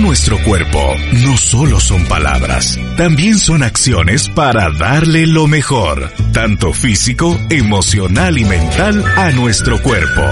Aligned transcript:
Nuestro 0.00 0.42
cuerpo 0.42 0.78
no 1.24 1.36
solo 1.36 1.78
son 1.78 2.06
palabras, 2.06 2.78
también 2.96 3.38
son 3.38 3.62
acciones 3.62 4.28
para 4.30 4.70
darle 4.70 5.26
lo 5.26 5.46
mejor, 5.46 6.10
tanto 6.32 6.72
físico, 6.72 7.36
emocional 7.50 8.38
y 8.38 8.44
mental 8.44 9.04
a 9.16 9.30
nuestro 9.32 9.82
cuerpo. 9.82 10.22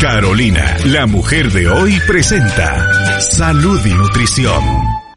Carolina, 0.00 0.76
la 0.86 1.06
mujer 1.06 1.52
de 1.52 1.68
hoy, 1.68 1.98
presenta 2.06 3.20
Salud 3.20 3.80
y 3.86 3.94
Nutrición. 3.94 4.62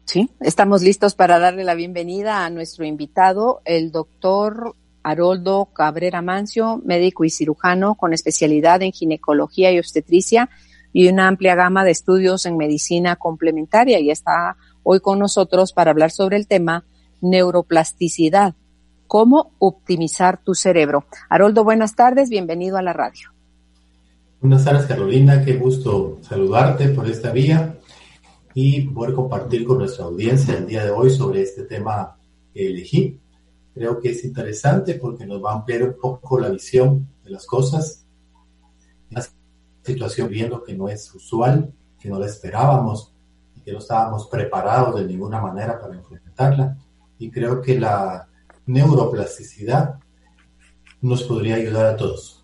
Sí, 0.04 0.30
estamos 0.40 0.82
listos 0.82 1.14
para 1.14 1.40
darle 1.40 1.64
la 1.64 1.74
bienvenida 1.74 2.46
a 2.46 2.50
nuestro 2.50 2.84
invitado, 2.84 3.62
el 3.64 3.90
doctor 3.90 4.76
Haroldo 5.02 5.70
Cabrera 5.72 6.22
Mancio, 6.22 6.80
médico 6.84 7.24
y 7.24 7.30
cirujano 7.30 7.94
con 7.96 8.12
especialidad 8.12 8.80
en 8.82 8.92
ginecología 8.92 9.72
y 9.72 9.78
obstetricia 9.78 10.48
y 10.98 11.06
una 11.06 11.28
amplia 11.28 11.54
gama 11.54 11.84
de 11.84 11.92
estudios 11.92 12.44
en 12.44 12.56
medicina 12.56 13.14
complementaria 13.14 14.00
y 14.00 14.10
está 14.10 14.56
hoy 14.82 14.98
con 14.98 15.20
nosotros 15.20 15.72
para 15.72 15.92
hablar 15.92 16.10
sobre 16.10 16.36
el 16.36 16.48
tema 16.48 16.86
neuroplasticidad, 17.20 18.56
cómo 19.06 19.52
optimizar 19.60 20.42
tu 20.42 20.56
cerebro. 20.56 21.06
Haroldo, 21.30 21.62
buenas 21.62 21.94
tardes, 21.94 22.30
bienvenido 22.30 22.78
a 22.78 22.82
la 22.82 22.94
radio. 22.94 23.28
Buenas 24.40 24.64
tardes 24.64 24.86
Carolina, 24.86 25.44
qué 25.44 25.54
gusto 25.54 26.18
saludarte 26.22 26.88
por 26.88 27.08
esta 27.08 27.30
vía 27.30 27.78
y 28.52 28.80
poder 28.88 29.14
compartir 29.14 29.64
con 29.64 29.78
nuestra 29.78 30.06
audiencia 30.06 30.58
el 30.58 30.66
día 30.66 30.84
de 30.84 30.90
hoy 30.90 31.10
sobre 31.10 31.42
este 31.42 31.62
tema 31.62 32.16
que 32.52 32.70
elegí. 32.70 33.20
Creo 33.72 34.00
que 34.00 34.08
es 34.10 34.24
interesante 34.24 34.94
porque 34.94 35.26
nos 35.26 35.44
va 35.44 35.52
a 35.52 35.56
ampliar 35.58 35.84
un 35.84 35.94
poco 35.96 36.40
la 36.40 36.48
visión 36.48 37.06
de 37.22 37.30
las 37.30 37.46
cosas 37.46 38.04
situación 39.88 40.28
viendo 40.28 40.62
que 40.62 40.74
no 40.74 40.88
es 40.88 41.12
usual, 41.14 41.72
que 41.98 42.08
no 42.08 42.18
la 42.18 42.26
esperábamos 42.26 43.12
y 43.56 43.60
que 43.60 43.72
no 43.72 43.78
estábamos 43.78 44.28
preparados 44.28 44.94
de 45.00 45.06
ninguna 45.06 45.40
manera 45.40 45.80
para 45.80 45.96
enfrentarla. 45.96 46.76
Y 47.18 47.30
creo 47.30 47.60
que 47.60 47.80
la 47.80 48.28
neuroplasticidad 48.66 49.98
nos 51.00 51.24
podría 51.24 51.56
ayudar 51.56 51.86
a 51.86 51.96
todos. 51.96 52.38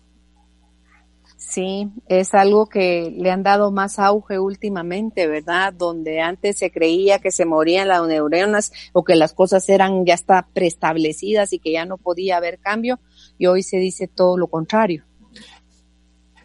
Sí, 1.37 1.89
es 2.07 2.33
algo 2.33 2.67
que 2.67 3.13
le 3.15 3.31
han 3.31 3.43
dado 3.43 3.71
más 3.71 3.97
auge 3.97 4.39
últimamente, 4.39 5.25
¿verdad? 5.27 5.71
Donde 5.71 6.19
antes 6.19 6.57
se 6.57 6.69
creía 6.69 7.19
que 7.19 7.31
se 7.31 7.45
morían 7.45 7.87
las 7.87 8.05
neuronas 8.05 8.73
o 8.91 9.05
que 9.05 9.15
las 9.15 9.33
cosas 9.33 9.69
eran 9.69 10.05
ya 10.05 10.15
está 10.15 10.49
preestablecidas 10.53 11.53
y 11.53 11.59
que 11.59 11.71
ya 11.71 11.85
no 11.85 11.97
podía 11.97 12.35
haber 12.37 12.59
cambio, 12.59 12.99
y 13.37 13.45
hoy 13.45 13.63
se 13.63 13.77
dice 13.77 14.09
todo 14.09 14.37
lo 14.37 14.47
contrario. 14.47 15.05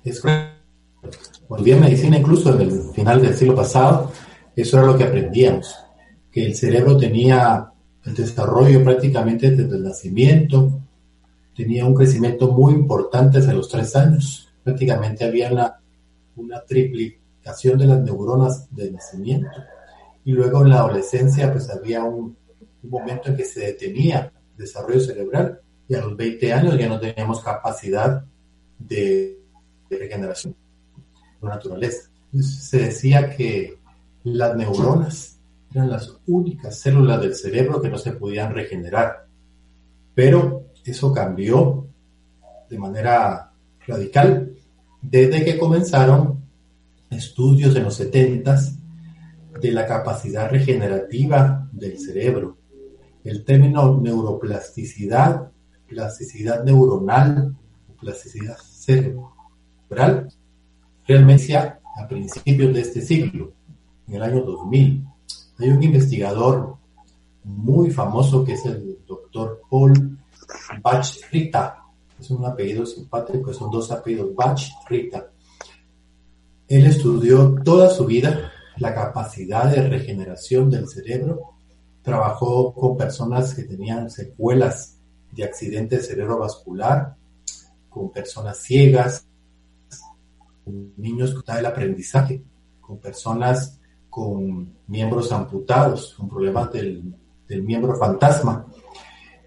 Es 0.05 0.23
cuando 1.49 1.65
vi 1.65 1.75
medicina, 1.75 2.19
incluso 2.19 2.55
en 2.55 2.61
el 2.61 2.83
final 2.95 3.23
del 3.23 3.35
siglo 3.35 3.57
pasado, 3.57 4.13
eso 4.55 4.79
era 4.79 4.87
lo 4.87 4.97
que 4.97 5.05
aprendíamos, 5.05 5.75
que 6.31 6.47
el 6.47 6.55
cerebro 6.55 6.97
tenía 6.97 7.73
el 8.05 8.15
desarrollo 8.15 8.85
prácticamente 8.85 9.51
desde 9.51 9.77
el 9.77 9.83
nacimiento, 9.83 10.81
tenía 11.57 11.85
un 11.85 11.95
crecimiento 11.95 12.53
muy 12.53 12.75
importante 12.75 13.39
desde 13.39 13.53
los 13.53 13.69
tres 13.69 13.95
años. 13.97 14.49
Prácticamente 14.63 15.25
había 15.25 15.51
una, 15.51 15.77
triplicación 16.67 17.79
de 17.79 17.87
las 17.87 18.01
neuronas 18.01 18.73
de 18.75 18.93
nacimiento. 18.93 19.51
Y 20.25 20.33
luego 20.33 20.63
en 20.63 20.71
la 20.71 20.79
adolescencia, 20.79 21.53
pues 21.53 21.69
había 21.69 22.05
un, 22.05 22.37
momento 22.83 23.29
en 23.29 23.37
que 23.37 23.45
se 23.45 23.61
detenía 23.61 24.33
el 24.53 24.57
desarrollo 24.57 25.01
cerebral 25.01 25.61
y 25.87 25.95
a 25.95 26.01
los 26.01 26.17
20 26.17 26.53
años 26.53 26.79
ya 26.79 26.89
no 26.89 26.99
teníamos 26.99 27.43
capacidad 27.43 28.25
de 28.79 29.39
regeneración 29.91 30.55
naturaleza. 31.49 32.11
se 32.33 32.79
decía 32.79 33.35
que 33.35 33.79
las 34.25 34.57
neuronas 34.57 35.39
eran 35.73 35.91
las 35.91 36.17
únicas 36.27 36.79
células 36.79 37.21
del 37.21 37.35
cerebro 37.35 37.81
que 37.81 37.89
no 37.89 37.99
se 37.99 38.13
podían 38.13 38.53
regenerar. 38.53 39.27
Pero 40.15 40.67
eso 40.85 41.13
cambió 41.13 41.87
de 42.69 42.79
manera 42.79 43.53
radical 43.87 44.53
desde 45.01 45.45
que 45.45 45.59
comenzaron 45.59 46.41
estudios 47.11 47.75
en 47.77 47.85
los 47.85 47.95
70 47.95 48.59
de 49.61 49.73
la 49.73 49.87
capacidad 49.87 50.51
regenerativa 50.51 51.69
del 51.73 51.99
cerebro. 51.99 52.57
El 53.25 53.45
término 53.45 54.01
neuroplasticidad, 54.01 55.51
plasticidad 55.87 56.65
neuronal, 56.65 57.57
plasticidad 58.01 58.57
cerebral, 58.57 60.29
realmente 61.11 61.57
a 61.57 62.07
principios 62.09 62.73
de 62.73 62.83
este 62.83 63.01
siglo, 63.01 63.53
en 64.07 64.15
el 64.15 64.23
año 64.23 64.43
2000. 64.43 65.05
Hay 65.59 65.69
un 65.69 65.83
investigador 65.83 66.77
muy 67.43 67.91
famoso 67.91 68.45
que 68.45 68.53
es 68.53 68.65
el 68.65 68.99
doctor 69.09 69.61
Paul 69.69 70.19
Bach-Rita. 70.81 71.79
Es 72.19 72.31
un 72.31 72.45
apellido 72.45 72.87
simpático, 72.87 73.53
son 73.53 73.73
dos 73.73 73.91
apellidos, 73.91 74.37
Bach-Rita. 74.37 75.33
Él 76.69 76.87
estudió 76.87 77.57
toda 77.65 77.91
su 77.91 78.07
vida 78.07 78.53
la 78.77 78.95
capacidad 78.95 79.69
de 79.69 79.89
regeneración 79.89 80.71
del 80.71 80.87
cerebro. 80.87 81.55
Trabajó 82.03 82.73
con 82.73 82.97
personas 82.97 83.53
que 83.53 83.65
tenían 83.65 84.11
secuelas 84.11 84.97
de 85.33 85.43
accidente 85.43 85.99
cerebrovascular, 85.99 87.17
con 87.89 88.13
personas 88.13 88.59
ciegas, 88.59 89.27
niños 90.97 91.35
con 91.35 91.57
el 91.57 91.67
aprendizaje, 91.67 92.43
con 92.81 92.99
personas 92.99 93.81
con 94.11 94.75
miembros 94.89 95.31
amputados, 95.31 96.15
con 96.19 96.29
problemas 96.29 96.73
del, 96.73 97.15
del 97.49 97.63
miembro 97.63 97.97
fantasma. 97.97 98.67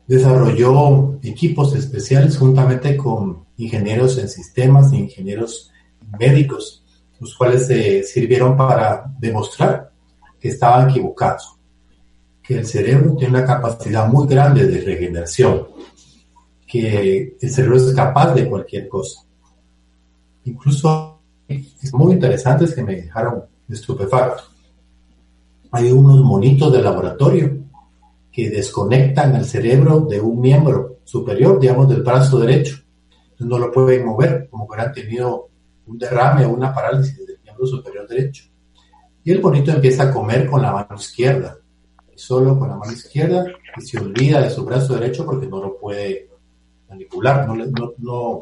Desarrolló 0.07 1.19
equipos 1.22 1.75
especiales 1.75 2.38
juntamente 2.38 2.95
con 2.97 3.45
ingenieros 3.57 4.17
en 4.17 4.29
sistemas 4.29 4.91
e 4.91 4.97
ingenieros 4.97 5.72
médicos, 6.17 6.84
los 7.19 7.35
cuales 7.35 7.67
se 7.67 8.03
sirvieron 8.03 8.57
para 8.57 9.05
demostrar 9.19 9.91
que 10.40 10.50
estaban 10.50 10.90
equivocados, 10.90 11.57
que 12.41 12.57
el 12.57 12.66
cerebro 12.66 13.16
tiene 13.16 13.38
una 13.38 13.45
capacidad 13.45 14.07
muy 14.07 14.28
grande 14.28 14.66
de 14.67 14.81
regeneración, 14.81 15.67
que 16.67 17.35
el 17.40 17.50
cerebro 17.50 17.78
es 17.78 17.94
capaz 17.94 18.34
de 18.34 18.50
cualquier 18.50 18.88
cosa. 18.90 19.22
Incluso 20.45 21.12
muy 21.93 22.13
interesantes 22.13 22.73
que 22.73 22.83
me 22.83 22.95
dejaron 22.95 23.43
estupefacto. 23.69 24.43
Hay 25.71 25.91
unos 25.91 26.21
monitos 26.23 26.71
de 26.71 26.81
laboratorio 26.81 27.57
que 28.31 28.49
desconectan 28.49 29.35
el 29.35 29.45
cerebro 29.45 30.01
de 30.01 30.19
un 30.19 30.39
miembro 30.39 30.97
superior, 31.03 31.59
digamos, 31.59 31.89
del 31.89 32.03
brazo 32.03 32.39
derecho. 32.39 32.77
Entonces 33.23 33.47
no 33.47 33.57
lo 33.57 33.71
pueden 33.71 34.05
mover, 34.05 34.47
como 34.49 34.67
que 34.67 34.81
han 34.81 34.93
tenido 34.93 35.49
un 35.85 35.97
derrame 35.97 36.45
o 36.45 36.49
una 36.49 36.73
parálisis 36.73 37.25
del 37.25 37.39
miembro 37.43 37.65
superior 37.65 38.07
derecho. 38.07 38.45
Y 39.23 39.31
el 39.31 39.41
monito 39.41 39.71
empieza 39.71 40.03
a 40.03 40.11
comer 40.11 40.49
con 40.49 40.61
la 40.61 40.71
mano 40.71 40.96
izquierda, 40.96 41.57
solo 42.16 42.57
con 42.57 42.69
la 42.69 42.75
mano 42.75 42.91
izquierda, 42.91 43.46
y 43.78 43.81
se 43.81 43.99
olvida 43.99 44.41
de 44.41 44.49
su 44.49 44.66
brazo 44.66 44.96
derecho 44.96 45.25
porque 45.25 45.47
no 45.47 45.61
lo 45.61 45.78
puede 45.78 46.29
manipular, 46.89 47.47
no, 47.47 47.55
no, 47.55 47.93
no 47.97 48.39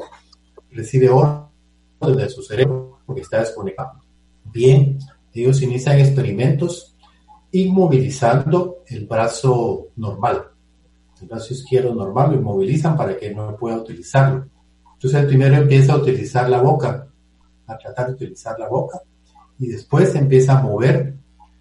recibe 0.70 1.08
oro 1.08 1.51
de 2.10 2.28
su 2.28 2.42
cerebro 2.42 2.98
porque 3.06 3.22
está 3.22 3.40
desconectado. 3.40 4.00
Bien, 4.44 4.98
ellos 5.32 5.62
inician 5.62 5.98
experimentos 5.98 6.96
inmovilizando 7.52 8.82
el 8.86 9.06
brazo 9.06 9.88
normal, 9.96 10.44
el 11.20 11.28
brazo 11.28 11.54
izquierdo 11.54 11.94
normal, 11.94 12.32
lo 12.32 12.38
inmovilizan 12.38 12.96
para 12.96 13.16
que 13.16 13.32
no 13.32 13.56
pueda 13.56 13.76
utilizarlo. 13.76 14.48
Entonces 14.94 15.20
el 15.20 15.26
primero 15.26 15.56
empieza 15.56 15.92
a 15.92 15.98
utilizar 15.98 16.48
la 16.48 16.60
boca, 16.60 17.06
a 17.66 17.78
tratar 17.78 18.08
de 18.08 18.12
utilizar 18.14 18.58
la 18.58 18.68
boca, 18.68 19.00
y 19.58 19.68
después 19.68 20.14
empieza 20.14 20.58
a 20.58 20.62
mover 20.62 21.14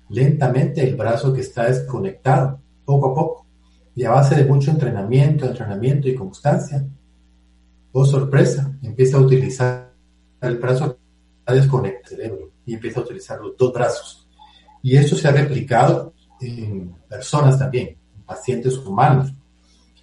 lentamente 0.09 0.81
el 0.81 0.95
brazo 0.95 1.33
que 1.33 1.41
está 1.41 1.65
desconectado, 1.65 2.59
poco 2.85 3.11
a 3.11 3.13
poco. 3.13 3.45
Y 3.94 4.03
a 4.05 4.11
base 4.11 4.35
de 4.35 4.45
mucho 4.45 4.71
entrenamiento, 4.71 5.45
entrenamiento 5.45 6.07
y 6.07 6.15
constancia, 6.15 6.85
oh 7.91 8.05
sorpresa, 8.05 8.77
empieza 8.81 9.17
a 9.17 9.21
utilizar 9.21 9.90
el 10.41 10.57
brazo 10.57 10.97
desconecta 11.47 12.09
el 12.09 12.17
cerebro 12.17 12.51
y 12.65 12.73
empieza 12.73 12.99
a 12.99 13.03
utilizar 13.03 13.39
los 13.39 13.55
dos 13.57 13.73
brazos. 13.73 14.27
Y 14.81 14.95
esto 14.95 15.15
se 15.15 15.27
ha 15.27 15.31
replicado 15.31 16.13
en 16.39 16.93
personas 17.07 17.57
también, 17.57 17.97
en 18.15 18.23
pacientes 18.23 18.77
humanos. 18.77 19.33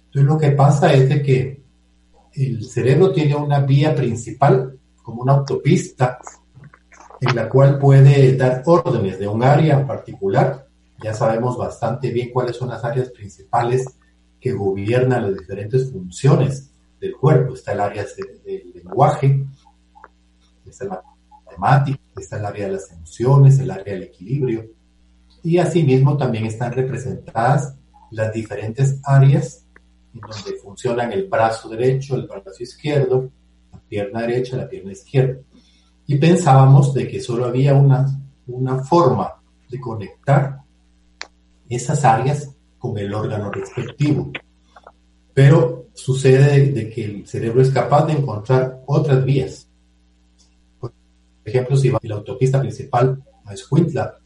Entonces 0.05 0.23
lo 0.23 0.37
que 0.37 0.51
pasa 0.51 0.93
es 0.93 1.09
de 1.09 1.21
que 1.21 1.61
el 2.33 2.63
cerebro 2.63 3.11
tiene 3.11 3.35
una 3.35 3.59
vía 3.59 3.93
principal, 3.93 4.77
como 5.01 5.23
una 5.23 5.33
autopista, 5.33 6.19
en 7.19 7.35
la 7.35 7.49
cual 7.49 7.77
puede 7.77 8.37
dar 8.37 8.63
órdenes 8.65 9.19
de 9.19 9.27
un 9.27 9.43
área 9.43 9.85
particular. 9.85 10.67
Ya 11.03 11.13
sabemos 11.13 11.57
bastante 11.57 12.11
bien 12.11 12.31
cuáles 12.31 12.55
son 12.55 12.69
las 12.69 12.83
áreas 12.83 13.09
principales 13.09 13.85
que 14.39 14.53
gobiernan 14.53 15.23
las 15.23 15.39
diferentes 15.39 15.91
funciones 15.91 16.71
del 16.99 17.15
cuerpo. 17.15 17.53
Está 17.55 17.73
el 17.73 17.81
área 17.81 18.05
del 18.45 18.71
lenguaje, 18.73 19.45
está 20.69 20.85
la 20.85 21.03
matemática, 21.45 21.99
está 22.17 22.37
el 22.37 22.45
área 22.45 22.67
de 22.67 22.73
las 22.73 22.91
emociones, 22.91 23.59
el 23.59 23.71
área 23.71 23.93
del 23.93 24.03
equilibrio. 24.03 24.65
Y 25.43 25.57
asimismo 25.57 26.17
también 26.17 26.45
están 26.45 26.73
representadas 26.73 27.75
las 28.11 28.33
diferentes 28.33 28.99
áreas 29.03 29.65
en 30.13 30.21
donde 30.21 30.59
funcionan 30.61 31.11
el 31.11 31.27
brazo 31.27 31.69
derecho, 31.69 32.15
el 32.15 32.27
brazo 32.27 32.63
izquierdo, 32.63 33.29
la 33.71 33.79
pierna 33.79 34.21
derecha, 34.21 34.57
la 34.57 34.67
pierna 34.67 34.91
izquierda. 34.91 35.39
Y 36.07 36.17
pensábamos 36.17 36.93
de 36.93 37.07
que 37.07 37.21
solo 37.21 37.45
había 37.45 37.73
una, 37.75 38.05
una 38.47 38.83
forma 38.83 39.35
de 39.69 39.79
conectar 39.79 40.59
esas 41.69 42.03
áreas 42.03 42.49
con 42.79 42.97
el 42.97 43.13
órgano 43.13 43.51
respectivo. 43.51 44.31
Pero 45.33 45.87
sucede 45.93 46.71
de, 46.71 46.89
que 46.89 47.05
el 47.05 47.27
cerebro 47.27 47.61
es 47.61 47.69
capaz 47.69 48.07
de 48.07 48.13
encontrar 48.13 48.81
otras 48.87 49.23
vías. 49.23 49.68
Ejemplo, 51.49 51.75
si 51.75 51.89
va 51.89 51.99
en 52.01 52.09
la 52.09 52.15
autopista 52.15 52.59
principal 52.59 53.23
a 53.45 53.53
Escuintla 53.53 54.17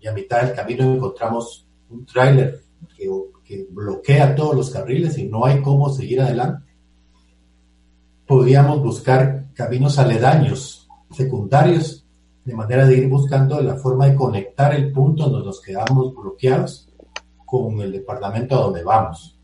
y 0.00 0.06
a 0.06 0.12
mitad 0.12 0.42
del 0.42 0.54
camino 0.54 0.94
encontramos 0.94 1.66
un 1.90 2.04
tráiler 2.04 2.60
que, 2.96 3.08
que 3.44 3.66
bloquea 3.70 4.34
todos 4.34 4.54
los 4.54 4.70
carriles 4.70 5.16
y 5.18 5.28
no 5.28 5.44
hay 5.44 5.62
cómo 5.62 5.88
seguir 5.90 6.20
adelante, 6.20 6.68
podríamos 8.26 8.82
buscar 8.82 9.46
caminos 9.54 9.98
aledaños, 9.98 10.88
secundarios, 11.10 12.04
de 12.44 12.54
manera 12.54 12.86
de 12.86 12.98
ir 12.98 13.08
buscando 13.08 13.60
la 13.60 13.76
forma 13.76 14.06
de 14.06 14.14
conectar 14.14 14.74
el 14.74 14.92
punto 14.92 15.28
donde 15.28 15.46
nos 15.46 15.60
quedamos 15.60 16.14
bloqueados 16.14 16.88
con 17.46 17.80
el 17.80 17.92
departamento 17.92 18.56
a 18.56 18.62
donde 18.62 18.82
vamos. 18.82 19.37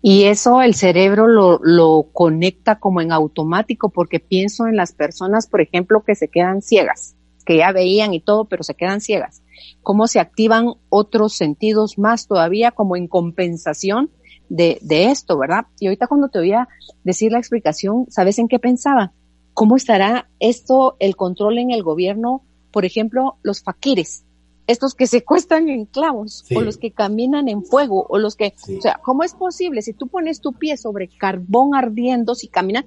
Y 0.00 0.24
eso 0.24 0.62
el 0.62 0.74
cerebro 0.74 1.26
lo, 1.26 1.58
lo 1.62 2.08
conecta 2.12 2.78
como 2.78 3.00
en 3.00 3.10
automático 3.12 3.88
porque 3.88 4.20
pienso 4.20 4.66
en 4.66 4.76
las 4.76 4.92
personas, 4.92 5.48
por 5.48 5.60
ejemplo, 5.60 6.04
que 6.04 6.14
se 6.14 6.28
quedan 6.28 6.62
ciegas, 6.62 7.16
que 7.44 7.56
ya 7.56 7.72
veían 7.72 8.14
y 8.14 8.20
todo, 8.20 8.44
pero 8.44 8.62
se 8.62 8.74
quedan 8.74 9.00
ciegas. 9.00 9.42
Cómo 9.82 10.06
se 10.06 10.20
activan 10.20 10.74
otros 10.88 11.32
sentidos 11.32 11.98
más 11.98 12.28
todavía 12.28 12.70
como 12.70 12.96
en 12.96 13.08
compensación 13.08 14.10
de, 14.48 14.78
de 14.82 15.10
esto, 15.10 15.36
¿verdad? 15.36 15.66
Y 15.80 15.86
ahorita 15.86 16.06
cuando 16.06 16.28
te 16.28 16.38
voy 16.38 16.52
a 16.52 16.68
decir 17.02 17.32
la 17.32 17.38
explicación, 17.38 18.06
¿sabes 18.08 18.38
en 18.38 18.48
qué 18.48 18.58
pensaba? 18.58 19.12
¿Cómo 19.52 19.76
estará 19.76 20.28
esto, 20.38 20.96
el 21.00 21.16
control 21.16 21.58
en 21.58 21.72
el 21.72 21.82
gobierno? 21.82 22.42
Por 22.70 22.84
ejemplo, 22.84 23.36
los 23.42 23.62
faquires 23.62 24.24
estos 24.68 24.94
que 24.94 25.06
se 25.06 25.24
cuestan 25.24 25.70
en 25.70 25.86
clavos, 25.86 26.44
o 26.54 26.60
los 26.60 26.76
que 26.76 26.92
caminan 26.92 27.48
en 27.48 27.64
fuego, 27.64 28.06
o 28.06 28.18
los 28.18 28.36
que, 28.36 28.54
o 28.78 28.82
sea, 28.82 29.00
¿cómo 29.02 29.24
es 29.24 29.32
posible? 29.32 29.80
Si 29.80 29.94
tú 29.94 30.08
pones 30.08 30.42
tu 30.42 30.52
pie 30.52 30.76
sobre 30.76 31.08
carbón 31.08 31.74
ardiendo, 31.74 32.34
si 32.34 32.48
caminas, 32.48 32.84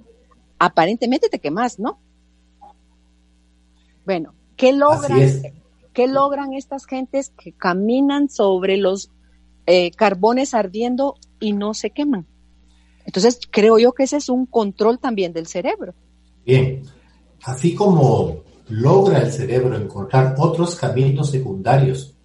aparentemente 0.59 1.27
te 1.27 1.39
quemas, 1.39 1.79
¿no? 1.79 1.99
Bueno, 4.05 4.35
¿qué 4.55 4.73
logran, 4.73 5.41
¿qué 5.91 6.07
logran 6.07 6.53
estas 6.53 6.85
gentes 6.85 7.33
que 7.35 7.51
caminan 7.51 8.29
sobre 8.29 8.77
los 8.77 9.09
eh, 9.65 9.89
carbones 9.89 10.53
ardiendo 10.53 11.15
y 11.39 11.53
no 11.53 11.73
se 11.73 11.89
queman? 11.89 12.27
Entonces, 13.05 13.39
creo 13.49 13.79
yo 13.79 13.93
que 13.93 14.03
ese 14.03 14.17
es 14.17 14.29
un 14.29 14.45
control 14.45 14.99
también 14.99 15.33
del 15.33 15.47
cerebro. 15.47 15.95
Bien, 16.45 16.83
así 17.41 17.73
como 17.73 18.43
logra 18.71 19.21
el 19.21 19.31
cerebro 19.31 19.75
encontrar 19.75 20.35
otros 20.37 20.75
caminos 20.75 21.29
secundarios 21.29 22.15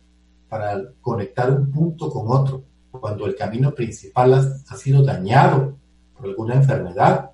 para 0.49 0.81
conectar 1.01 1.51
un 1.51 1.71
punto 1.71 2.09
con 2.09 2.27
otro 2.29 2.63
cuando 2.93 3.27
el 3.27 3.35
camino 3.35 3.75
principal 3.75 4.35
ha, 4.35 4.77
sido 4.77 5.03
dañado 5.03 5.77
por 6.17 6.27
alguna 6.27 6.55
enfermedad 6.55 7.31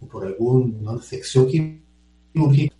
o 0.00 0.06
por 0.06 0.26
alguna 0.26 1.00
sección 1.00 1.46
quirúrgica. 1.46 2.74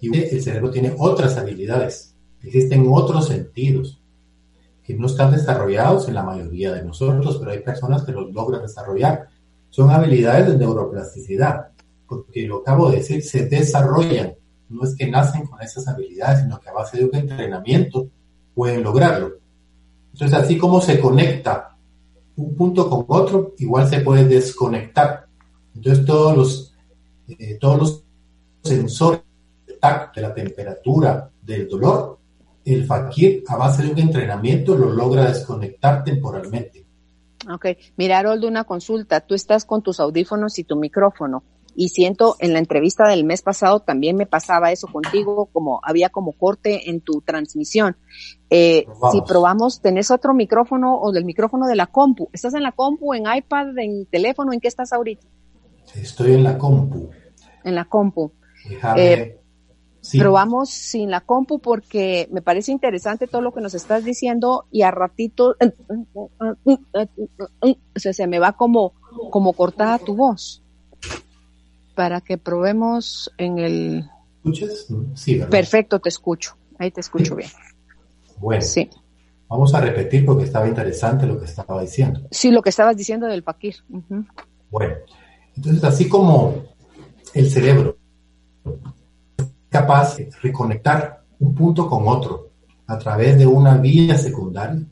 Y 0.00 0.16
el 0.16 0.42
cerebro 0.42 0.70
tiene 0.70 0.92
otras 0.98 1.36
habilidades, 1.36 2.16
existen 2.42 2.86
otros 2.90 3.28
sentidos 3.28 4.00
que 4.82 4.94
no 4.94 5.06
están 5.06 5.30
desarrollados 5.30 6.08
en 6.08 6.14
la 6.14 6.24
mayoría 6.24 6.72
de 6.72 6.82
nosotros, 6.82 7.36
pero 7.38 7.52
hay 7.52 7.60
personas 7.60 8.02
que 8.02 8.10
los 8.10 8.32
logran 8.32 8.62
desarrollar. 8.62 9.28
Son 9.70 9.90
habilidades 9.90 10.48
de 10.48 10.58
neuroplasticidad, 10.58 11.68
porque 12.08 12.48
lo 12.48 12.58
acabo 12.58 12.90
de 12.90 12.96
decir, 12.96 13.22
se 13.22 13.46
desarrollan 13.46 14.34
no 14.72 14.84
es 14.84 14.96
que 14.96 15.10
nacen 15.10 15.46
con 15.46 15.60
esas 15.60 15.86
habilidades, 15.88 16.40
sino 16.40 16.58
que 16.58 16.68
a 16.68 16.72
base 16.72 16.98
de 16.98 17.04
un 17.04 17.14
entrenamiento 17.14 18.08
pueden 18.54 18.82
lograrlo. 18.82 19.32
Entonces, 20.12 20.38
así 20.38 20.58
como 20.58 20.80
se 20.80 21.00
conecta 21.00 21.76
un 22.36 22.56
punto 22.56 22.88
con 22.88 23.04
otro, 23.08 23.54
igual 23.58 23.88
se 23.88 24.00
puede 24.00 24.24
desconectar. 24.24 25.26
Entonces, 25.74 26.04
todos 26.04 26.36
los, 26.36 26.74
eh, 27.28 27.58
todos 27.60 27.78
los 27.78 28.04
sensores 28.62 29.20
de 29.66 30.22
la 30.22 30.34
temperatura, 30.34 31.30
del 31.40 31.68
dolor, 31.68 32.18
el 32.64 32.86
fakir 32.86 33.42
a 33.48 33.56
base 33.56 33.82
de 33.82 33.90
un 33.90 33.98
entrenamiento 33.98 34.76
lo 34.76 34.92
logra 34.92 35.26
desconectar 35.26 36.04
temporalmente. 36.04 36.86
Ok, 37.52 37.66
mira, 37.96 38.18
Haroldo, 38.18 38.46
una 38.46 38.62
consulta. 38.64 39.20
Tú 39.20 39.34
estás 39.34 39.64
con 39.64 39.82
tus 39.82 39.98
audífonos 39.98 40.58
y 40.60 40.64
tu 40.64 40.76
micrófono 40.76 41.42
y 41.74 41.88
siento 41.88 42.36
en 42.38 42.52
la 42.52 42.58
entrevista 42.58 43.08
del 43.08 43.24
mes 43.24 43.42
pasado 43.42 43.80
también 43.80 44.16
me 44.16 44.26
pasaba 44.26 44.72
eso 44.72 44.88
contigo, 44.88 45.48
como 45.52 45.80
había 45.82 46.10
como 46.10 46.32
corte 46.32 46.90
en 46.90 47.00
tu 47.00 47.22
transmisión. 47.22 47.96
Eh, 48.50 48.86
si 49.10 49.22
probamos, 49.22 49.80
¿tenés 49.80 50.10
otro 50.10 50.34
micrófono 50.34 50.98
o 51.00 51.12
del 51.12 51.24
micrófono 51.24 51.66
de 51.66 51.76
la 51.76 51.86
compu? 51.86 52.28
¿Estás 52.32 52.54
en 52.54 52.62
la 52.62 52.72
compu, 52.72 53.14
en 53.14 53.24
iPad, 53.32 53.78
en 53.78 54.06
teléfono? 54.06 54.52
¿En 54.52 54.60
qué 54.60 54.68
estás 54.68 54.92
ahorita? 54.92 55.26
Estoy 55.94 56.34
en 56.34 56.44
la 56.44 56.58
compu. 56.58 57.10
En 57.64 57.74
la 57.74 57.84
compu. 57.86 58.32
Eh, 58.96 59.38
probamos 60.18 60.70
sin 60.70 61.10
la 61.10 61.20
compu 61.20 61.60
porque 61.60 62.28
me 62.30 62.42
parece 62.42 62.72
interesante 62.72 63.26
todo 63.26 63.40
lo 63.40 63.52
que 63.52 63.60
nos 63.60 63.74
estás 63.74 64.04
diciendo 64.04 64.66
y 64.70 64.82
a 64.82 64.90
ratito 64.90 65.56
se 67.94 68.26
me 68.26 68.38
va 68.38 68.52
como, 68.52 68.94
como 69.30 69.52
cortada 69.52 69.98
tu 69.98 70.14
voz 70.14 70.61
para 71.94 72.20
que 72.20 72.38
probemos 72.38 73.32
en 73.38 73.58
el... 73.58 74.10
¿Escuchas? 74.38 74.86
Sí, 75.14 75.34
¿verdad? 75.34 75.50
Perfecto, 75.50 76.00
te 76.00 76.08
escucho. 76.08 76.56
Ahí 76.78 76.90
te 76.90 77.00
escucho 77.00 77.36
bien. 77.36 77.50
Bueno. 78.38 78.62
Sí. 78.62 78.90
Vamos 79.48 79.74
a 79.74 79.80
repetir 79.80 80.24
porque 80.24 80.44
estaba 80.44 80.66
interesante 80.66 81.26
lo 81.26 81.38
que 81.38 81.44
estaba 81.44 81.80
diciendo. 81.82 82.22
Sí, 82.30 82.50
lo 82.50 82.62
que 82.62 82.70
estabas 82.70 82.96
diciendo 82.96 83.26
del 83.26 83.42
paquir. 83.42 83.76
Bueno, 84.70 84.94
entonces 85.54 85.84
así 85.84 86.08
como 86.08 86.54
el 87.34 87.50
cerebro 87.50 87.98
es 89.36 89.46
capaz 89.68 90.16
de 90.16 90.30
reconectar 90.40 91.22
un 91.38 91.54
punto 91.54 91.86
con 91.86 92.08
otro 92.08 92.50
a 92.86 92.98
través 92.98 93.36
de 93.38 93.46
una 93.46 93.76
vía 93.76 94.16
secundaria, 94.16 94.82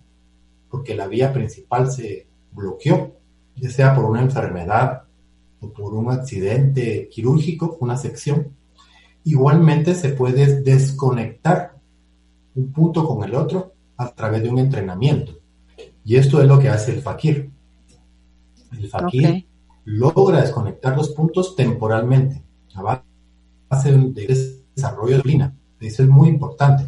porque 0.68 0.94
la 0.94 1.06
vía 1.06 1.32
principal 1.32 1.90
se 1.90 2.28
bloqueó, 2.52 3.16
ya 3.56 3.70
sea 3.70 3.94
por 3.94 4.04
una 4.04 4.20
enfermedad 4.20 5.04
o 5.60 5.72
por 5.72 5.94
un 5.94 6.10
accidente 6.10 7.08
quirúrgico, 7.10 7.76
una 7.80 7.96
sección, 7.96 8.54
igualmente 9.24 9.94
se 9.94 10.10
puede 10.10 10.62
desconectar 10.62 11.76
un 12.54 12.72
punto 12.72 13.06
con 13.06 13.24
el 13.24 13.34
otro 13.34 13.74
a 13.96 14.14
través 14.14 14.42
de 14.42 14.48
un 14.48 14.58
entrenamiento. 14.58 15.38
Y 16.04 16.16
esto 16.16 16.40
es 16.40 16.48
lo 16.48 16.58
que 16.58 16.68
hace 16.68 16.92
el 16.92 17.02
fakir. 17.02 17.50
El 18.72 18.88
fakir 18.88 19.46
logra 19.84 20.40
desconectar 20.40 20.96
los 20.96 21.10
puntos 21.10 21.54
temporalmente 21.56 22.42
a 22.74 23.02
base 23.68 23.92
de 23.92 24.62
desarrollo 24.74 25.10
de 25.10 25.16
disciplina. 25.16 25.56
Eso 25.80 26.02
es 26.02 26.08
muy 26.08 26.28
importante. 26.28 26.86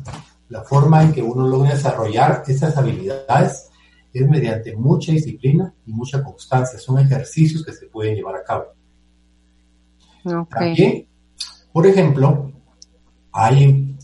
La 0.48 0.62
forma 0.62 1.02
en 1.02 1.12
que 1.12 1.22
uno 1.22 1.46
logra 1.48 1.74
desarrollar 1.74 2.44
esas 2.46 2.76
habilidades 2.76 3.70
es 4.12 4.28
mediante 4.28 4.76
mucha 4.76 5.12
disciplina 5.12 5.72
y 5.86 5.92
mucha 5.92 6.22
constancia. 6.22 6.78
Son 6.78 6.98
ejercicios 6.98 7.64
que 7.64 7.72
se 7.72 7.86
pueden 7.86 8.16
llevar 8.16 8.36
a 8.36 8.44
cabo. 8.44 8.64
También, 10.50 11.06
por 11.72 11.86
ejemplo, 11.86 12.52
hay 13.32 13.96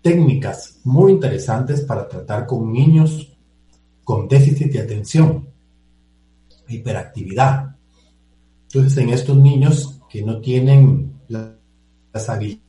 técnicas 0.00 0.80
muy 0.84 1.12
interesantes 1.12 1.82
para 1.82 2.08
tratar 2.08 2.46
con 2.46 2.72
niños 2.72 3.28
con 4.04 4.26
déficit 4.26 4.72
de 4.72 4.80
atención, 4.80 5.48
hiperactividad. 6.68 7.76
Entonces, 8.64 8.98
en 8.98 9.10
estos 9.10 9.36
niños 9.36 10.00
que 10.08 10.22
no 10.22 10.40
tienen 10.40 11.20
las 11.28 12.28
habilidades 12.28 12.62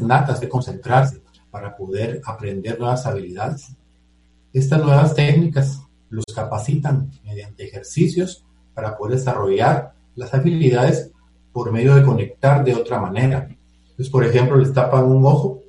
natas 0.00 0.40
de 0.40 0.48
concentrarse, 0.48 1.22
para 1.52 1.76
poder 1.76 2.22
aprender 2.24 2.80
nuevas 2.80 3.04
habilidades. 3.04 3.76
Estas 4.54 4.82
nuevas 4.82 5.14
técnicas 5.14 5.82
los 6.12 6.26
capacitan 6.26 7.10
mediante 7.24 7.64
ejercicios 7.64 8.44
para 8.74 8.96
poder 8.96 9.18
desarrollar 9.18 9.94
las 10.14 10.32
habilidades 10.34 11.10
por 11.52 11.72
medio 11.72 11.94
de 11.94 12.04
conectar 12.04 12.64
de 12.64 12.74
otra 12.74 13.00
manera. 13.00 13.48
Entonces, 13.90 14.10
por 14.10 14.24
ejemplo, 14.24 14.56
les 14.56 14.72
tapan 14.72 15.04
un 15.04 15.24
ojo 15.24 15.62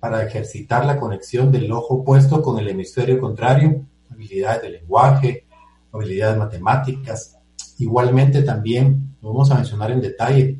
para 0.00 0.24
ejercitar 0.24 0.84
la 0.84 0.98
conexión 0.98 1.52
del 1.52 1.70
ojo 1.70 1.96
opuesto 1.96 2.42
con 2.42 2.58
el 2.58 2.68
hemisferio 2.68 3.20
contrario, 3.20 3.84
habilidades 4.10 4.62
de 4.62 4.70
lenguaje, 4.70 5.46
habilidades 5.92 6.38
matemáticas. 6.38 7.38
Igualmente 7.78 8.42
también, 8.42 9.16
lo 9.20 9.28
vamos 9.28 9.50
a 9.50 9.56
mencionar 9.56 9.90
en 9.90 10.00
detalle, 10.00 10.58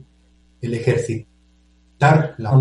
el 0.61 0.75
ejercitar 0.75 2.35
la 2.39 2.53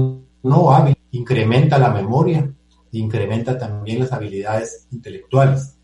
no 0.43 0.71
hábil 0.71 0.95
incrementa 1.11 1.77
la 1.77 1.91
memoria, 1.91 2.51
incrementa 2.91 3.57
también 3.57 3.99
las 3.99 4.11
habilidades 4.11 4.87
intelectuales. 4.91 5.77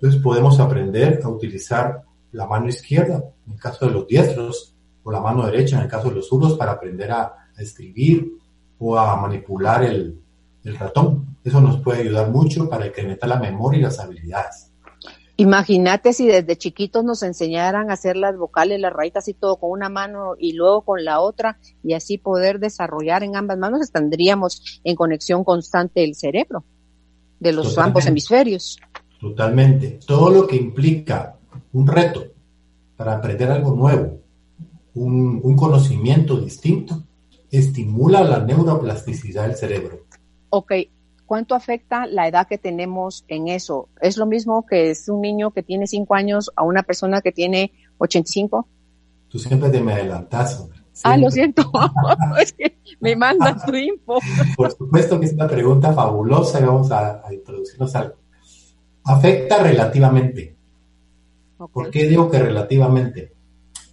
Entonces 0.00 0.22
podemos 0.22 0.60
aprender 0.60 1.20
a 1.24 1.28
utilizar 1.28 2.04
la 2.30 2.46
mano 2.46 2.68
izquierda, 2.68 3.24
en 3.46 3.54
el 3.54 3.58
caso 3.58 3.86
de 3.86 3.92
los 3.92 4.06
diestros, 4.06 4.74
o 5.02 5.10
la 5.10 5.20
mano 5.20 5.44
derecha, 5.46 5.76
en 5.76 5.82
el 5.82 5.88
caso 5.88 6.08
de 6.08 6.14
los 6.14 6.28
zurdos, 6.28 6.56
para 6.56 6.72
aprender 6.72 7.10
a, 7.10 7.34
escribir 7.58 8.34
o 8.78 8.96
a 8.96 9.20
manipular 9.20 9.82
el, 9.82 10.16
el 10.62 10.76
ratón. 10.78 11.36
Eso 11.42 11.60
nos 11.60 11.80
puede 11.80 12.02
ayudar 12.02 12.30
mucho 12.30 12.68
para 12.68 12.86
incrementar 12.86 13.28
la 13.28 13.40
memoria 13.40 13.80
y 13.80 13.82
las 13.82 13.98
habilidades. 13.98 14.70
Imagínate 15.36 16.12
si 16.12 16.28
desde 16.28 16.56
chiquitos 16.56 17.02
nos 17.02 17.24
enseñaran 17.24 17.90
a 17.90 17.94
hacer 17.94 18.16
las 18.16 18.36
vocales, 18.36 18.80
las 18.80 18.92
raíces 18.92 19.26
y 19.26 19.34
todo 19.34 19.56
con 19.56 19.70
una 19.70 19.88
mano 19.88 20.34
y 20.38 20.52
luego 20.52 20.82
con 20.82 21.04
la 21.04 21.18
otra 21.18 21.58
y 21.82 21.94
así 21.94 22.16
poder 22.16 22.60
desarrollar 22.60 23.24
en 23.24 23.34
ambas 23.34 23.58
manos, 23.58 23.80
estaríamos 23.82 24.80
en 24.84 24.94
conexión 24.94 25.42
constante 25.42 26.04
el 26.04 26.14
cerebro 26.14 26.64
de 27.40 27.52
los 27.52 27.78
ambos 27.78 28.06
hemisferios. 28.06 28.78
Totalmente. 29.18 29.98
Todo 30.06 30.30
lo 30.30 30.46
que 30.46 30.56
implica 30.56 31.36
un 31.72 31.86
reto 31.86 32.24
para 32.96 33.16
aprender 33.16 33.50
algo 33.50 33.74
nuevo, 33.74 34.20
un, 34.94 35.40
un 35.42 35.56
conocimiento 35.56 36.40
distinto, 36.40 37.02
estimula 37.50 38.22
la 38.22 38.40
neuroplasticidad 38.40 39.46
del 39.46 39.56
cerebro. 39.56 40.04
Ok, 40.50 40.72
¿cuánto 41.26 41.54
afecta 41.54 42.06
la 42.06 42.26
edad 42.28 42.48
que 42.48 42.58
tenemos 42.58 43.24
en 43.28 43.48
eso? 43.48 43.88
¿Es 44.00 44.16
lo 44.16 44.26
mismo 44.26 44.66
que 44.66 44.90
es 44.90 45.08
un 45.08 45.20
niño 45.20 45.50
que 45.52 45.62
tiene 45.62 45.86
5 45.86 46.14
años 46.14 46.50
a 46.56 46.62
una 46.62 46.82
persona 46.82 47.20
que 47.20 47.32
tiene 47.32 47.72
85? 47.98 48.66
Tú 49.28 49.38
siempre 49.38 49.70
te 49.70 49.80
me 49.80 49.92
adelantas. 49.92 50.66
Ah, 51.04 51.16
lo 51.16 51.30
siento, 51.30 51.70
es 52.40 52.52
que 52.52 52.78
me 53.00 53.14
mandas 53.14 53.64
tu 53.64 53.74
info. 53.76 54.18
Por 54.56 54.72
supuesto 54.72 55.20
que 55.20 55.26
es 55.26 55.32
una 55.32 55.46
pregunta 55.46 55.92
fabulosa 55.92 56.60
y 56.60 56.64
vamos 56.64 56.90
a, 56.90 57.22
introducirnos 57.30 57.94
algo. 57.94 58.16
Afecta 59.08 59.62
relativamente. 59.62 60.54
¿Por 61.72 61.90
qué 61.90 62.06
digo 62.06 62.30
que 62.30 62.38
relativamente? 62.40 63.32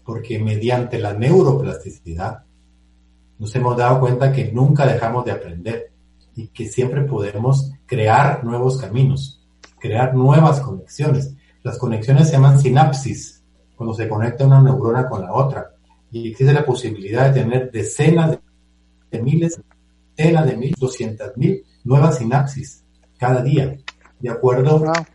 Porque 0.03 0.37
mediante 0.39 0.99
la 0.99 1.13
neuroplasticidad 1.13 2.43
nos 3.39 3.55
hemos 3.55 3.77
dado 3.77 4.01
cuenta 4.01 4.33
que 4.33 4.51
nunca 4.51 4.85
dejamos 4.85 5.23
de 5.23 5.31
aprender 5.31 5.91
y 6.35 6.49
que 6.49 6.67
siempre 6.67 7.03
podemos 7.03 7.71
crear 7.85 8.43
nuevos 8.43 8.77
caminos, 8.77 9.41
crear 9.79 10.13
nuevas 10.13 10.59
conexiones. 10.59 11.33
Las 11.63 11.77
conexiones 11.77 12.27
se 12.27 12.33
llaman 12.33 12.59
sinapsis, 12.59 13.41
cuando 13.77 13.93
se 13.93 14.09
conecta 14.09 14.45
una 14.45 14.61
neurona 14.61 15.07
con 15.07 15.21
la 15.21 15.31
otra. 15.31 15.75
Y 16.11 16.31
existe 16.31 16.51
la 16.51 16.65
posibilidad 16.65 17.31
de 17.31 17.41
tener 17.41 17.71
decenas 17.71 18.37
de 19.09 19.21
miles, 19.23 19.61
decenas 20.17 20.45
de 20.45 20.57
mil, 20.57 20.75
doscientas 20.77 21.37
mil 21.37 21.63
nuevas 21.85 22.17
sinapsis 22.17 22.83
cada 23.17 23.41
día, 23.41 23.77
de 24.19 24.29
acuerdo 24.29 24.77
a 24.77 24.79
los 24.87 25.07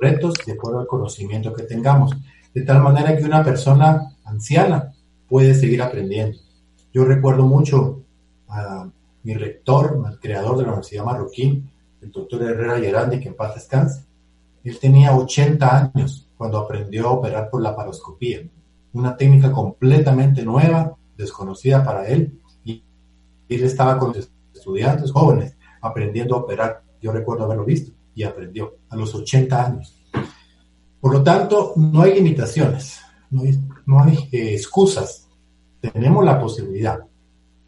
retos, 0.00 0.34
de 0.46 0.52
acuerdo 0.52 0.80
al 0.80 0.86
conocimiento 0.86 1.52
que 1.52 1.64
tengamos. 1.64 2.16
De 2.54 2.62
tal 2.62 2.82
manera 2.82 3.16
que 3.16 3.24
una 3.24 3.42
persona 3.42 4.16
anciana 4.24 4.92
puede 5.28 5.54
seguir 5.54 5.82
aprendiendo. 5.82 6.38
Yo 6.92 7.04
recuerdo 7.04 7.44
mucho 7.44 8.02
a 8.48 8.88
mi 9.24 9.34
rector, 9.34 10.04
el 10.08 10.18
creador 10.20 10.56
de 10.56 10.62
la 10.62 10.68
Universidad 10.68 11.04
Marroquín, 11.04 11.70
el 12.00 12.10
doctor 12.10 12.42
Herrera 12.42 12.78
Gerandi, 12.78 13.20
que 13.20 13.28
en 13.28 13.36
paz 13.36 13.54
descanse, 13.54 14.04
él 14.62 14.78
tenía 14.78 15.16
80 15.16 15.92
años 15.94 16.28
cuando 16.36 16.58
aprendió 16.58 17.08
a 17.08 17.12
operar 17.12 17.50
por 17.50 17.62
la 17.62 17.74
paroscopía, 17.74 18.42
una 18.92 19.16
técnica 19.16 19.50
completamente 19.50 20.44
nueva, 20.44 20.96
desconocida 21.16 21.82
para 21.82 22.06
él, 22.06 22.38
y 22.64 22.82
él 23.48 23.64
estaba 23.64 23.98
con 23.98 24.14
estudiantes 24.54 25.10
jóvenes 25.10 25.56
aprendiendo 25.80 26.36
a 26.36 26.38
operar. 26.40 26.82
Yo 27.00 27.12
recuerdo 27.12 27.44
haberlo 27.44 27.64
visto 27.64 27.92
y 28.14 28.22
aprendió 28.22 28.78
a 28.88 28.96
los 28.96 29.14
80 29.14 29.66
años. 29.66 30.00
Por 31.00 31.12
lo 31.12 31.22
tanto, 31.22 31.74
no 31.76 32.02
hay 32.02 32.14
limitaciones, 32.14 33.00
no 33.30 34.02
hay, 34.02 34.28
eh, 34.32 34.54
excusas. 34.54 35.28
Tenemos 35.80 36.24
la 36.24 36.40
posibilidad. 36.40 37.00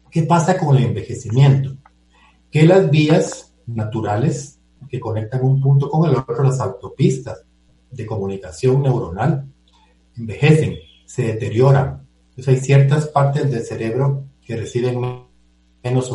¿Qué 0.09 0.23
pasa 0.23 0.57
con 0.57 0.75
el 0.75 0.85
envejecimiento? 0.85 1.77
Que 2.49 2.63
las 2.63 2.89
vías 2.89 3.53
naturales 3.67 4.59
que 4.89 4.99
conectan 4.99 5.43
un 5.43 5.61
punto 5.61 5.89
con 5.89 6.09
el 6.09 6.15
otro, 6.15 6.43
las 6.43 6.59
autopistas 6.59 7.43
de 7.91 8.05
comunicación 8.05 8.81
neuronal, 8.81 9.45
envejecen, 10.15 10.75
se 11.05 11.23
deterioran. 11.23 12.07
Entonces 12.29 12.55
hay 12.55 12.59
ciertas 12.59 13.07
partes 13.07 13.51
del 13.51 13.63
cerebro 13.63 14.25
que 14.45 14.55
reciben 14.55 15.27
menos 15.83 16.11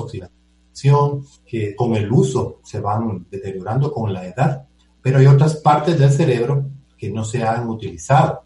que 1.47 1.75
con 1.77 1.95
el 1.95 2.11
uso 2.11 2.61
se 2.63 2.81
van 2.81 3.27
deteriorando 3.31 3.93
con 3.93 4.13
la 4.13 4.27
edad, 4.27 4.67
pero 5.01 5.19
hay 5.19 5.27
otras 5.27 5.57
partes 5.57 5.99
del 5.99 6.11
cerebro 6.11 6.67
que 6.97 7.11
no 7.11 7.25
se 7.25 7.43
han 7.43 7.69
utilizado 7.69 8.45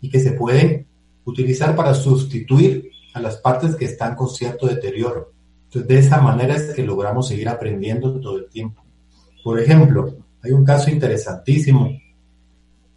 y 0.00 0.08
que 0.08 0.20
se 0.20 0.32
pueden 0.32 0.86
utilizar 1.24 1.76
para 1.76 1.94
sustituir 1.94 2.90
a 3.14 3.20
las 3.20 3.36
partes 3.36 3.76
que 3.76 3.84
están 3.84 4.14
con 4.14 4.28
cierto 4.28 4.66
deterioro. 4.66 5.32
Entonces, 5.64 5.88
de 5.88 5.98
esa 5.98 6.20
manera 6.20 6.56
es 6.56 6.74
que 6.74 6.82
logramos 6.82 7.28
seguir 7.28 7.48
aprendiendo 7.48 8.18
todo 8.20 8.38
el 8.38 8.48
tiempo. 8.48 8.82
Por 9.44 9.60
ejemplo, 9.60 10.16
hay 10.42 10.52
un 10.52 10.64
caso 10.64 10.90
interesantísimo 10.90 11.90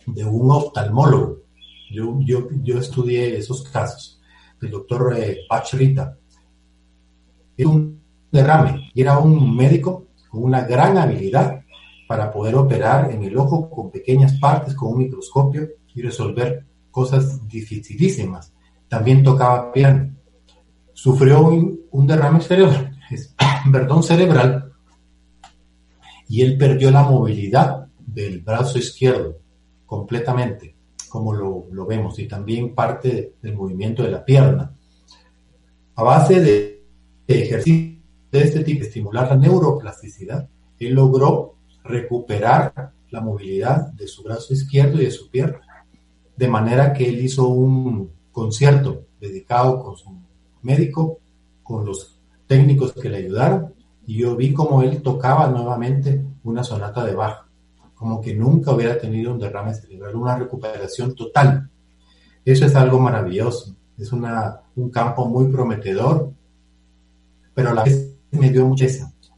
de 0.06 0.24
un 0.24 0.52
oftalmólogo. 0.52 1.40
Yo, 1.92 2.20
yo, 2.22 2.48
yo 2.64 2.78
estudié 2.78 3.38
esos 3.38 3.64
casos. 3.64 4.22
El 4.62 4.72
doctor 4.72 5.16
eh, 5.18 5.40
Pachrita. 5.50 6.18
Era 7.58 7.70
un 7.70 8.01
derrame 8.32 8.90
y 8.94 9.02
era 9.02 9.20
un 9.20 9.56
médico 9.56 10.08
con 10.30 10.44
una 10.44 10.62
gran 10.62 10.98
habilidad 10.98 11.62
para 12.08 12.32
poder 12.32 12.56
operar 12.56 13.12
en 13.12 13.24
el 13.24 13.38
ojo 13.38 13.70
con 13.70 13.92
pequeñas 13.92 14.34
partes, 14.40 14.76
con 14.76 14.94
un 14.94 15.00
microscopio 15.00 15.70
y 15.94 16.02
resolver 16.02 16.66
cosas 16.90 17.48
dificilísimas. 17.48 18.54
También 18.88 19.24
tocaba 19.24 19.72
piano. 19.72 20.14
Sufrió 20.94 21.42
un, 21.42 22.08
derrame 22.08 22.42
cerebral, 22.42 22.98
cerebral 24.04 24.72
y 26.28 26.42
él 26.42 26.58
perdió 26.58 26.92
la 26.92 27.04
movilidad 27.04 27.88
del 28.00 28.42
brazo 28.42 28.78
izquierdo 28.78 29.38
completamente, 29.86 30.76
como 31.10 31.34
lo, 31.34 31.86
vemos, 31.86 32.18
y 32.20 32.28
también 32.28 32.74
parte 32.74 33.36
del 33.42 33.56
movimiento 33.56 34.04
de 34.04 34.12
la 34.12 34.24
pierna. 34.24 34.74
A 35.96 36.04
base 36.04 36.40
de, 36.40 36.86
de 37.28 37.44
ejercicio 37.44 37.91
de 38.32 38.42
este 38.42 38.64
tipo, 38.64 38.84
estimular 38.84 39.30
la 39.30 39.36
neuroplasticidad, 39.36 40.48
él 40.80 40.94
logró 40.94 41.56
recuperar 41.84 42.92
la 43.10 43.22
movilidad 43.22 43.92
de 43.94 44.08
su 44.08 44.24
brazo 44.24 44.54
izquierdo 44.54 45.02
y 45.02 45.06
de 45.06 45.12
su 45.12 45.30
pierna 45.30 45.62
de 46.42 46.48
manera 46.48 46.92
que 46.92 47.08
él 47.08 47.24
hizo 47.24 47.48
un 47.50 48.10
concierto 48.32 49.04
dedicado 49.20 49.80
con 49.80 49.96
su 49.96 50.10
médico, 50.64 51.20
con 51.62 51.86
los 51.86 52.20
técnicos 52.48 52.94
que 52.94 53.10
le 53.10 53.18
ayudaron, 53.18 53.76
y 54.08 54.18
yo 54.18 54.36
vi 54.36 54.52
como 54.52 54.82
él 54.82 55.04
tocaba 55.04 55.48
nuevamente 55.50 56.26
una 56.44 56.64
sonata 56.64 57.06
de 57.06 57.14
Bach, 57.14 57.46
como 57.94 58.20
que 58.20 58.34
nunca 58.34 58.72
hubiera 58.72 58.98
tenido 58.98 59.32
un 59.32 59.38
derrame 59.38 59.76
cerebral, 59.76 60.16
una 60.16 60.36
recuperación 60.36 61.14
total. 61.14 61.70
Eso 62.44 62.66
es 62.66 62.76
algo 62.76 63.00
maravilloso, 63.00 63.76
es 64.00 64.12
una, 64.12 64.62
un 64.76 64.90
campo 64.90 65.28
muy 65.28 65.46
prometedor, 65.52 66.32
pero 67.54 67.72
la 67.76 67.84
vez 67.84 68.11
me 68.32 68.50
dio 68.50 68.66
mucha 68.66 68.86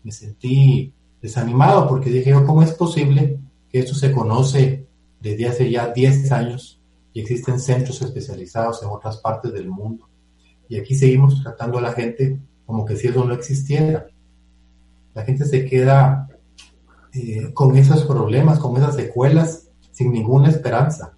me 0.03 0.12
sentí 0.12 0.93
desanimado 1.21 1.88
porque 1.88 2.09
dije 2.09 2.31
yo, 2.31 2.45
¿cómo 2.45 2.62
es 2.62 2.73
posible 2.73 3.39
que 3.69 3.79
esto 3.79 3.95
se 3.95 4.12
conoce 4.12 4.85
desde 5.19 5.47
hace 5.47 5.71
ya 5.71 5.88
10 5.88 6.31
años 6.33 6.81
y 7.13 7.21
existen 7.21 7.59
centros 7.59 8.01
especializados 8.01 8.83
en 8.83 8.89
otras 8.89 9.17
partes 9.17 9.53
del 9.53 9.69
mundo. 9.69 10.09
Y 10.67 10.77
aquí 10.77 10.95
seguimos 10.95 11.41
tratando 11.41 11.77
a 11.77 11.81
la 11.81 11.93
gente 11.93 12.39
como 12.65 12.85
que 12.85 12.95
si 12.95 13.07
eso 13.07 13.23
no 13.23 13.33
existiera. 13.33 14.07
La 15.13 15.23
gente 15.23 15.45
se 15.45 15.65
queda 15.65 16.27
eh, 17.13 17.53
con 17.53 17.77
esos 17.77 18.03
problemas, 18.03 18.59
con 18.59 18.75
esas 18.75 18.95
secuelas, 18.95 19.69
sin 19.91 20.12
ninguna 20.12 20.50
esperanza. 20.50 21.13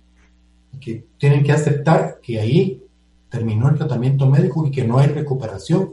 Que 0.79 1.08
tienen 1.17 1.44
que 1.44 1.53
aceptar 1.53 2.20
que 2.22 2.39
ahí 2.39 2.84
terminó 3.29 3.70
el 3.70 3.77
tratamiento 3.77 4.27
médico 4.27 4.67
y 4.67 4.72
que 4.72 4.86
no 4.86 4.98
hay 4.98 5.08
recuperación 5.08 5.89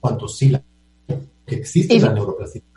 cuando 0.00 0.28
sí 0.28 0.50
la 0.50 0.62
que 1.46 1.56
existe 1.56 1.98
la 2.00 2.12
neuroplasticidad. 2.12 2.76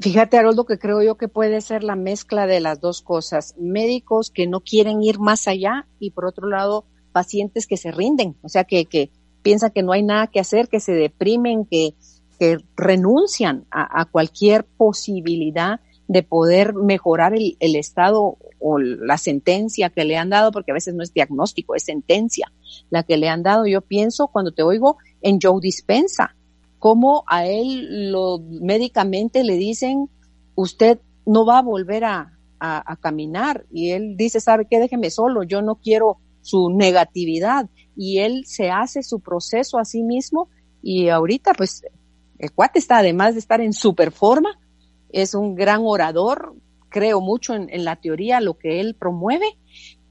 Fíjate, 0.00 0.36
Haroldo, 0.36 0.66
que 0.66 0.78
creo 0.78 1.02
yo 1.02 1.16
que 1.16 1.28
puede 1.28 1.60
ser 1.60 1.84
la 1.84 1.96
mezcla 1.96 2.46
de 2.46 2.60
las 2.60 2.80
dos 2.80 3.00
cosas. 3.00 3.54
Médicos 3.58 4.30
que 4.30 4.46
no 4.46 4.60
quieren 4.60 5.02
ir 5.02 5.18
más 5.18 5.48
allá 5.48 5.86
y 5.98 6.10
por 6.10 6.26
otro 6.26 6.48
lado, 6.48 6.84
pacientes 7.12 7.66
que 7.66 7.76
se 7.76 7.92
rinden, 7.92 8.36
o 8.42 8.48
sea, 8.48 8.64
que, 8.64 8.86
que 8.86 9.10
piensan 9.42 9.70
que 9.70 9.82
no 9.82 9.92
hay 9.92 10.02
nada 10.02 10.26
que 10.26 10.40
hacer, 10.40 10.68
que 10.68 10.80
se 10.80 10.92
deprimen, 10.92 11.64
que, 11.64 11.94
que 12.38 12.58
renuncian 12.76 13.66
a, 13.70 14.00
a 14.00 14.04
cualquier 14.04 14.64
posibilidad 14.64 15.80
de 16.08 16.22
poder 16.22 16.74
mejorar 16.74 17.34
el, 17.34 17.56
el, 17.60 17.76
estado 17.76 18.36
o 18.58 18.78
la 18.78 19.16
sentencia 19.16 19.90
que 19.90 20.04
le 20.04 20.16
han 20.16 20.28
dado, 20.28 20.50
porque 20.50 20.72
a 20.72 20.74
veces 20.74 20.94
no 20.94 21.02
es 21.02 21.14
diagnóstico, 21.14 21.74
es 21.74 21.84
sentencia 21.84 22.52
la 22.90 23.04
que 23.04 23.16
le 23.16 23.28
han 23.28 23.42
dado. 23.42 23.66
Yo 23.66 23.80
pienso 23.80 24.28
cuando 24.28 24.52
te 24.52 24.62
oigo 24.62 24.98
en 25.22 25.38
Joe 25.40 25.60
Dispensa, 25.62 26.36
cómo 26.84 27.24
a 27.28 27.46
él 27.46 28.12
lo, 28.12 28.40
médicamente 28.40 29.42
le 29.42 29.56
dicen, 29.56 30.10
usted 30.54 30.98
no 31.24 31.46
va 31.46 31.60
a 31.60 31.62
volver 31.62 32.04
a, 32.04 32.30
caminar. 33.00 33.64
Y 33.72 33.92
él 33.92 34.18
dice, 34.18 34.38
¿sabe 34.38 34.66
qué? 34.70 34.78
Déjeme 34.78 35.08
solo, 35.08 35.44
yo 35.44 35.62
no 35.62 35.76
quiero 35.76 36.18
su 36.42 36.68
negatividad. 36.68 37.70
Y 37.96 38.18
él 38.18 38.44
se 38.44 38.70
hace 38.70 39.02
su 39.02 39.20
proceso 39.20 39.78
a 39.78 39.86
sí 39.86 40.02
mismo 40.02 40.50
y 40.82 41.08
ahorita 41.08 41.54
pues 41.54 41.84
el 42.38 42.52
cuate 42.52 42.80
está 42.80 42.98
además 42.98 43.32
de 43.32 43.40
estar 43.40 43.62
en 43.62 43.72
super 43.72 44.12
forma, 44.12 44.58
es 45.08 45.34
un 45.34 45.54
gran 45.54 45.80
orador, 45.84 46.54
creo 46.90 47.22
mucho 47.22 47.54
en 47.54 47.84
la 47.84 47.96
teoría, 47.96 48.42
lo 48.42 48.58
que 48.58 48.80
él 48.80 48.94
promueve 48.94 49.46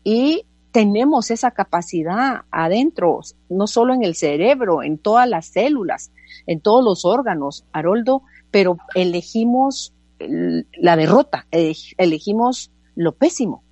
y 0.04 0.48
tenemos 0.72 1.30
esa 1.30 1.52
capacidad 1.52 2.46
adentro, 2.50 3.20
no 3.48 3.68
solo 3.68 3.94
en 3.94 4.04
el 4.04 4.16
cerebro, 4.16 4.82
en 4.82 4.98
todas 4.98 5.30
las 5.30 5.46
células, 5.46 6.12
en 6.46 6.62
todos 6.62 6.84
los 6.84 7.06
órganos, 7.06 7.66
Haroldo, 7.72 8.24
pero 8.52 8.78
elegimos 8.96 9.94
la 10.20 10.96
derrota, 10.96 11.48
elegimos 11.52 12.72
lo 12.96 13.14
pésimo, 13.14 13.64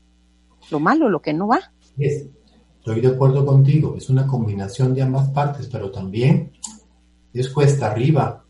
lo 0.70 0.80
malo, 0.80 1.10
lo 1.10 1.22
que 1.22 1.34
no 1.34 1.48
va. 1.48 1.60
Estoy 1.98 3.02
de 3.02 3.10
acuerdo 3.10 3.46
contigo, 3.46 3.96
es 3.96 4.10
una 4.10 4.26
combinación 4.26 4.94
de 4.94 5.04
ambas 5.04 5.30
partes, 5.30 5.68
pero 5.72 5.92
también 5.92 6.52
es 7.34 7.50
cuesta 7.50 7.92
arriba 7.92 8.44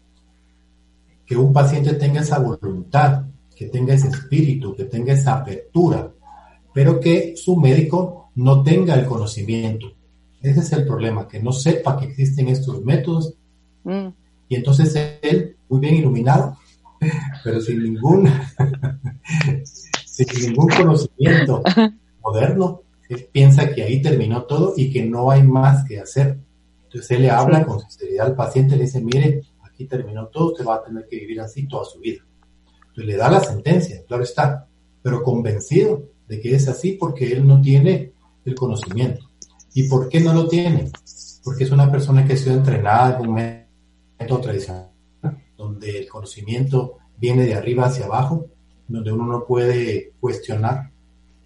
que 1.25 1.35
un 1.35 1.53
paciente 1.53 1.93
tenga 1.93 2.21
esa 2.21 2.39
voluntad, 2.39 3.25
que 3.55 3.67
tenga 3.67 3.93
ese 3.93 4.07
espíritu, 4.07 4.75
que 4.75 4.85
tenga 4.85 5.13
esa 5.13 5.35
apertura, 5.35 6.11
pero 6.73 6.99
que 6.99 7.35
su 7.35 7.57
médico 7.57 8.31
no 8.35 8.63
tenga 8.63 8.95
el 8.95 9.05
conocimiento. 9.05 9.87
Ese 10.41 10.61
es 10.61 10.71
el 10.73 10.85
problema, 10.85 11.27
que 11.27 11.41
no 11.41 11.51
sepa 11.51 11.97
que 11.97 12.05
existen 12.05 12.47
estos 12.47 12.83
métodos 12.83 13.35
mm. 13.83 14.07
y 14.49 14.55
entonces 14.55 15.19
él, 15.21 15.55
muy 15.69 15.79
bien 15.79 15.95
iluminado, 15.95 16.57
pero 17.43 17.61
sin 17.61 17.83
ningún, 17.83 18.29
sin 20.05 20.27
ningún 20.47 20.67
conocimiento 20.69 21.63
moderno, 22.23 22.81
él 23.09 23.27
piensa 23.31 23.73
que 23.73 23.83
ahí 23.83 24.01
terminó 24.01 24.43
todo 24.43 24.73
y 24.77 24.91
que 24.91 25.03
no 25.03 25.31
hay 25.31 25.43
más 25.43 25.83
que 25.85 25.99
hacer. 25.99 26.37
Entonces 26.83 27.11
él 27.11 27.23
le 27.23 27.29
habla 27.29 27.65
con 27.65 27.79
sinceridad 27.79 28.27
al 28.27 28.35
paciente, 28.35 28.75
le 28.75 28.83
dice, 28.83 29.01
mire, 29.01 29.41
aquí 29.63 29.85
terminó 29.85 30.27
todo, 30.27 30.51
usted 30.51 30.65
va 30.65 30.75
a 30.75 30.83
tener 30.83 31.07
que 31.09 31.17
vivir 31.17 31.41
así 31.41 31.67
toda 31.67 31.85
su 31.85 31.99
vida. 31.99 32.21
Entonces 32.79 33.05
le 33.05 33.17
da 33.17 33.29
la 33.29 33.39
sentencia, 33.41 34.03
claro 34.07 34.23
está, 34.23 34.67
pero 35.01 35.23
convencido 35.23 36.03
de 36.27 36.39
que 36.39 36.55
es 36.55 36.67
así 36.67 36.93
porque 36.93 37.31
él 37.31 37.45
no 37.45 37.61
tiene 37.61 38.13
el 38.45 38.55
conocimiento. 38.55 39.29
¿Y 39.73 39.83
por 39.83 40.09
qué 40.09 40.19
no 40.19 40.33
lo 40.33 40.47
tiene? 40.47 40.91
Porque 41.43 41.63
es 41.63 41.71
una 41.71 41.91
persona 41.91 42.25
que 42.25 42.33
ha 42.33 42.37
sido 42.37 42.55
entrenada 42.55 43.17
en 43.17 43.27
un 43.27 43.33
método 43.33 43.60
tradicional, 44.27 44.91
donde 45.57 45.99
el 45.99 46.07
conocimiento 46.07 46.97
viene 47.17 47.45
de 47.45 47.55
arriba 47.55 47.85
hacia 47.85 48.05
abajo, 48.05 48.47
donde 48.87 49.11
uno 49.11 49.25
no 49.25 49.45
puede 49.45 50.13
cuestionar, 50.19 50.91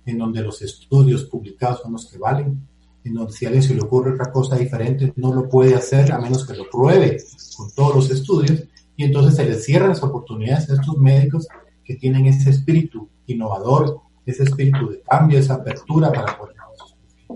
en 0.06 0.18
donde 0.18 0.42
los 0.42 0.62
estudios 0.62 1.26
publicados 1.26 1.82
son 1.82 1.94
los 1.94 2.10
que 2.10 2.18
valen, 2.18 2.68
en 3.04 3.14
donde 3.14 3.34
si 3.34 3.46
a 3.46 3.50
alguien 3.50 3.64
se 3.64 3.76
le 3.76 3.82
ocurre 3.82 4.14
otra 4.14 4.32
cosa 4.32 4.56
diferente, 4.56 5.14
no 5.16 5.34
lo 5.34 5.48
puede 5.48 5.76
hacer 5.76 6.12
a 6.12 6.20
menos 6.20 6.46
que 6.46 6.56
lo 6.56 6.70
pruebe 6.70 7.18
con 7.56 7.72
todos 7.72 7.96
los 7.96 8.10
estudios, 8.12 8.64
y 8.98 9.04
entonces 9.04 9.36
se 9.36 9.46
les 9.46 9.64
cierran 9.64 9.90
las 9.90 10.04
oportunidades 10.04 10.70
a 10.70 10.74
estos 10.74 10.98
médicos 10.98 11.48
que 11.84 11.96
tienen 11.96 12.26
ese 12.28 12.50
espíritu 12.50 13.10
innovador, 13.28 14.00
ese 14.26 14.44
espíritu 14.44 14.90
de 14.90 15.02
cambio, 15.02 15.38
esa 15.38 15.56
apertura 15.56 16.12
para 16.12 16.38
poder 16.38 16.56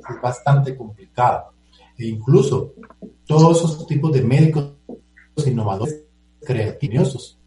es 0.09 0.21
bastante 0.21 0.75
complicado. 0.75 1.53
E 1.97 2.07
incluso 2.07 2.73
todos 3.25 3.57
esos 3.57 3.87
tipos 3.87 4.11
de 4.11 4.21
médicos 4.21 4.71
innovadores 5.47 6.03
creativos 6.41 7.39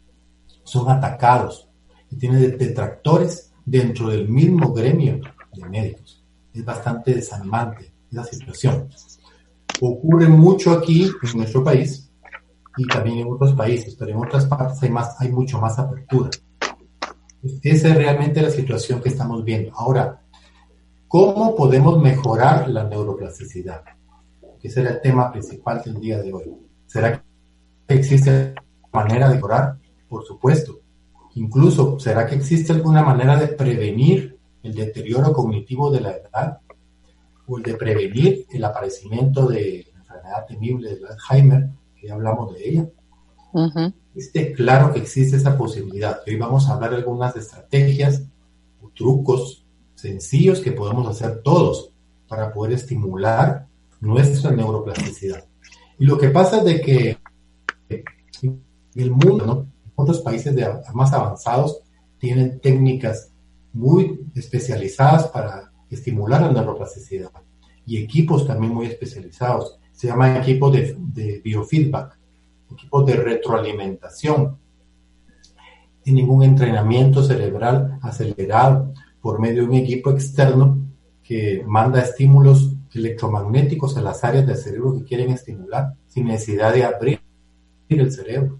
son 0.63 0.89
atacados 0.89 1.69
y 2.09 2.17
tienen 2.17 2.57
detractores 2.57 3.51
dentro 3.65 4.09
del 4.09 4.27
mismo 4.29 4.73
gremio 4.73 5.19
de 5.53 5.69
médicos. 5.69 6.23
Es 6.53 6.63
bastante 6.63 7.15
desanimante 7.15 7.91
esa 8.11 8.23
situación. 8.23 8.89
Ocurre 9.81 10.27
mucho 10.27 10.71
aquí 10.71 11.03
en 11.03 11.37
nuestro 11.37 11.63
país 11.63 12.09
y 12.77 12.87
también 12.87 13.19
en 13.19 13.31
otros 13.31 13.53
países, 13.53 13.95
pero 13.95 14.11
en 14.11 14.17
otras 14.17 14.45
partes 14.45 14.81
hay, 14.83 14.89
más, 14.89 15.19
hay 15.19 15.31
mucho 15.31 15.59
más 15.59 15.77
apertura. 15.79 16.29
Esa 17.61 17.89
es 17.89 17.95
realmente 17.95 18.41
la 18.41 18.49
situación 18.49 19.01
que 19.01 19.09
estamos 19.09 19.43
viendo. 19.43 19.73
Ahora, 19.75 20.23
¿Cómo 21.13 21.55
podemos 21.55 22.01
mejorar 22.01 22.67
la 22.69 22.85
neuroplasticidad? 22.85 23.83
Ese 24.63 24.81
era 24.81 24.93
el 24.93 25.01
tema 25.01 25.31
principal 25.31 25.79
del 25.85 25.99
día 25.99 26.19
de 26.19 26.33
hoy. 26.33 26.45
¿Será 26.87 27.11
que 27.11 27.22
existe 27.87 28.55
manera 28.91 29.29
de 29.29 29.35
mejorar? 29.35 29.77
Por 30.07 30.23
supuesto. 30.25 30.79
Incluso, 31.35 31.99
¿será 31.99 32.25
que 32.27 32.35
existe 32.35 32.73
alguna 32.73 33.01
manera 33.03 33.37
de 33.37 33.47
prevenir 33.47 34.37
el 34.61 34.75
deterioro 34.75 35.33
cognitivo 35.33 35.91
de 35.91 36.01
la 36.01 36.11
edad? 36.11 36.59
¿O 37.47 37.57
el 37.57 37.63
de 37.63 37.73
prevenir 37.73 38.45
el 38.51 38.63
aparecimiento 38.63 39.47
de 39.47 39.87
la 39.93 39.99
enfermedad 39.99 40.45
temible 40.47 40.95
de 40.95 41.07
Alzheimer, 41.07 41.69
que 41.99 42.07
ya 42.07 42.13
hablamos 42.13 42.53
de 42.53 42.69
ella? 42.69 42.89
claro 44.55 44.93
que 44.93 44.99
existe 44.99 45.37
esa 45.37 45.57
posibilidad. 45.57 46.21
Hoy 46.25 46.37
vamos 46.37 46.67
a 46.67 46.73
hablar 46.73 46.91
de 46.91 46.97
algunas 46.97 47.35
estrategias 47.35 48.23
o 48.81 48.89
trucos 48.89 49.65
sencillos 49.95 50.59
que 50.59 50.71
podemos 50.71 51.07
hacer 51.07 51.41
todos 51.41 51.91
para 52.27 52.51
poder 52.51 52.73
estimular 52.73 53.67
nuestra 54.01 54.51
neuroplasticidad. 54.51 55.45
Y 55.99 56.05
lo 56.05 56.17
que 56.17 56.29
pasa 56.29 56.57
es 56.57 56.65
de 56.65 56.81
que 56.81 57.17
en 58.41 58.63
el 58.95 59.11
mundo, 59.11 59.67
otros 59.95 60.21
países 60.21 60.55
más 60.93 61.13
avanzados 61.13 61.81
tienen 62.17 62.59
técnicas 62.59 63.31
muy 63.73 64.27
especializadas 64.35 65.27
para 65.27 65.71
estimular 65.89 66.41
la 66.41 66.51
neuroplasticidad 66.51 67.31
y 67.85 67.97
equipos 67.97 68.47
también 68.47 68.73
muy 68.73 68.87
especializados. 68.87 69.79
Se 69.91 70.07
llama 70.07 70.37
equipo 70.37 70.71
de, 70.71 70.95
de 70.97 71.41
biofeedback, 71.43 72.17
equipos 72.71 73.05
de 73.05 73.15
retroalimentación. 73.15 74.57
Sin 76.03 76.15
ningún 76.15 76.43
entrenamiento 76.43 77.23
cerebral 77.23 77.99
acelerado, 78.01 78.93
por 79.21 79.39
medio 79.39 79.63
de 79.63 79.69
un 79.69 79.75
equipo 79.75 80.11
externo 80.11 80.79
que 81.23 81.63
manda 81.65 82.01
estímulos 82.01 82.75
electromagnéticos 82.93 83.97
a 83.97 84.01
las 84.01 84.23
áreas 84.23 84.45
del 84.45 84.57
cerebro 84.57 84.97
que 84.97 85.05
quieren 85.05 85.31
estimular 85.31 85.93
sin 86.07 86.25
necesidad 86.25 86.73
de 86.73 86.83
abrir 86.83 87.22
el 87.89 88.11
cerebro. 88.11 88.59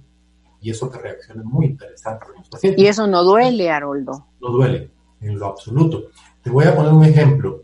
Y 0.61 0.69
eso 0.69 0.89
que 0.89 0.99
reacciona 0.99 1.43
muy 1.43 1.65
interesante 1.67 2.25
en 2.27 2.39
los 2.39 2.49
pacientes. 2.49 2.81
Y 2.81 2.87
eso 2.87 3.07
no 3.07 3.23
duele, 3.23 3.69
Haroldo. 3.69 4.27
No 4.41 4.49
duele, 4.49 4.91
en 5.19 5.37
lo 5.37 5.47
absoluto. 5.47 6.05
Te 6.41 6.49
voy 6.49 6.65
a 6.65 6.75
poner 6.75 6.93
un 6.93 7.03
ejemplo. 7.03 7.63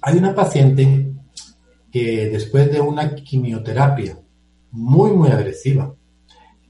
Hay 0.00 0.18
una 0.18 0.34
paciente 0.34 1.12
que 1.90 2.28
después 2.28 2.70
de 2.72 2.80
una 2.80 3.14
quimioterapia 3.14 4.18
muy, 4.70 5.10
muy 5.12 5.28
agresiva, 5.28 5.94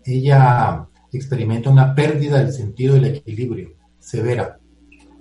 ella 0.04 0.86
experimenta 1.12 1.70
una 1.70 1.94
pérdida 1.94 2.38
del 2.38 2.52
sentido 2.52 2.94
del 2.94 3.04
equilibrio 3.06 3.74
severa 3.98 4.58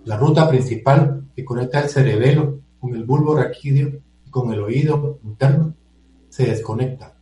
la 0.05 0.17
ruta 0.17 0.49
principal 0.49 1.29
que 1.35 1.45
conecta 1.45 1.81
el 1.81 1.89
cerebelo 1.89 2.59
con 2.79 2.93
el 2.95 3.05
bulbo 3.05 3.35
raquídeo 3.35 4.01
y 4.25 4.29
con 4.29 4.51
el 4.51 4.59
oído 4.59 5.19
interno 5.23 5.75
se 6.29 6.45
desconecta, 6.45 7.15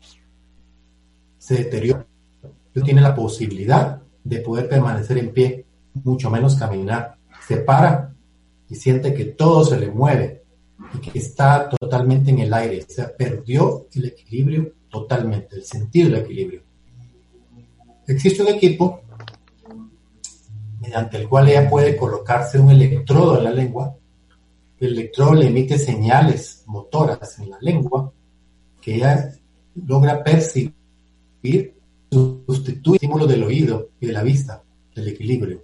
se 1.51 1.63
deteriora. 1.63 2.05
Tiene 2.73 3.01
la 3.01 3.13
posibilidad 3.13 4.01
de 4.23 4.39
poder 4.39 4.69
permanecer 4.69 5.17
en 5.17 5.33
pie, 5.33 5.65
mucho 5.95 6.29
menos 6.29 6.55
caminar. 6.55 7.17
Se 7.45 7.57
para 7.57 8.13
y 8.69 8.75
siente 8.75 9.13
que 9.13 9.25
todo 9.25 9.65
se 9.65 9.77
le 9.77 9.91
mueve 9.91 10.43
y 10.93 10.99
que 10.99 11.19
está 11.19 11.67
totalmente 11.67 12.31
en 12.31 12.39
el 12.39 12.53
aire. 12.53 12.85
Se 12.87 13.03
perdió 13.09 13.87
el 13.93 14.05
equilibrio 14.05 14.71
totalmente, 14.89 15.57
el 15.57 15.65
sentido 15.65 16.09
del 16.09 16.21
equilibrio. 16.21 16.61
Existe 18.07 18.41
un 18.41 18.49
equipo 18.49 19.01
mediante 20.79 21.17
el 21.17 21.27
cual 21.27 21.49
ella 21.49 21.69
puede 21.69 21.97
colocarse 21.97 22.57
un 22.59 22.71
electrodo 22.71 23.37
en 23.37 23.43
la 23.43 23.51
lengua. 23.51 23.93
El 24.79 24.93
electrodo 24.93 25.33
le 25.33 25.47
emite 25.47 25.77
señales 25.77 26.63
motoras 26.67 27.37
en 27.39 27.49
la 27.49 27.57
lengua 27.59 28.11
que 28.79 28.95
ella 28.95 29.31
logra 29.75 30.23
percibir 30.23 30.80
sustituye 32.11 32.95
el 32.95 32.95
estímulo 32.95 33.27
del 33.27 33.43
oído 33.43 33.89
y 33.99 34.07
de 34.07 34.13
la 34.13 34.23
vista, 34.23 34.63
del 34.95 35.07
equilibrio. 35.07 35.63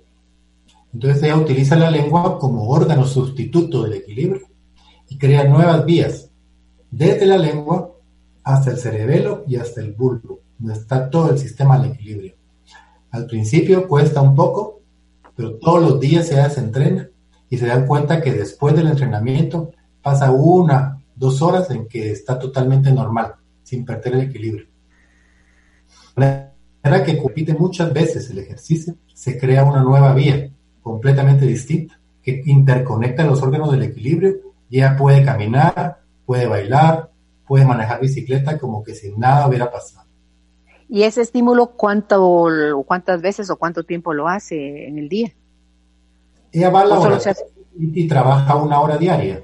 Entonces 0.93 1.23
ella 1.23 1.37
utiliza 1.37 1.75
la 1.75 1.91
lengua 1.91 2.39
como 2.39 2.69
órgano 2.69 3.05
sustituto 3.05 3.83
del 3.83 3.93
equilibrio 3.93 4.47
y 5.09 5.17
crea 5.17 5.43
nuevas 5.43 5.85
vías, 5.85 6.29
desde 6.89 7.25
la 7.25 7.37
lengua 7.37 7.93
hasta 8.43 8.71
el 8.71 8.77
cerebelo 8.77 9.43
y 9.47 9.57
hasta 9.57 9.81
el 9.81 9.93
bulbo, 9.93 10.39
donde 10.57 10.79
está 10.79 11.09
todo 11.09 11.31
el 11.31 11.37
sistema 11.37 11.79
del 11.79 11.91
equilibrio. 11.91 12.33
Al 13.11 13.25
principio 13.25 13.87
cuesta 13.87 14.21
un 14.21 14.35
poco, 14.35 14.81
pero 15.35 15.55
todos 15.55 15.81
los 15.81 15.99
días 15.99 16.27
se 16.27 16.39
hace 16.39 16.61
entrena 16.61 17.09
y 17.49 17.57
se 17.57 17.67
dan 17.67 17.85
cuenta 17.85 18.21
que 18.21 18.33
después 18.33 18.75
del 18.75 18.87
entrenamiento 18.87 19.71
pasa 20.01 20.31
una, 20.31 21.03
dos 21.15 21.41
horas 21.41 21.69
en 21.71 21.87
que 21.87 22.11
está 22.11 22.39
totalmente 22.39 22.91
normal, 22.91 23.35
sin 23.63 23.85
perder 23.85 24.15
el 24.15 24.21
equilibrio. 24.21 24.67
Manera 26.17 27.03
que 27.05 27.17
compite 27.17 27.53
muchas 27.53 27.93
veces 27.93 28.29
el 28.31 28.39
ejercicio, 28.39 28.95
se 29.13 29.37
crea 29.37 29.63
una 29.63 29.83
nueva 29.83 30.13
vía 30.15 30.49
completamente 30.81 31.45
distinta 31.45 31.99
que 32.23 32.41
interconecta 32.45 33.23
los 33.23 33.41
órganos 33.43 33.71
del 33.71 33.83
equilibrio 33.83 34.37
y 34.69 34.77
ella 34.77 34.97
puede 34.97 35.23
caminar, 35.23 35.99
puede 36.25 36.47
bailar, 36.47 37.11
puede 37.45 37.65
manejar 37.65 38.01
bicicleta 38.01 38.57
como 38.57 38.83
que 38.83 38.95
sin 38.95 39.19
nada 39.19 39.47
hubiera 39.47 39.71
pasado. 39.71 40.07
¿Y 40.89 41.03
ese 41.03 41.21
estímulo 41.21 41.67
cuánto, 41.67 42.47
cuántas 42.87 43.21
veces 43.21 43.49
o 43.49 43.57
cuánto 43.57 43.83
tiempo 43.83 44.13
lo 44.13 44.27
hace 44.27 44.87
en 44.87 44.97
el 44.97 45.09
día? 45.09 45.31
Ella 46.51 46.69
va 46.69 46.81
a 46.81 46.85
la 46.85 47.35
y 47.79 48.07
trabaja 48.07 48.55
una 48.55 48.79
hora 48.79 48.97
diaria. 48.97 49.43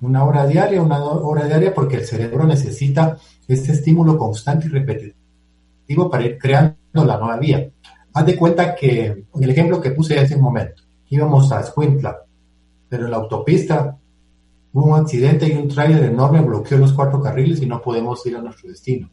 Una 0.00 0.24
hora 0.24 0.46
diaria, 0.46 0.80
una 0.82 1.02
hora 1.02 1.46
diaria, 1.46 1.74
porque 1.74 1.96
el 1.96 2.06
cerebro 2.06 2.44
necesita 2.44 3.18
este 3.46 3.72
estímulo 3.72 4.16
constante 4.16 4.66
y 4.66 4.70
repetitivo 4.70 5.23
para 6.10 6.24
ir 6.24 6.38
creando 6.38 6.76
la 6.92 7.18
nueva 7.18 7.36
vía. 7.38 7.70
Haz 8.12 8.26
de 8.26 8.36
cuenta 8.36 8.74
que, 8.74 9.26
el 9.40 9.50
ejemplo 9.50 9.80
que 9.80 9.90
puse 9.90 10.18
hace 10.18 10.36
un 10.36 10.42
momento, 10.42 10.82
íbamos 11.08 11.50
a 11.52 11.62
Squintla, 11.62 12.18
pero 12.88 13.04
en 13.04 13.10
la 13.10 13.16
autopista 13.18 13.96
hubo 14.72 14.86
un 14.86 15.00
accidente 15.00 15.48
y 15.48 15.52
un 15.52 15.68
tráiler 15.68 16.04
enorme 16.04 16.40
bloqueó 16.40 16.78
los 16.78 16.92
cuatro 16.92 17.20
carriles 17.20 17.60
y 17.62 17.66
no 17.66 17.80
podemos 17.80 18.24
ir 18.26 18.36
a 18.36 18.42
nuestro 18.42 18.68
destino. 18.70 19.10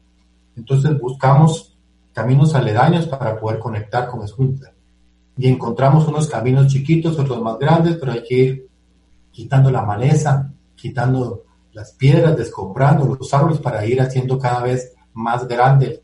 Entonces 0.55 0.99
buscamos 0.99 1.77
caminos 2.13 2.53
aledaños 2.55 3.07
para 3.07 3.39
poder 3.39 3.59
conectar 3.59 4.07
con 4.07 4.23
Escuintla. 4.23 4.73
Y 5.37 5.47
encontramos 5.47 6.07
unos 6.07 6.27
caminos 6.27 6.67
chiquitos, 6.67 7.17
otros 7.17 7.41
más 7.41 7.57
grandes, 7.57 7.95
pero 7.97 8.11
hay 8.11 8.23
que 8.23 8.35
ir 8.35 8.67
quitando 9.31 9.71
la 9.71 9.81
maleza, 9.81 10.51
quitando 10.75 11.43
las 11.73 11.93
piedras, 11.93 12.37
descombrando 12.37 13.15
los 13.15 13.33
árboles 13.33 13.59
para 13.59 13.85
ir 13.85 14.01
haciendo 14.01 14.37
cada 14.37 14.61
vez 14.61 14.93
más 15.13 15.47
grande 15.47 16.03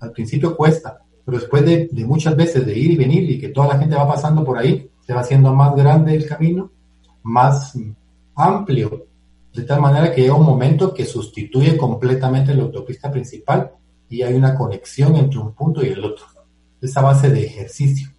Al 0.00 0.12
principio 0.12 0.56
cuesta, 0.56 1.00
pero 1.24 1.38
después 1.38 1.64
de, 1.64 1.88
de, 1.90 2.04
muchas 2.04 2.34
veces 2.34 2.66
de 2.66 2.76
ir 2.76 2.92
y 2.92 2.96
venir 2.96 3.30
y 3.30 3.38
que 3.38 3.48
toda 3.48 3.68
la 3.68 3.78
gente 3.78 3.94
va 3.94 4.08
pasando 4.08 4.44
por 4.44 4.58
ahí, 4.58 4.90
se 5.06 5.14
va 5.14 5.20
haciendo 5.20 5.54
más 5.54 5.74
grande 5.76 6.14
el 6.14 6.26
camino, 6.26 6.70
más 7.22 7.76
amplio, 8.34 9.06
de 9.52 9.62
tal 9.62 9.80
manera 9.80 10.12
que 10.12 10.22
llega 10.22 10.34
un 10.34 10.46
momento 10.46 10.94
que 10.94 11.04
sustituye 11.04 11.76
completamente 11.76 12.54
la 12.54 12.62
autopista 12.62 13.10
principal 13.10 13.72
y 14.08 14.22
hay 14.22 14.34
una 14.34 14.54
conexión 14.54 15.16
entre 15.16 15.38
un 15.38 15.52
punto 15.52 15.84
y 15.84 15.88
el 15.88 16.04
otro. 16.04 16.24
Esa 16.80 17.00
base 17.02 17.30
de 17.30 17.44
ejercicio, 17.44 18.10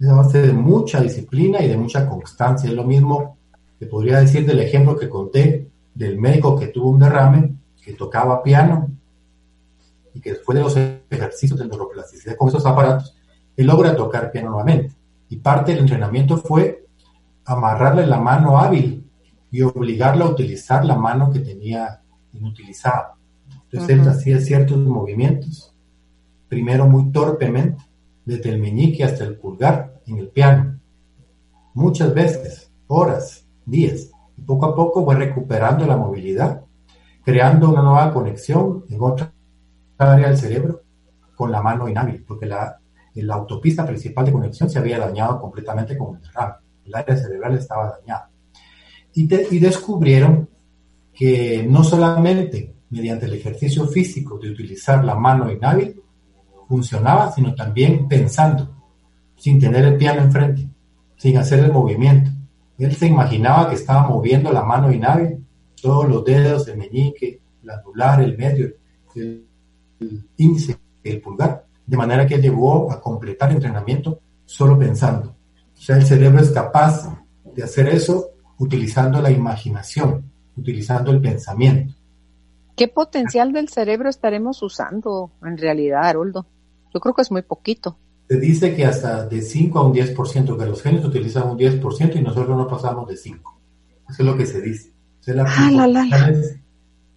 esa 0.00 0.14
base 0.14 0.42
de 0.42 0.52
mucha 0.52 1.00
disciplina 1.00 1.62
y 1.62 1.68
de 1.68 1.76
mucha 1.76 2.08
constancia. 2.08 2.68
Es 2.68 2.74
lo 2.74 2.84
mismo 2.84 3.36
que 3.78 3.86
podría 3.86 4.20
decir 4.20 4.46
del 4.46 4.60
ejemplo 4.60 4.96
que 4.96 5.08
conté 5.08 5.68
del 5.94 6.18
médico 6.18 6.58
que 6.58 6.68
tuvo 6.68 6.90
un 6.90 6.98
derrame, 6.98 7.54
que 7.82 7.92
tocaba 7.92 8.42
piano 8.42 8.90
y 10.16 10.20
que 10.20 10.30
después 10.30 10.56
de 10.56 10.64
los 10.64 10.76
ejercicios 11.10 11.58
de 11.58 11.66
neuroplasticidad 11.66 12.36
con 12.36 12.48
esos 12.48 12.64
aparatos, 12.64 13.14
él 13.54 13.66
logra 13.66 13.94
tocar 13.94 14.32
piano 14.32 14.48
nuevamente. 14.48 14.94
Y 15.28 15.36
parte 15.36 15.72
del 15.72 15.82
entrenamiento 15.82 16.38
fue 16.38 16.86
amarrarle 17.44 18.06
la 18.06 18.18
mano 18.18 18.58
hábil 18.58 19.06
y 19.50 19.60
obligarlo 19.60 20.24
a 20.24 20.30
utilizar 20.30 20.86
la 20.86 20.96
mano 20.96 21.30
que 21.30 21.40
tenía 21.40 22.00
inutilizada. 22.32 23.14
Entonces 23.64 23.90
él 23.90 24.08
hacía 24.08 24.40
ciertos 24.40 24.78
movimientos, 24.78 25.74
primero 26.48 26.86
muy 26.86 27.12
torpemente, 27.12 27.84
desde 28.24 28.48
el 28.48 28.58
meñique 28.58 29.04
hasta 29.04 29.24
el 29.24 29.36
pulgar 29.36 30.00
en 30.06 30.16
el 30.16 30.28
piano. 30.28 30.80
Muchas 31.74 32.14
veces, 32.14 32.70
horas, 32.86 33.46
días, 33.66 34.10
y 34.34 34.40
poco 34.40 34.64
a 34.64 34.74
poco 34.74 35.04
fue 35.04 35.14
recuperando 35.16 35.86
la 35.86 35.98
movilidad, 35.98 36.62
creando 37.22 37.68
una 37.68 37.82
nueva 37.82 38.14
conexión 38.14 38.84
en 38.88 39.02
otra 39.02 39.30
área 39.98 40.28
del 40.28 40.36
cerebro 40.36 40.82
con 41.34 41.50
la 41.52 41.62
mano 41.62 41.88
inhábil, 41.88 42.24
porque 42.26 42.46
la, 42.46 42.78
la 43.14 43.34
autopista 43.34 43.86
principal 43.86 44.26
de 44.26 44.32
conexión 44.32 44.70
se 44.70 44.78
había 44.78 44.98
dañado 44.98 45.40
completamente 45.40 45.96
con 45.96 46.16
el 46.16 46.22
derrame. 46.22 46.54
El 46.84 46.94
área 46.94 47.16
cerebral 47.16 47.54
estaba 47.56 47.98
dañada. 47.98 48.30
Y, 49.14 49.54
y 49.54 49.58
descubrieron 49.58 50.48
que 51.12 51.66
no 51.68 51.82
solamente 51.82 52.74
mediante 52.90 53.26
el 53.26 53.34
ejercicio 53.34 53.86
físico 53.86 54.38
de 54.38 54.50
utilizar 54.50 55.04
la 55.04 55.14
mano 55.14 55.50
inhábil 55.50 56.00
funcionaba, 56.68 57.32
sino 57.32 57.54
también 57.54 58.08
pensando, 58.08 58.74
sin 59.36 59.58
tener 59.58 59.84
el 59.84 59.96
piano 59.96 60.22
enfrente, 60.22 60.68
sin 61.16 61.36
hacer 61.38 61.60
el 61.60 61.72
movimiento. 61.72 62.30
Él 62.78 62.94
se 62.94 63.06
imaginaba 63.06 63.68
que 63.68 63.76
estaba 63.76 64.08
moviendo 64.08 64.52
la 64.52 64.62
mano 64.62 64.92
inhábil, 64.92 65.44
todos 65.80 66.08
los 66.08 66.24
dedos, 66.24 66.68
el 66.68 66.78
meñique, 66.78 67.40
el 67.62 67.70
anular, 67.70 68.20
el 68.20 68.36
medio, 68.36 68.74
el, 69.14 69.46
índice, 70.36 70.78
el 71.02 71.20
pulgar, 71.20 71.66
de 71.86 71.96
manera 71.96 72.26
que 72.26 72.38
llegó 72.38 72.90
a 72.90 73.00
completar 73.00 73.52
entrenamiento 73.52 74.20
solo 74.44 74.78
pensando. 74.78 75.34
O 75.76 75.80
sea, 75.80 75.96
el 75.96 76.04
cerebro 76.04 76.40
es 76.40 76.50
capaz 76.50 77.16
de 77.54 77.62
hacer 77.62 77.88
eso 77.88 78.30
utilizando 78.58 79.20
la 79.20 79.30
imaginación, 79.30 80.24
utilizando 80.56 81.10
el 81.10 81.20
pensamiento. 81.20 81.94
¿Qué 82.76 82.88
potencial 82.88 83.52
del 83.52 83.68
cerebro 83.68 84.08
estaremos 84.08 84.62
usando 84.62 85.32
en 85.42 85.56
realidad, 85.56 86.04
Haroldo? 86.04 86.46
Yo 86.92 87.00
creo 87.00 87.14
que 87.14 87.22
es 87.22 87.30
muy 87.30 87.42
poquito. 87.42 87.98
Se 88.28 88.38
dice 88.38 88.74
que 88.74 88.84
hasta 88.84 89.26
de 89.26 89.40
5 89.40 89.78
a 89.78 89.86
un 89.86 89.94
10%, 89.94 90.58
que 90.58 90.66
los 90.66 90.82
genes 90.82 91.04
utilizan 91.04 91.48
un 91.48 91.58
10% 91.58 92.16
y 92.16 92.22
nosotros 92.22 92.56
no 92.56 92.66
pasamos 92.66 93.08
de 93.08 93.16
5. 93.16 93.60
Eso 94.08 94.22
es 94.22 94.26
lo 94.26 94.36
que 94.36 94.46
se 94.46 94.60
dice. 94.60 94.92
O 95.28 95.32
la 95.32 95.44
ah, 95.44 95.70
la, 95.70 95.86
la, 95.86 96.28
es 96.28 96.56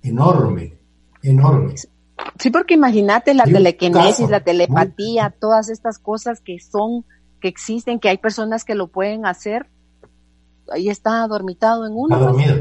enorme, 0.01 0.77
enorme. 1.21 1.75
Sí, 2.38 2.49
porque 2.49 2.75
imagínate 2.75 3.34
la 3.34 3.43
telequinesis, 3.43 4.29
la 4.29 4.39
telepatía, 4.39 5.34
todas 5.39 5.69
estas 5.69 5.99
cosas 5.99 6.41
que 6.41 6.60
son, 6.60 7.05
que 7.41 7.47
existen, 7.47 7.99
que 7.99 8.10
hay 8.10 8.17
personas 8.17 8.63
que 8.63 8.75
lo 8.75 8.88
pueden 8.88 9.25
hacer. 9.25 9.67
Ahí 10.71 10.89
está 10.89 11.27
dormitado 11.27 11.86
en 11.86 11.93
uno. 11.95 12.15
Está 12.15 12.27
dormido. 12.27 12.55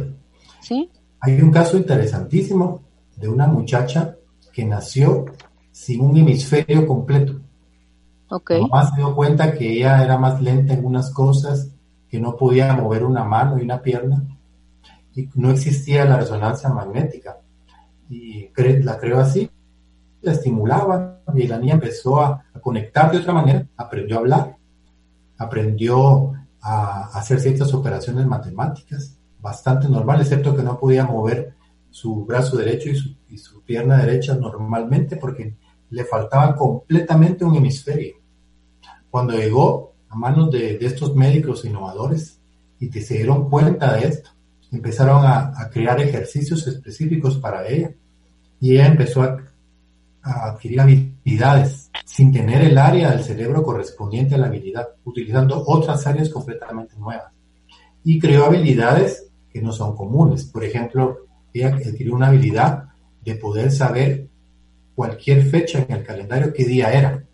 Sí. 0.61 0.91
Hay 1.21 1.41
un 1.41 1.51
caso 1.51 1.77
interesantísimo 1.77 2.83
de 3.17 3.29
una 3.29 3.47
muchacha 3.47 4.17
que 4.53 4.65
nació 4.65 5.27
sin 5.71 6.01
un 6.01 6.17
hemisferio 6.17 6.87
completo. 6.87 7.41
Okay. 8.31 8.61
Mamá 8.61 8.91
se 8.91 8.97
dio 8.97 9.15
cuenta 9.15 9.55
que 9.55 9.73
ella 9.73 10.03
era 10.03 10.19
más 10.19 10.41
lenta 10.43 10.75
en 10.75 10.85
unas 10.85 11.11
cosas, 11.11 11.69
que 12.09 12.21
no 12.21 12.37
podía 12.37 12.75
mover 12.75 13.05
una 13.05 13.25
mano 13.25 13.59
y 13.59 13.63
una 13.63 13.81
pierna, 13.81 14.23
y 15.15 15.29
no 15.35 15.51
existía 15.51 16.05
la 16.05 16.19
resonancia 16.19 16.69
magnética 16.69 17.39
y 18.09 18.51
la 18.83 18.99
creó 18.99 19.19
así, 19.21 19.51
la 20.23 20.33
estimulaba 20.33 21.21
y 21.35 21.47
la 21.47 21.59
niña 21.59 21.75
empezó 21.75 22.21
a, 22.21 22.45
conectar 22.61 23.11
de 23.11 23.19
otra 23.19 23.33
manera, 23.33 23.67
aprendió 23.77 24.17
a 24.17 24.19
hablar, 24.19 24.57
aprendió 25.39 26.33
a 26.61 27.07
hacer 27.17 27.41
ciertas 27.41 27.73
operaciones 27.73 28.27
matemáticas, 28.27 29.17
bastante 29.41 29.89
normal, 29.89 30.21
excepto 30.21 30.57
que 30.57 30.63
no 30.63 30.79
podía 30.79 31.07
mover 31.07 31.55
su 31.89 32.27
brazo 32.27 32.57
derecho 32.57 32.91
y 33.29 33.39
su, 33.39 33.63
pierna 33.63 33.99
derecha 33.99 34.35
normalmente 34.35 35.17
porque 35.17 35.55
le 35.91 36.05
faltaba 36.05 36.57
completamente 36.57 37.45
un 37.45 37.55
hemisferio. 37.55 38.17
Cuando 39.11 39.35
llegó 39.35 39.93
a 40.09 40.17
manos 40.17 40.51
de, 40.51 40.79
de 40.79 40.87
estos 40.87 41.15
médicos 41.15 41.65
innovadores 41.65 42.41
y 42.81 42.91
se 42.91 43.19
dieron 43.19 43.49
cuenta 43.51 43.95
de 43.95 44.09
esto, 44.09 44.31
empezaron 44.71 45.25
a, 45.25 45.69
crear 45.73 46.01
ejercicios 46.01 46.67
específicos 46.67 47.39
para 47.39 47.67
ella 47.67 47.91
y 48.61 48.73
ella 48.73 48.87
empezó 48.87 49.23
a, 49.23 49.39
adquirir 50.23 50.81
habilidades 50.81 51.91
sin 52.05 52.33
tener 52.33 52.63
el 52.63 52.77
área 52.77 53.11
del 53.11 53.25
cerebro 53.25 53.63
correspondiente 53.63 54.35
a 54.35 54.39
la 54.39 54.49
habilidad, 54.49 54.89
utilizando 55.05 55.63
otras 55.67 56.07
áreas 56.07 56.29
completamente 56.29 56.97
nuevas. 56.97 57.33
Y 58.05 58.19
creó 58.19 58.47
habilidades 58.47 59.31
que 59.51 59.63
no 59.63 59.73
son 59.73 59.97
comunes. 59.97 60.45
Por 60.45 60.65
ejemplo, 60.65 61.27
ella 61.55 61.69
adquirió 61.69 62.15
una 62.15 62.29
habilidad 62.29 62.89
de 63.25 63.37
poder 63.37 63.71
saber 63.71 64.29
cualquier 64.95 65.45
fecha 65.45 65.87
en 65.89 65.97
el 65.97 66.05
calendario 66.05 66.53
qué 66.53 66.65
día 66.65 66.93
era. 66.93 67.25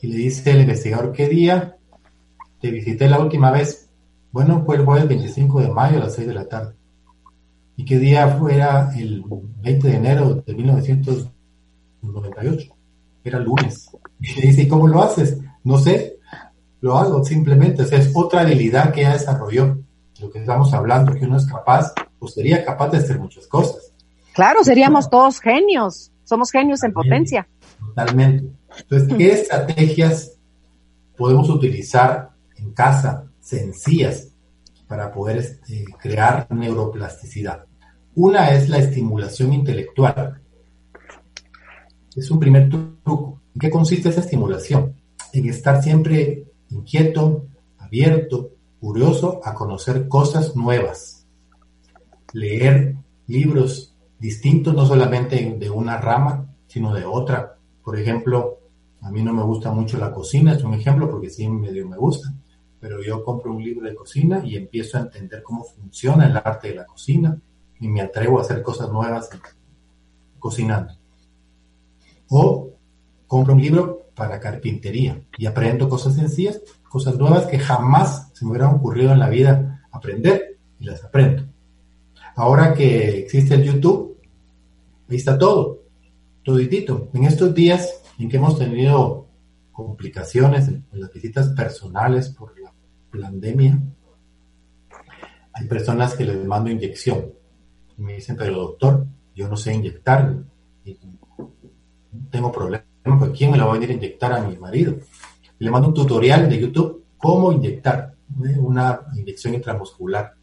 Y 0.00 0.06
le 0.08 0.16
dice 0.16 0.50
el 0.50 0.60
investigador 0.60 1.12
qué 1.12 1.28
día 1.28 1.76
te 2.60 2.70
visité 2.70 3.08
la 3.08 3.18
última 3.18 3.50
vez 3.50 3.85
bueno, 4.36 4.62
fue 4.66 4.76
el 4.76 4.84
jueves 4.84 5.08
25 5.08 5.62
de 5.62 5.68
mayo 5.70 5.96
a 5.96 6.00
las 6.04 6.14
6 6.16 6.28
de 6.28 6.34
la 6.34 6.46
tarde. 6.46 6.74
¿Y 7.74 7.86
qué 7.86 7.98
día 7.98 8.28
fuera 8.36 8.90
el 8.94 9.24
20 9.62 9.88
de 9.88 9.96
enero 9.96 10.34
de 10.46 10.54
1900? 10.54 11.30
98. 12.02 12.76
Era 13.24 13.38
lunes. 13.38 13.90
Y 14.20 14.34
me 14.34 14.42
dice, 14.42 14.68
¿cómo 14.68 14.88
lo 14.88 15.02
haces? 15.02 15.38
No 15.64 15.78
sé, 15.78 16.18
lo 16.82 16.98
hago 16.98 17.24
simplemente. 17.24 17.82
O 17.82 17.86
sea, 17.86 17.98
es 17.98 18.10
otra 18.14 18.42
habilidad 18.42 18.92
que 18.92 19.00
ella 19.00 19.14
desarrolló. 19.14 19.78
Lo 20.20 20.30
que 20.30 20.40
estamos 20.40 20.70
hablando, 20.74 21.14
que 21.14 21.24
uno 21.24 21.38
es 21.38 21.46
capaz, 21.46 21.94
o 22.18 22.28
sería 22.28 22.62
capaz 22.62 22.90
de 22.90 22.98
hacer 22.98 23.18
muchas 23.18 23.46
cosas. 23.46 23.90
Claro, 24.34 24.62
seríamos 24.64 25.08
todos 25.08 25.40
genios. 25.40 26.12
Somos 26.24 26.50
genios 26.50 26.82
en 26.84 26.92
potencia. 26.92 27.48
Totalmente. 27.78 28.52
Entonces, 28.80 29.16
¿qué 29.16 29.32
estrategias 29.32 30.32
podemos 31.16 31.48
utilizar 31.48 32.32
en 32.56 32.72
casa, 32.72 33.24
sencillas, 33.40 34.25
para 34.86 35.12
poder 35.12 35.38
este, 35.38 35.84
crear 36.00 36.46
neuroplasticidad? 36.50 37.64
Una 38.14 38.52
es 38.52 38.68
la 38.68 38.78
estimulación 38.78 39.52
intelectual. 39.52 40.40
Es 42.14 42.30
un 42.30 42.40
primer 42.40 42.70
truco. 42.70 43.40
¿En 43.54 43.60
qué 43.60 43.70
consiste 43.70 44.08
esa 44.08 44.20
estimulación? 44.20 44.94
En 45.32 45.48
estar 45.48 45.82
siempre 45.82 46.46
inquieto, 46.70 47.46
abierto, 47.78 48.50
curioso 48.80 49.40
a 49.44 49.54
conocer 49.54 50.08
cosas 50.08 50.56
nuevas. 50.56 51.26
Leer 52.32 52.96
libros 53.26 53.94
distintos, 54.18 54.74
no 54.74 54.86
solamente 54.86 55.56
de 55.58 55.70
una 55.70 55.98
rama, 55.98 56.46
sino 56.66 56.94
de 56.94 57.04
otra. 57.04 57.58
Por 57.82 57.98
ejemplo, 57.98 58.60
a 59.02 59.10
mí 59.10 59.22
no 59.22 59.32
me 59.32 59.42
gusta 59.42 59.70
mucho 59.70 59.98
la 59.98 60.12
cocina, 60.12 60.54
es 60.54 60.64
un 60.64 60.74
ejemplo 60.74 61.10
porque 61.10 61.30
sí 61.30 61.48
medio 61.48 61.86
me 61.88 61.96
gusta, 61.96 62.32
pero 62.86 63.02
yo 63.02 63.24
compro 63.24 63.52
un 63.52 63.64
libro 63.64 63.88
de 63.88 63.96
cocina 63.96 64.42
y 64.44 64.54
empiezo 64.54 64.96
a 64.96 65.00
entender 65.00 65.42
cómo 65.42 65.64
funciona 65.64 66.26
el 66.26 66.36
arte 66.36 66.68
de 66.68 66.76
la 66.76 66.86
cocina 66.86 67.36
y 67.80 67.88
me 67.88 68.00
atrevo 68.00 68.38
a 68.38 68.42
hacer 68.42 68.62
cosas 68.62 68.92
nuevas 68.92 69.28
cocinando. 70.38 70.94
O 72.28 72.70
compro 73.26 73.54
un 73.54 73.60
libro 73.60 74.06
para 74.14 74.38
carpintería 74.38 75.20
y 75.36 75.46
aprendo 75.46 75.88
cosas 75.88 76.14
sencillas, 76.14 76.60
cosas 76.88 77.18
nuevas 77.18 77.46
que 77.46 77.58
jamás 77.58 78.30
se 78.34 78.44
me 78.44 78.52
hubieran 78.52 78.76
ocurrido 78.76 79.10
en 79.12 79.18
la 79.18 79.30
vida 79.30 79.84
aprender 79.90 80.56
y 80.78 80.84
las 80.84 81.02
aprendo. 81.02 81.42
Ahora 82.36 82.72
que 82.72 83.18
existe 83.18 83.54
el 83.54 83.64
YouTube, 83.64 84.16
ahí 85.10 85.16
está 85.16 85.36
todo, 85.36 85.80
toditito. 86.44 87.08
En 87.14 87.24
estos 87.24 87.52
días 87.52 88.00
en 88.16 88.28
que 88.28 88.36
hemos 88.36 88.56
tenido 88.56 89.26
complicaciones 89.72 90.68
en 90.68 90.84
las 90.92 91.12
visitas 91.12 91.48
personales 91.48 92.28
por 92.28 92.56
la 92.60 92.65
pandemia, 93.20 93.78
hay 95.52 95.66
personas 95.66 96.14
que 96.14 96.24
les 96.24 96.44
mando 96.44 96.70
inyección. 96.70 97.32
Y 97.96 98.02
me 98.02 98.14
dicen, 98.14 98.36
pero 98.36 98.56
doctor, 98.56 99.06
yo 99.34 99.48
no 99.48 99.56
sé 99.56 99.74
inyectar. 99.74 100.34
Tengo 102.30 102.52
problemas, 102.52 102.86
¿quién 103.36 103.50
me 103.50 103.58
lo 103.58 103.66
va 103.66 103.72
a 103.72 103.74
venir 103.74 103.90
a 103.90 103.94
inyectar 103.94 104.32
a 104.32 104.46
mi 104.46 104.56
marido? 104.56 104.96
Le 105.58 105.70
mando 105.70 105.88
un 105.88 105.94
tutorial 105.94 106.48
de 106.48 106.60
YouTube, 106.60 107.04
cómo 107.16 107.52
inyectar 107.52 108.14
una 108.58 109.00
inyección 109.14 109.54
intramuscular. 109.54 110.34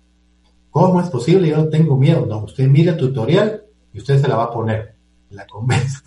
¿Cómo 0.70 1.00
es 1.02 1.10
posible? 1.10 1.50
Yo 1.50 1.70
tengo 1.70 1.96
miedo. 1.98 2.26
No, 2.26 2.40
usted 2.46 2.68
mire 2.68 2.92
el 2.92 2.98
tutorial 2.98 3.64
y 3.94 4.00
usted 4.00 4.20
se 4.20 4.28
la 4.28 4.36
va 4.36 4.46
a 4.46 4.52
poner. 4.52 4.96
La 5.30 5.46
convence. 5.46 6.00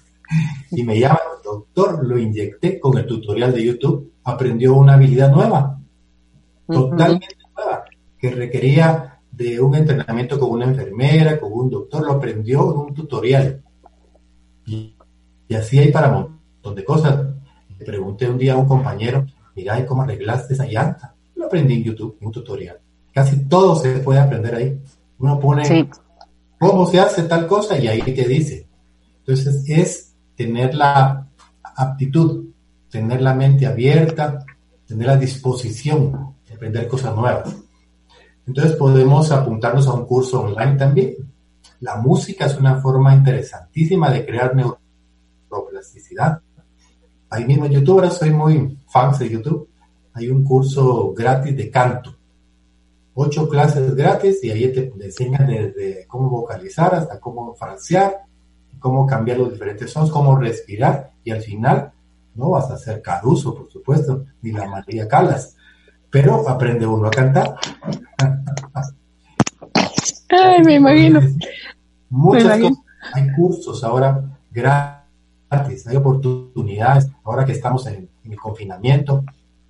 Y 0.72 0.82
me 0.82 0.98
llama, 0.98 1.20
doctor, 1.44 2.04
lo 2.04 2.18
inyecté 2.18 2.80
con 2.80 2.98
el 2.98 3.06
tutorial 3.06 3.52
de 3.52 3.64
YouTube, 3.64 4.12
aprendió 4.24 4.74
una 4.74 4.94
habilidad 4.94 5.30
nueva, 5.30 5.75
totalmente 6.66 7.36
nueva, 7.54 7.84
que 8.18 8.30
requería 8.30 9.20
de 9.36 9.60
un 9.60 9.74
entrenamiento 9.74 10.38
con 10.40 10.50
una 10.50 10.64
enfermera, 10.64 11.38
con 11.38 11.52
un 11.52 11.70
doctor, 11.70 12.06
lo 12.06 12.12
aprendió 12.12 12.72
en 12.72 12.78
un 12.78 12.94
tutorial. 12.94 13.62
Y, 14.64 14.96
así 15.54 15.78
hay 15.78 15.92
para 15.92 16.08
un 16.08 16.40
montón 16.54 16.74
de 16.74 16.84
cosas. 16.84 17.26
Le 17.78 17.84
pregunté 17.84 18.28
un 18.28 18.38
día 18.38 18.54
a 18.54 18.56
un 18.56 18.66
compañero, 18.66 19.26
mira, 19.54 19.78
¿y 19.78 19.84
cómo 19.84 20.02
arreglaste 20.02 20.54
esa 20.54 20.66
llanta? 20.66 21.14
Lo 21.34 21.46
aprendí 21.46 21.74
en 21.74 21.84
YouTube, 21.84 22.16
en 22.20 22.26
un 22.28 22.32
tutorial. 22.32 22.78
Casi 23.12 23.44
todo 23.44 23.76
se 23.76 23.98
puede 23.98 24.20
aprender 24.20 24.54
ahí. 24.54 24.80
Uno 25.18 25.38
pone 25.38 25.88
cómo 26.58 26.86
se 26.86 27.00
hace 27.00 27.24
tal 27.24 27.46
cosa 27.46 27.78
y 27.78 27.88
ahí 27.88 28.00
te 28.00 28.26
dice. 28.26 28.66
Entonces 29.18 29.64
es 29.68 30.14
tener 30.34 30.74
la 30.74 31.26
aptitud, 31.62 32.46
tener 32.90 33.20
la 33.20 33.34
mente 33.34 33.66
abierta, 33.66 34.44
tener 34.86 35.06
la 35.06 35.16
disposición 35.16 36.35
aprender 36.56 36.88
cosas 36.88 37.14
nuevas. 37.14 37.54
Entonces 38.46 38.76
podemos 38.76 39.30
apuntarnos 39.30 39.86
a 39.86 39.94
un 39.94 40.06
curso 40.06 40.42
online 40.42 40.76
también. 40.76 41.14
La 41.80 41.96
música 41.96 42.46
es 42.46 42.56
una 42.56 42.80
forma 42.80 43.14
interesantísima 43.14 44.10
de 44.10 44.24
crear 44.24 44.54
neuroplasticidad. 44.54 46.40
Ahí 47.28 47.44
mismo 47.44 47.66
en 47.66 47.72
YouTube, 47.72 47.96
ahora 47.96 48.10
soy 48.10 48.30
muy 48.30 48.78
fan 48.88 49.16
de 49.18 49.28
YouTube, 49.28 49.68
hay 50.14 50.28
un 50.28 50.44
curso 50.44 51.12
gratis 51.12 51.56
de 51.56 51.70
canto. 51.70 52.14
Ocho 53.14 53.48
clases 53.48 53.94
gratis 53.94 54.42
y 54.44 54.50
ahí 54.50 54.72
te 54.72 54.92
enseñan 55.00 55.46
desde 55.46 56.06
cómo 56.06 56.30
vocalizar 56.30 56.94
hasta 56.94 57.18
cómo 57.18 57.54
frasear, 57.54 58.22
cómo 58.78 59.06
cambiar 59.06 59.38
los 59.38 59.52
diferentes 59.52 59.90
sons, 59.90 60.10
cómo 60.10 60.36
respirar 60.36 61.12
y 61.24 61.30
al 61.30 61.40
final 61.40 61.92
no 62.34 62.50
vas 62.50 62.70
a 62.70 62.76
ser 62.76 63.02
Caruso, 63.02 63.54
por 63.54 63.70
supuesto, 63.70 64.26
ni 64.42 64.52
la 64.52 64.66
María 64.68 65.08
Calas, 65.08 65.56
pero 66.16 66.48
aprende 66.48 66.86
uno 66.86 67.08
a 67.08 67.10
cantar. 67.10 67.56
Ay, 70.30 70.62
me 70.64 70.76
imagino. 70.76 71.20
Muchas 72.08 72.58
cosas. 72.58 72.78
Hay 73.12 73.32
cursos 73.32 73.84
ahora 73.84 74.24
gratis, 74.50 75.86
hay 75.86 75.96
oportunidades. 75.96 77.10
Ahora 77.22 77.44
que 77.44 77.52
estamos 77.52 77.86
en, 77.88 78.08
el 78.24 78.36
confinamiento, 78.38 79.24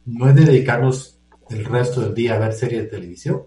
no 0.04 0.28
es 0.28 0.37
de 0.37 0.44
dedicarnos 0.44 1.18
el 1.50 1.64
resto 1.64 2.02
del 2.02 2.14
día 2.14 2.35
a 2.35 2.38
ver 2.38 2.52
series 2.52 2.85
de 2.85 2.90
televisión. 2.90 3.42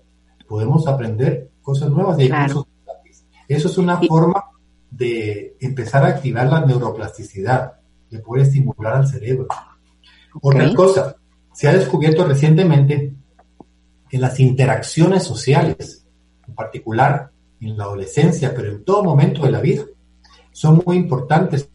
Podemos 0.45 0.85
aprender 0.85 1.51
cosas 1.61 1.89
nuevas 1.91 2.19
y 2.19 2.23
hay 2.23 2.51
cursos 2.51 2.67
gratis. 2.85 3.25
Eso 3.47 3.69
es 3.69 3.77
una 3.77 3.97
forma 4.01 4.43
de 4.91 5.55
empezar 5.61 6.03
a 6.03 6.07
activar 6.09 6.47
la 6.47 6.65
neuroplasticidad, 6.65 7.75
de 8.09 8.19
poder 8.19 8.45
estimular 8.45 8.95
al 8.97 9.07
cerebro. 9.07 9.47
Otra 10.41 10.73
cosa, 10.73 11.15
se 11.59 11.67
ha 11.67 11.73
descubierto 11.73 12.23
recientemente 12.23 13.13
que 14.09 14.17
las 14.17 14.39
interacciones 14.39 15.25
sociales, 15.25 16.07
en 16.47 16.55
particular 16.55 17.31
en 17.59 17.77
la 17.77 17.83
adolescencia, 17.83 18.53
pero 18.55 18.71
en 18.71 18.85
todo 18.85 19.03
momento 19.03 19.41
de 19.41 19.51
la 19.51 19.59
vida, 19.59 19.83
son 20.53 20.81
muy 20.85 20.95
importantes 20.95 21.69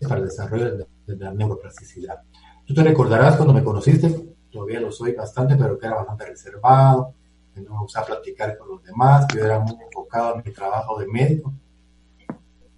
para 0.00 0.20
el 0.20 0.26
desarrollo 0.26 0.76
de, 0.76 1.16
la 1.16 1.32
neuroplasticidad. 1.32 2.20
Tú 2.64 2.72
te 2.72 2.84
recordarás 2.84 3.34
cuando 3.34 3.52
me 3.52 3.64
conociste, 3.64 4.36
todavía 4.48 4.78
lo 4.78 4.92
soy 4.92 5.12
bastante, 5.12 5.56
pero 5.56 5.76
que 5.76 5.86
era 5.86 5.96
bastante 5.96 6.26
reservado, 6.26 7.12
que 7.52 7.62
no 7.62 7.70
me 7.74 7.80
gustaba 7.80 8.06
platicar 8.06 8.56
con 8.56 8.68
los 8.68 8.84
demás, 8.84 9.26
que 9.26 9.38
yo 9.38 9.44
era 9.44 9.58
muy 9.58 9.74
enfocado 9.84 10.36
en 10.36 10.42
mi 10.44 10.52
trabajo 10.52 11.00
de 11.00 11.06
médico. 11.08 11.52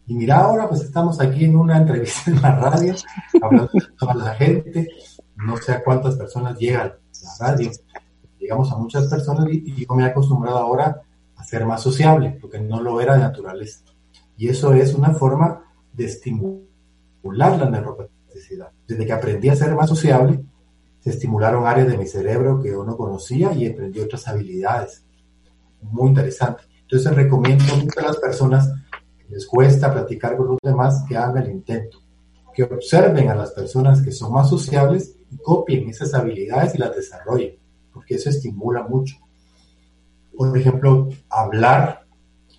Y 0.06 0.14
mira, 0.14 0.38
ahora 0.38 0.66
pues 0.66 0.80
estamos 0.80 1.20
aquí 1.20 1.44
en 1.44 1.56
una 1.56 1.76
entrevista 1.76 2.30
en 2.30 2.40
la 2.40 2.58
radio, 2.58 2.94
hablando 3.42 3.70
con 3.70 3.96
toda 3.98 4.14
la 4.14 4.34
gente, 4.34 4.88
no 5.38 5.56
sé 5.56 5.72
a 5.72 5.82
cuántas 5.82 6.16
personas 6.16 6.58
llegan 6.58 6.88
a 6.88 7.40
la 7.40 7.48
radio, 7.48 7.70
llegamos 8.38 8.72
a 8.72 8.76
muchas 8.76 9.06
personas 9.06 9.46
y, 9.50 9.86
yo 9.86 9.94
me 9.94 10.02
he 10.02 10.06
acostumbrado 10.06 10.58
ahora 10.58 11.02
a 11.36 11.44
ser 11.44 11.64
más 11.64 11.82
sociable, 11.82 12.36
porque 12.40 12.60
no 12.60 12.82
lo 12.82 13.00
era 13.00 13.14
de 13.14 13.20
naturaleza. 13.20 13.80
Y 14.36 14.48
eso 14.48 14.72
es 14.72 14.94
una 14.94 15.14
forma 15.14 15.62
de 15.92 16.04
estimular 16.04 16.66
la 17.58 17.70
neuroplasticidad. 17.70 18.70
Desde 18.86 19.06
que 19.06 19.12
aprendí 19.12 19.48
a 19.48 19.56
ser 19.56 19.74
más 19.74 19.88
sociable, 19.88 20.44
se 21.00 21.10
estimularon 21.10 21.66
áreas 21.66 21.88
de 21.88 21.96
mi 21.98 22.06
cerebro 22.06 22.60
que 22.60 22.70
yo 22.70 22.84
no 22.84 22.96
conocía 22.96 23.52
y 23.52 23.66
aprendí 23.66 24.00
otras 24.00 24.26
habilidades. 24.26 25.04
Muy 25.82 26.08
interesante. 26.08 26.64
Entonces 26.82 27.14
recomiendo 27.14 27.64
mucho 27.76 28.00
a 28.00 28.04
las 28.04 28.16
personas 28.16 28.72
les 29.28 29.46
cuesta 29.46 29.92
platicar 29.92 30.36
con 30.36 30.48
los 30.48 30.58
demás, 30.62 31.04
que 31.06 31.16
hagan 31.16 31.44
el 31.44 31.50
intento, 31.50 31.98
que 32.54 32.62
observen 32.62 33.28
a 33.28 33.34
las 33.34 33.52
personas 33.52 34.00
que 34.00 34.10
son 34.10 34.32
más 34.32 34.48
sociables 34.48 35.17
copien 35.42 35.88
esas 35.88 36.14
habilidades 36.14 36.74
y 36.74 36.78
las 36.78 36.94
desarrollen, 36.94 37.56
porque 37.92 38.14
eso 38.14 38.30
estimula 38.30 38.82
mucho. 38.82 39.16
Por 40.36 40.56
ejemplo, 40.56 41.08
hablar, 41.28 42.06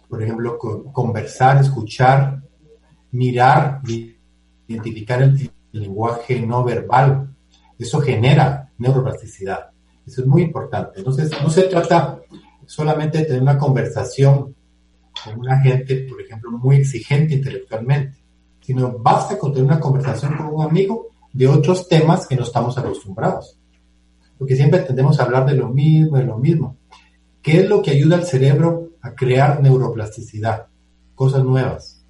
por 0.07 0.21
ejemplo, 0.21 0.57
conversar, 0.91 1.61
escuchar, 1.61 2.41
mirar, 3.11 3.81
identificar 4.67 5.21
el, 5.21 5.51
lenguaje 5.71 6.41
no 6.41 6.63
verbal. 6.63 7.35
Eso 7.77 8.01
genera 8.01 8.71
neuroplasticidad. 8.77 9.69
Eso 10.05 10.21
es 10.21 10.27
muy 10.27 10.41
importante. 10.41 10.99
Entonces, 10.99 11.31
no 11.43 11.49
se 11.49 11.63
trata 11.63 12.19
solamente 12.65 13.19
de 13.19 13.25
tener 13.25 13.41
una 13.41 13.57
conversación 13.57 14.55
con 15.23 15.39
una 15.39 15.59
gente, 15.59 16.07
por 16.09 16.21
ejemplo, 16.21 16.51
muy 16.51 16.77
exigente 16.77 17.35
intelectualmente, 17.35 18.17
sino 18.61 18.97
basta 18.97 19.37
con 19.37 19.51
tener 19.51 19.65
una 19.65 19.79
conversación 19.79 20.35
con 20.35 20.47
un 20.47 20.63
amigo 20.63 21.09
de 21.33 21.47
otros 21.47 21.87
temas 21.87 22.27
que 22.27 22.35
no 22.35 22.43
estamos 22.43 22.77
acostumbrados. 22.77 23.57
Porque 24.37 24.55
siempre 24.55 24.79
tendemos 24.79 25.19
a 25.19 25.23
hablar 25.23 25.45
de 25.45 25.55
lo 25.55 25.69
mismo, 25.69 26.17
de 26.17 26.23
lo 26.23 26.37
mismo. 26.37 26.77
¿Qué 27.41 27.59
es 27.59 27.69
lo 27.69 27.81
que 27.81 27.91
ayuda 27.91 28.17
al 28.17 28.25
cerebro 28.25 28.89
a 29.01 29.13
crear 29.13 29.61
neuroplasticidad? 29.61 30.67
Cosas 31.15 31.43
nuevas, 31.43 32.05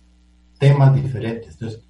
temas 0.60 0.93
diferentes. 0.93 1.53
Entonces, 1.53 1.82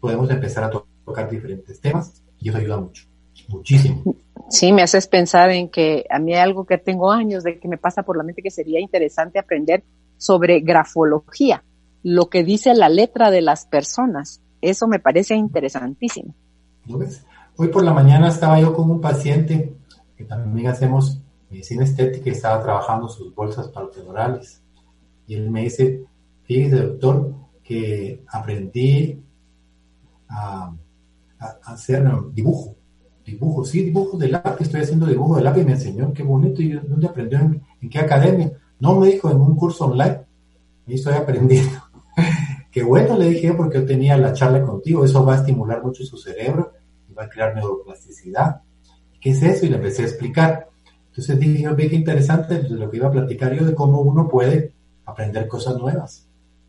podemos 0.00 0.30
empezar 0.30 0.64
a 0.64 0.70
tocar 1.04 1.30
diferentes 1.30 1.80
temas 1.80 2.22
y 2.38 2.48
eso 2.48 2.58
ayuda 2.58 2.76
mucho, 2.76 3.06
muchísimo. 3.48 4.02
Sí, 4.50 4.72
me 4.72 4.82
haces 4.82 5.06
pensar 5.06 5.50
en 5.50 5.68
que 5.68 6.04
a 6.10 6.18
mí 6.18 6.34
hay 6.34 6.40
algo 6.40 6.66
que 6.66 6.76
tengo 6.76 7.10
años 7.10 7.42
de 7.44 7.58
que 7.58 7.68
me 7.68 7.78
pasa 7.78 8.02
por 8.02 8.16
la 8.16 8.24
mente 8.24 8.42
que 8.42 8.50
sería 8.50 8.80
interesante 8.80 9.38
aprender 9.38 9.84
sobre 10.18 10.60
grafología, 10.60 11.64
lo 12.02 12.28
que 12.28 12.44
dice 12.44 12.74
la 12.74 12.88
letra 12.88 13.30
de 13.30 13.40
las 13.40 13.66
personas. 13.66 14.42
Eso 14.60 14.88
me 14.88 14.98
parece 14.98 15.34
interesantísimo. 15.34 16.34
Hoy 17.56 17.68
por 17.68 17.84
la 17.84 17.92
mañana 17.92 18.28
estaba 18.28 18.60
yo 18.60 18.74
con 18.74 18.90
un 18.90 19.00
paciente 19.00 19.76
que 20.16 20.24
también 20.24 20.68
hacemos 20.68 21.20
medicina 21.50 21.84
estética 21.84 22.28
y 22.28 22.32
estaba 22.32 22.62
trabajando 22.62 23.08
sus 23.08 23.34
bolsas 23.34 23.68
palpebrales. 23.68 24.62
Y 25.26 25.34
él 25.34 25.50
me 25.50 25.62
dice, 25.62 26.04
fíjese 26.44 26.76
doctor, 26.76 27.34
que 27.62 28.24
aprendí 28.28 29.22
a, 30.28 30.74
hacer 31.64 32.04
dibujo. 32.32 32.74
Dibujo, 33.24 33.64
sí, 33.64 33.84
dibujo 33.84 34.18
de 34.18 34.28
lápiz, 34.28 34.64
estoy 34.64 34.80
haciendo 34.80 35.06
dibujo 35.06 35.36
de 35.36 35.42
lápiz, 35.42 35.64
me 35.64 35.72
enseñó, 35.72 36.12
qué 36.12 36.24
bonito, 36.24 36.60
y 36.60 36.70
¿dónde 36.72 37.06
aprendió? 37.06 37.38
¿En, 37.38 37.88
qué 37.88 37.98
academia? 38.00 38.52
No, 38.80 38.98
me 38.98 39.08
dijo, 39.08 39.30
en 39.30 39.40
un 39.40 39.54
curso 39.54 39.86
online, 39.86 40.22
y 40.86 40.94
estoy 40.94 41.14
aprendiendo. 41.14 41.78
qué 42.72 42.82
bueno, 42.82 43.16
le 43.16 43.28
dije, 43.28 43.52
porque 43.52 43.78
yo 43.78 43.86
tenía 43.86 44.16
la 44.16 44.32
charla 44.32 44.62
contigo, 44.62 45.04
eso 45.04 45.24
va 45.24 45.34
a 45.34 45.36
estimular 45.36 45.84
mucho 45.84 46.04
su 46.04 46.16
cerebro 46.16 46.72
y 47.08 47.12
va 47.12 47.24
a 47.24 47.28
crear 47.28 47.54
neuroplasticidad. 47.54 48.62
¿Qué 49.20 49.30
es 49.30 49.42
eso? 49.42 49.66
Y 49.66 49.68
le 49.68 49.76
empecé 49.76 50.02
a 50.02 50.06
explicar. 50.06 50.68
Entonces 51.08 51.38
dije, 51.38 51.68
ve 51.68 51.90
qué 51.90 51.96
interesante 51.96 52.56
pues, 52.56 52.70
lo 52.72 52.90
que 52.90 52.96
iba 52.96 53.08
a 53.08 53.12
platicar 53.12 53.52
yo 53.52 53.66
de 53.66 53.74
cómo 53.74 54.00
uno 54.00 54.26
puede 54.26 54.72
aprender 55.04 55.46
cosas 55.46 55.76
nuevas. 55.76 56.26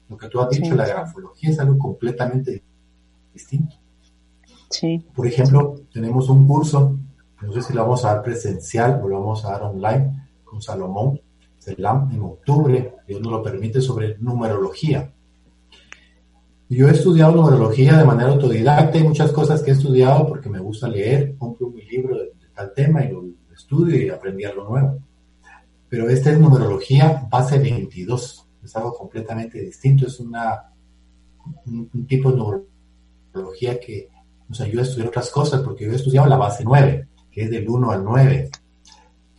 Lo 0.10 0.18
que 0.18 0.28
tú 0.28 0.42
has 0.42 0.50
dicho, 0.50 0.76
la 0.76 0.86
grafología 0.86 1.50
es 1.50 1.60
algo 1.60 1.78
completamente 1.78 2.62
distinto. 3.34 3.78
Sí. 4.70 5.04
Por 5.16 5.26
ejemplo, 5.26 5.76
tenemos 5.94 6.30
un 6.30 6.46
curso, 6.46 7.00
no 7.42 7.54
sé 7.54 7.62
si 7.62 7.74
lo 7.74 7.84
vamos 7.84 8.04
a 8.04 8.16
dar 8.16 8.24
presencial 8.24 9.00
o 9.02 9.08
lo 9.08 9.20
vamos 9.22 9.46
a 9.46 9.52
dar 9.54 9.64
online 9.64 10.28
con 10.44 10.62
Salomón 10.62 11.20
Selam 11.64 12.12
en 12.12 12.22
octubre, 12.22 12.96
Dios 13.08 13.22
nos 13.22 13.32
lo 13.32 13.42
permite, 13.42 13.80
sobre 13.80 14.18
numerología. 14.18 15.13
Yo 16.70 16.88
he 16.88 16.92
estudiado 16.92 17.36
numerología 17.36 17.98
de 17.98 18.06
manera 18.06 18.30
autodidacta, 18.30 18.98
hay 18.98 19.04
muchas 19.04 19.32
cosas 19.32 19.62
que 19.62 19.72
he 19.72 19.74
estudiado 19.74 20.28
porque 20.28 20.50
me 20.50 20.60
gusta 20.60 20.88
leer, 20.88 21.36
compro 21.38 21.70
mi 21.70 21.84
libro 21.84 22.18
de, 22.18 22.32
tal 22.54 22.74
tema 22.74 23.04
y 23.04 23.12
lo 23.12 23.24
estudio 23.54 24.02
y 24.02 24.10
aprendí 24.10 24.46
algo 24.46 24.64
nuevo. 24.70 25.00
Pero 25.90 26.10
esta 26.10 26.32
es 26.32 26.40
numerología 26.40 27.28
base 27.30 27.60
22, 27.60 28.48
es 28.64 28.76
algo 28.76 28.94
completamente 28.94 29.60
distinto, 29.60 30.08
es 30.08 30.20
una, 30.20 30.72
un, 31.66 32.08
tipo 32.08 32.32
de 32.32 32.38
numerología 32.38 33.80
que 33.80 34.10
nos 34.48 34.62
ayuda 34.62 34.82
a 34.82 34.86
estudiar 34.86 35.08
otras 35.10 35.30
cosas, 35.30 35.62
porque 35.62 35.86
yo 35.86 35.92
he 35.92 35.96
estudiado 35.96 36.28
la 36.28 36.38
base 36.38 36.64
9, 36.64 37.08
que 37.32 37.44
es 37.44 37.52
del 37.52 37.70
1 37.70 37.92
al 37.92 38.04
9, 38.04 38.50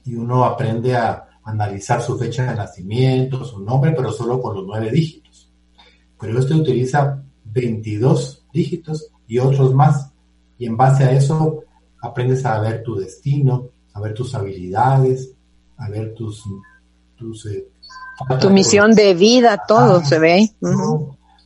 y 0.04 0.14
uno 0.14 0.44
aprende 0.44 0.94
a 0.94 1.24
analizar 1.44 2.00
su 2.00 2.18
fecha 2.18 2.50
de 2.50 2.56
nacimiento, 2.56 3.44
su 3.44 3.60
nombre, 3.60 3.92
pero 3.92 4.12
solo 4.12 4.40
con 4.40 4.54
los 4.54 4.66
9 4.66 4.90
dígitos. 4.90 5.23
Pero 6.18 6.38
este 6.38 6.54
utiliza 6.54 7.22
22 7.44 8.46
dígitos 8.52 9.10
y 9.26 9.38
otros 9.38 9.74
más, 9.74 10.12
y 10.58 10.66
en 10.66 10.76
base 10.76 11.04
a 11.04 11.12
eso 11.12 11.60
aprendes 12.00 12.44
a 12.44 12.60
ver 12.60 12.82
tu 12.82 12.96
destino, 12.96 13.68
a 13.92 14.00
ver 14.00 14.14
tus 14.14 14.34
habilidades, 14.34 15.32
a 15.76 15.88
ver 15.88 16.14
tus... 16.14 16.44
tus 17.16 17.46
eh, 17.46 17.68
tu 18.40 18.50
misión 18.50 18.94
de 18.94 19.14
vida, 19.14 19.60
todo 19.66 20.04
se 20.04 20.18
ve. 20.18 20.50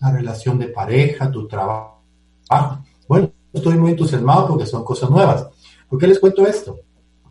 La 0.00 0.12
relación 0.12 0.58
de 0.58 0.68
pareja, 0.68 1.30
tu 1.30 1.48
trabajo. 1.48 2.02
Bueno, 3.08 3.32
estoy 3.52 3.76
muy 3.76 3.92
entusiasmado 3.92 4.48
porque 4.48 4.66
son 4.66 4.84
cosas 4.84 5.08
nuevas. 5.10 5.46
¿Por 5.88 5.98
qué 5.98 6.06
les 6.06 6.18
cuento 6.18 6.46
esto? 6.46 6.78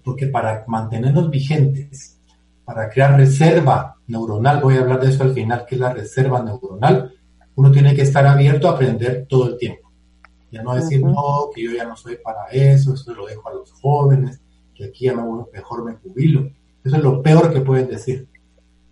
Porque 0.04 0.28
para 0.28 0.64
mantenernos 0.68 1.30
vigentes, 1.30 2.18
para 2.66 2.90
crear 2.90 3.16
reserva 3.16 3.96
neuronal, 4.08 4.62
voy 4.62 4.78
a 4.78 4.82
hablar 4.82 5.02
de 5.02 5.10
eso 5.10 5.24
al 5.24 5.34
final, 5.34 5.66
que 5.66 5.76
es 5.76 5.82
la 5.82 5.94
reserva 5.94 6.42
neuronal, 6.42 7.14
uno 7.58 7.72
tiene 7.72 7.96
que 7.96 8.04
estar 8.04 8.26
abierto 8.26 8.68
a 8.68 8.74
aprender 8.74 9.26
todo 9.28 9.50
el 9.50 9.58
tiempo. 9.58 9.92
Ya 10.52 10.62
no 10.62 10.76
decir, 10.76 11.04
no, 11.04 11.50
que 11.54 11.64
yo 11.64 11.72
ya 11.72 11.86
no 11.86 11.98
soy 11.98 12.18
para 12.18 12.46
eso, 12.52 12.94
eso 12.94 13.14
lo 13.16 13.26
dejo 13.26 13.50
a 13.50 13.54
los 13.54 13.72
jóvenes, 13.74 14.40
que 14.76 14.86
aquí 14.86 15.08
a 15.08 15.14
lo 15.14 15.50
mejor 15.52 15.84
me 15.84 15.96
jubilo. 15.96 16.52
Eso 16.84 16.98
es 16.98 17.04
lo 17.04 17.22
peor 17.24 17.52
que 17.52 17.62
pueden 17.62 17.88
decir. 17.88 18.28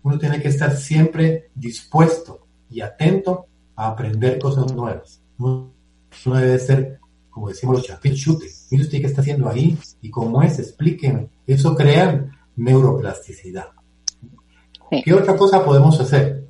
Uno 0.02 0.18
tiene 0.18 0.42
que 0.42 0.48
estar 0.48 0.76
siempre 0.76 1.48
dispuesto 1.54 2.40
y 2.68 2.80
atento 2.80 3.46
a 3.76 3.86
aprender 3.86 4.40
cosas 4.40 4.74
nuevas. 4.74 5.22
Uno, 5.38 5.70
debe 6.24 6.58
ser, 6.58 6.98
como 7.30 7.48
decimos 7.48 7.76
los 7.76 7.86
chapil, 7.86 8.16
chute. 8.16 8.46
Mire 8.72 8.82
usted 8.82 9.00
qué 9.00 9.06
está 9.06 9.20
haciendo 9.20 9.48
ahí 9.48 9.78
y 10.02 10.10
cómo 10.10 10.42
es, 10.42 10.58
explíqueme. 10.58 11.30
Eso 11.46 11.76
crea 11.76 12.30
neuroplasticidad. 12.56 13.68
¿Qué 15.04 15.14
otra 15.14 15.36
cosa 15.36 15.64
podemos 15.64 16.00
hacer? 16.00 16.48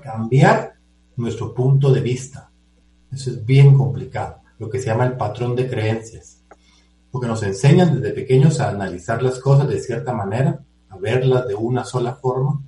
Cambiar 0.00 0.73
nuestro 1.16 1.54
punto 1.54 1.92
de 1.92 2.00
vista. 2.00 2.50
Eso 3.12 3.30
es 3.30 3.44
bien 3.44 3.76
complicado. 3.76 4.42
Lo 4.58 4.68
que 4.68 4.78
se 4.78 4.86
llama 4.86 5.06
el 5.06 5.16
patrón 5.16 5.54
de 5.56 5.68
creencias 5.68 6.44
porque 7.14 7.28
nos 7.28 7.44
enseñan 7.44 8.00
desde 8.00 8.12
pequeños 8.12 8.58
a 8.58 8.70
analizar 8.70 9.22
las 9.22 9.38
cosas 9.38 9.68
de 9.68 9.78
cierta 9.78 10.12
manera, 10.12 10.64
a 10.88 10.98
verlas 10.98 11.46
de 11.46 11.54
una 11.54 11.84
sola 11.84 12.16
forma, 12.16 12.60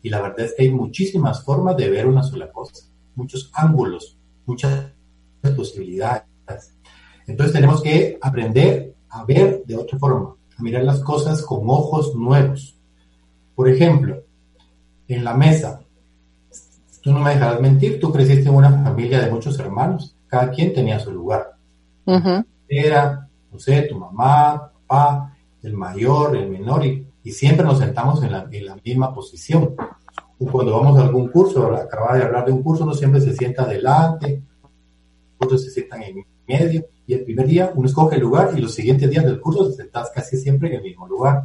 y 0.00 0.08
la 0.08 0.22
verdad 0.22 0.46
es 0.46 0.54
que 0.56 0.62
hay 0.62 0.70
muchísimas 0.70 1.44
formas 1.44 1.76
de 1.76 1.90
ver 1.90 2.06
una 2.06 2.22
sola 2.22 2.50
cosa, 2.50 2.86
muchos 3.14 3.50
ángulos, 3.52 4.16
muchas 4.46 4.94
posibilidades. 5.54 6.24
Entonces 7.26 7.52
tenemos 7.52 7.82
que 7.82 8.18
aprender 8.22 8.94
a 9.10 9.22
ver 9.26 9.64
de 9.66 9.76
otra 9.76 9.98
forma, 9.98 10.34
a 10.56 10.62
mirar 10.62 10.84
las 10.84 11.00
cosas 11.00 11.42
con 11.42 11.68
ojos 11.68 12.16
nuevos. 12.16 12.80
Por 13.54 13.68
ejemplo, 13.68 14.22
en 15.08 15.24
la 15.24 15.34
mesa, 15.34 15.79
tú 17.02 17.12
no 17.12 17.20
me 17.20 17.34
dejarás 17.34 17.60
mentir, 17.60 18.00
tú 18.00 18.12
creciste 18.12 18.48
en 18.48 18.54
una 18.54 18.84
familia 18.84 19.20
de 19.20 19.30
muchos 19.30 19.58
hermanos, 19.58 20.14
cada 20.26 20.50
quien 20.50 20.72
tenía 20.72 20.98
su 20.98 21.12
lugar. 21.12 21.54
Era 22.68 23.30
no 23.52 23.58
sé, 23.58 23.82
tu 23.82 23.98
mamá, 23.98 24.70
papá, 24.86 25.36
el 25.62 25.74
mayor, 25.74 26.36
el 26.36 26.48
menor, 26.48 26.84
y, 26.84 27.06
siempre 27.24 27.64
nos 27.64 27.78
sentamos 27.78 28.22
en 28.24 28.32
la, 28.32 28.76
misma 28.84 29.14
posición. 29.14 29.74
cuando 30.38 30.80
vamos 30.80 30.98
a 30.98 31.02
algún 31.02 31.28
curso, 31.28 31.72
acaba 31.76 32.16
de 32.16 32.24
hablar 32.24 32.46
de 32.46 32.52
un 32.52 32.62
curso, 32.62 32.84
uno 32.84 32.94
siempre 32.94 33.20
se 33.20 33.36
sienta 33.36 33.62
adelante, 33.62 34.42
otros 35.38 35.62
se 35.62 35.70
sientan 35.70 36.02
en 36.02 36.24
medio, 36.48 36.86
y 37.06 37.14
el 37.14 37.24
primer 37.24 37.46
día 37.46 37.72
uno 37.74 37.86
escoge 37.86 38.16
el 38.16 38.22
lugar 38.22 38.52
y 38.56 38.60
los 38.60 38.74
siguientes 38.74 39.08
días 39.10 39.24
del 39.24 39.40
curso 39.40 39.70
se 39.70 39.76
sentas 39.76 40.10
casi 40.14 40.36
siempre 40.38 40.70
en 40.70 40.76
el 40.76 40.82
mismo 40.82 41.06
lugar. 41.06 41.44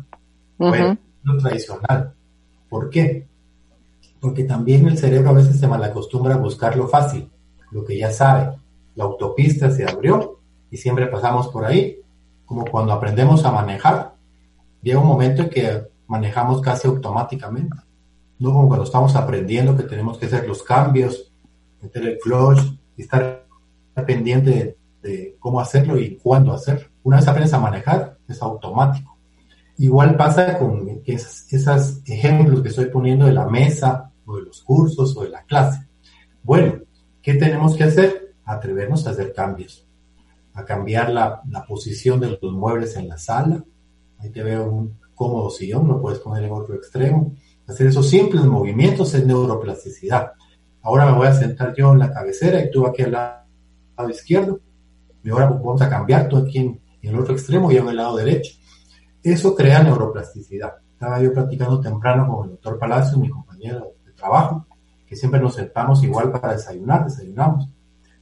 Bueno, 0.57 0.97
lo 1.23 1.37
tradicional. 1.37 2.13
¿Por 2.69 2.89
qué? 2.89 3.27
Porque 4.25 4.43
también 4.43 4.87
el 4.87 4.97
cerebro 4.97 5.29
a 5.29 5.33
veces 5.33 5.59
se 5.59 5.67
malacostumbra 5.67 6.33
a 6.33 6.39
buscar 6.39 6.75
lo 6.75 6.87
fácil, 6.87 7.29
lo 7.69 7.85
que 7.85 7.95
ya 7.95 8.11
sabe. 8.11 8.57
La 8.95 9.03
autopista 9.03 9.69
se 9.69 9.87
abrió, 9.87 10.39
y 10.71 10.77
siempre 10.77 11.05
pasamos 11.05 11.49
por 11.49 11.63
ahí, 11.63 11.99
como 12.43 12.65
cuando 12.65 12.91
aprendemos 12.91 13.45
a 13.45 13.51
manejar. 13.51 14.15
Llega 14.81 14.99
un 14.99 15.05
momento 15.05 15.43
en 15.43 15.49
que 15.51 15.83
manejamos 16.07 16.59
casi 16.59 16.87
automáticamente, 16.87 17.77
no 18.39 18.51
como 18.51 18.67
cuando 18.67 18.85
estamos 18.85 19.15
aprendiendo 19.15 19.77
que 19.77 19.83
tenemos 19.83 20.17
que 20.17 20.25
hacer 20.25 20.47
los 20.47 20.63
cambios, 20.63 21.31
meter 21.79 22.07
el 22.07 22.17
clutch 22.17 22.61
y 22.97 23.03
estar 23.03 23.45
pendiente 24.07 24.75
de, 25.03 25.37
cómo 25.37 25.59
hacerlo 25.59 25.99
y 25.99 26.15
cuándo 26.17 26.51
hacerlo. 26.51 26.87
Una 27.03 27.17
vez 27.17 27.27
aprendes 27.27 27.53
a 27.53 27.59
manejar, 27.59 28.17
es 28.27 28.41
automático. 28.41 29.15
Igual 29.77 30.17
pasa 30.17 30.57
con 30.57 31.03
esos 31.05 32.01
ejemplos 32.07 32.63
que 32.63 32.69
estoy 32.69 32.85
poniendo 32.85 33.27
de 33.27 33.33
la 33.33 33.45
mesa 33.45 34.11
o 34.25 34.37
de 34.37 34.43
los 34.43 34.61
cursos 34.63 35.15
o 35.17 35.23
de 35.23 35.29
la 35.29 35.43
clase. 35.43 35.87
Bueno, 36.43 36.81
¿qué 37.21 37.35
tenemos 37.35 37.75
que 37.75 37.83
hacer? 37.83 38.35
Atrevernos 38.45 39.05
a 39.07 39.11
hacer 39.11 39.33
cambios 39.33 39.85
a 40.55 40.63
cambiar 40.63 41.11
la, 41.11 41.41
posición 41.67 42.19
de 42.19 42.39
los 42.41 42.53
muebles 42.53 42.95
en 42.95 43.09
la 43.09 43.17
sala. 43.17 43.63
Ahí 44.17 44.29
te 44.29 44.41
veo 44.41 44.71
un 44.71 44.97
cómodo 45.13 45.49
sillón, 45.49 45.87
lo 45.87 46.01
puedes 46.01 46.19
poner 46.19 46.45
en 46.45 46.51
otro 46.51 46.75
extremo. 46.75 47.33
Hacer 47.67 47.87
esos 47.87 48.09
simples 48.09 48.45
movimientos 48.45 49.13
es 49.13 49.25
neuroplasticidad. 49.25 50.31
Ahora 50.81 51.07
me 51.07 51.17
voy 51.17 51.27
a 51.27 51.33
sentar 51.33 51.73
yo 51.75 51.91
en 51.91 51.99
la 51.99 52.11
cabecera 52.11 52.63
y 52.63 52.71
tú 52.71 52.85
aquí 52.87 53.03
al 53.03 53.11
lado, 53.11 54.09
izquierdo. 54.09 54.59
Y 55.23 55.29
ahora 55.29 55.49
vamos 55.49 55.81
a 55.81 55.89
cambiar 55.89 56.29
tú 56.29 56.37
aquí 56.37 56.59
en, 56.59 56.81
el 57.01 57.19
otro 57.19 57.33
extremo 57.33 57.71
y 57.71 57.77
en 57.77 57.87
el 57.89 57.97
lado 57.97 58.15
derecho. 58.15 58.53
Eso 59.21 59.55
crea 59.55 59.83
neuroplasticidad. 59.83 60.75
Estaba 60.93 61.21
yo 61.21 61.33
practicando 61.33 61.81
temprano 61.81 62.27
con 62.27 62.45
el 62.45 62.51
doctor 62.51 62.79
Palacio, 62.79 63.17
mi 63.19 63.29
compañero 63.29 63.94
trabajo, 64.15 64.65
que 65.07 65.15
siempre 65.15 65.39
nos 65.39 65.55
sentamos 65.55 66.03
igual 66.03 66.31
para 66.31 66.53
desayunar, 66.53 67.05
desayunamos. 67.05 67.69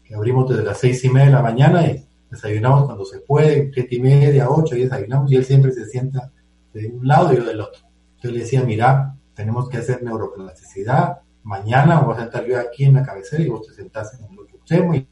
Que 0.04 0.16
abrimos 0.16 0.50
desde 0.50 0.64
las 0.64 0.78
seis 0.78 1.04
y 1.06 1.10
media 1.10 1.28
de 1.28 1.32
la 1.34 1.42
mañana 1.42 1.88
y 1.88 2.06
desayunamos 2.30 2.86
cuando 2.86 3.06
se 3.06 3.20
puede, 3.20 3.72
siete 3.74 3.96
y 3.96 4.00
media, 4.02 4.50
ocho, 4.50 4.76
y 4.76 4.84
desayunamos, 4.84 5.32
y 5.32 5.36
él 5.36 5.46
siempre 5.46 5.72
se 5.72 5.86
sienta 5.86 6.32
de 6.74 6.88
un 6.88 7.08
lado 7.08 7.32
y 7.32 7.38
yo 7.38 7.46
del 7.46 7.62
otro. 7.62 7.82
Yo 8.22 8.32
le 8.32 8.40
decía, 8.40 8.64
mira, 8.64 9.16
tenemos 9.34 9.70
que 9.70 9.78
hacer 9.78 10.04
neuroplasticidad, 10.04 11.20
mañana 11.44 12.00
voy 12.00 12.16
a 12.16 12.22
sentar 12.22 12.46
yo 12.46 12.60
aquí 12.60 12.86
en 12.86 12.96
la 12.96 13.04
cabecera 13.04 13.44
y 13.44 13.50
vos 13.50 13.68
te 13.68 13.74
sentás 13.74 14.14
en 14.20 14.26
el 14.32 14.40
otro 14.40 14.58
extremo 14.58 14.96
y 14.96 15.08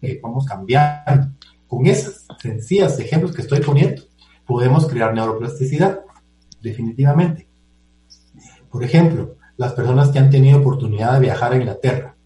que 0.00 0.20
vamos 0.22 0.44
cambiando. 0.46 1.28
Con 1.66 1.86
esos 1.86 2.26
sencillos 2.40 2.98
ejemplos 2.98 3.34
que 3.34 3.42
estoy 3.42 3.60
poniendo, 3.60 4.02
podemos 4.46 4.88
crear 4.88 5.14
neuroplasticidad, 5.14 6.00
definitivamente. 6.60 7.48
Por 8.70 8.82
ejemplo, 8.82 9.36
las 9.60 9.74
personas 9.74 10.08
que 10.08 10.18
han 10.18 10.30
tenido 10.30 10.58
oportunidad 10.58 11.12
de 11.12 11.20
viajar 11.20 11.52
a 11.52 11.56
Inglaterra. 11.58 12.16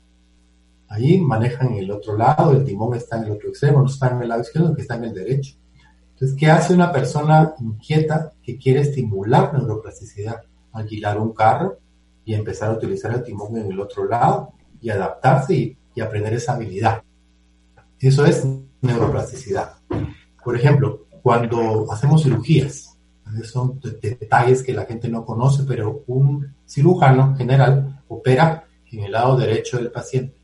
Allí 0.87 1.21
manejan 1.21 1.75
el 1.75 1.91
otro 1.91 2.17
lado, 2.17 2.53
el 2.53 2.63
timón 2.63 2.95
está 2.95 3.17
en 3.17 3.25
el 3.25 3.33
otro 3.33 3.49
extremo, 3.49 3.81
no 3.81 3.87
está 3.87 4.11
en 4.11 4.23
el 4.23 4.29
lado 4.29 4.43
izquierdo, 4.43 4.73
que 4.73 4.83
está 4.83 4.95
en 4.95 5.05
el 5.07 5.15
derecho. 5.15 5.57
Entonces, 6.13 6.37
¿qué 6.39 6.49
hace 6.49 6.73
una 6.73 6.93
persona 6.93 7.53
inquieta 7.59 8.31
que 8.41 8.57
quiere 8.57 8.83
estimular 8.83 9.53
neuroplasticidad? 9.53 10.43
Alquilar 10.75 11.19
un 11.19 11.33
carro 11.33 11.79
y 12.25 12.35
empezar 12.35 12.71
a 12.71 12.75
utilizar 12.75 13.13
el 13.13 13.25
timón 13.25 13.57
en 13.57 13.73
el 13.73 13.81
otro 13.81 14.07
lado 14.07 14.53
y 14.81 14.91
adaptarse 14.91 15.55
y, 15.55 15.77
y 15.93 16.03
aprender 16.03 16.35
esa 16.35 16.53
habilidad. 16.53 17.03
Eso 17.99 18.25
es 18.27 18.47
neuroplasticidad. 18.81 19.73
Por 20.45 20.55
ejemplo, 20.55 21.07
cuando 21.21 21.91
hacemos 21.91 22.23
cirugías, 22.23 22.94
son 23.43 23.81
detalles 23.81 24.63
que 24.63 24.73
la 24.73 24.85
gente 24.85 25.09
no 25.09 25.25
conoce, 25.25 25.65
pero 25.67 26.05
un 26.07 26.55
cirujano 26.67 27.35
general 27.37 28.03
opera 28.09 28.65
en 28.93 29.05
el 29.05 29.13
lado 29.13 29.37
derecho 29.37 29.79
del 29.79 29.91
paciente 29.91 30.37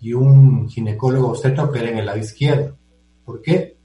y 0.00 0.12
un 0.12 0.68
ginecólogo 0.68 1.30
obstetra 1.30 1.64
opera 1.64 1.88
en 1.88 1.98
el 1.98 2.06
lado 2.06 2.18
izquierdo. 2.18 2.76
¿Por 3.24 3.40
qué? 3.40 3.78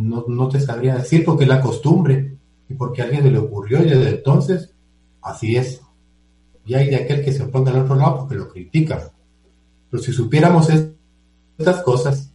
No, 0.00 0.24
no 0.26 0.48
te 0.48 0.60
sabría 0.60 0.96
decir 0.96 1.24
porque 1.24 1.44
es 1.44 1.48
la 1.48 1.60
costumbre 1.60 2.36
y 2.68 2.74
porque 2.74 3.02
a 3.02 3.04
alguien 3.04 3.22
se 3.22 3.30
le 3.30 3.38
ocurrió 3.38 3.80
y 3.82 3.88
desde 3.88 4.10
entonces 4.10 4.74
así 5.22 5.56
es. 5.56 5.80
Y 6.64 6.74
hay 6.74 6.90
de 6.90 6.96
aquel 6.96 7.24
que 7.24 7.32
se 7.32 7.44
oponga 7.44 7.70
al 7.70 7.82
otro 7.82 7.94
lado 7.94 8.18
porque 8.18 8.34
lo 8.34 8.48
critica. 8.48 9.12
Pero 9.88 10.02
si 10.02 10.12
supiéramos 10.12 10.68
estas 11.56 11.82
cosas, 11.82 12.32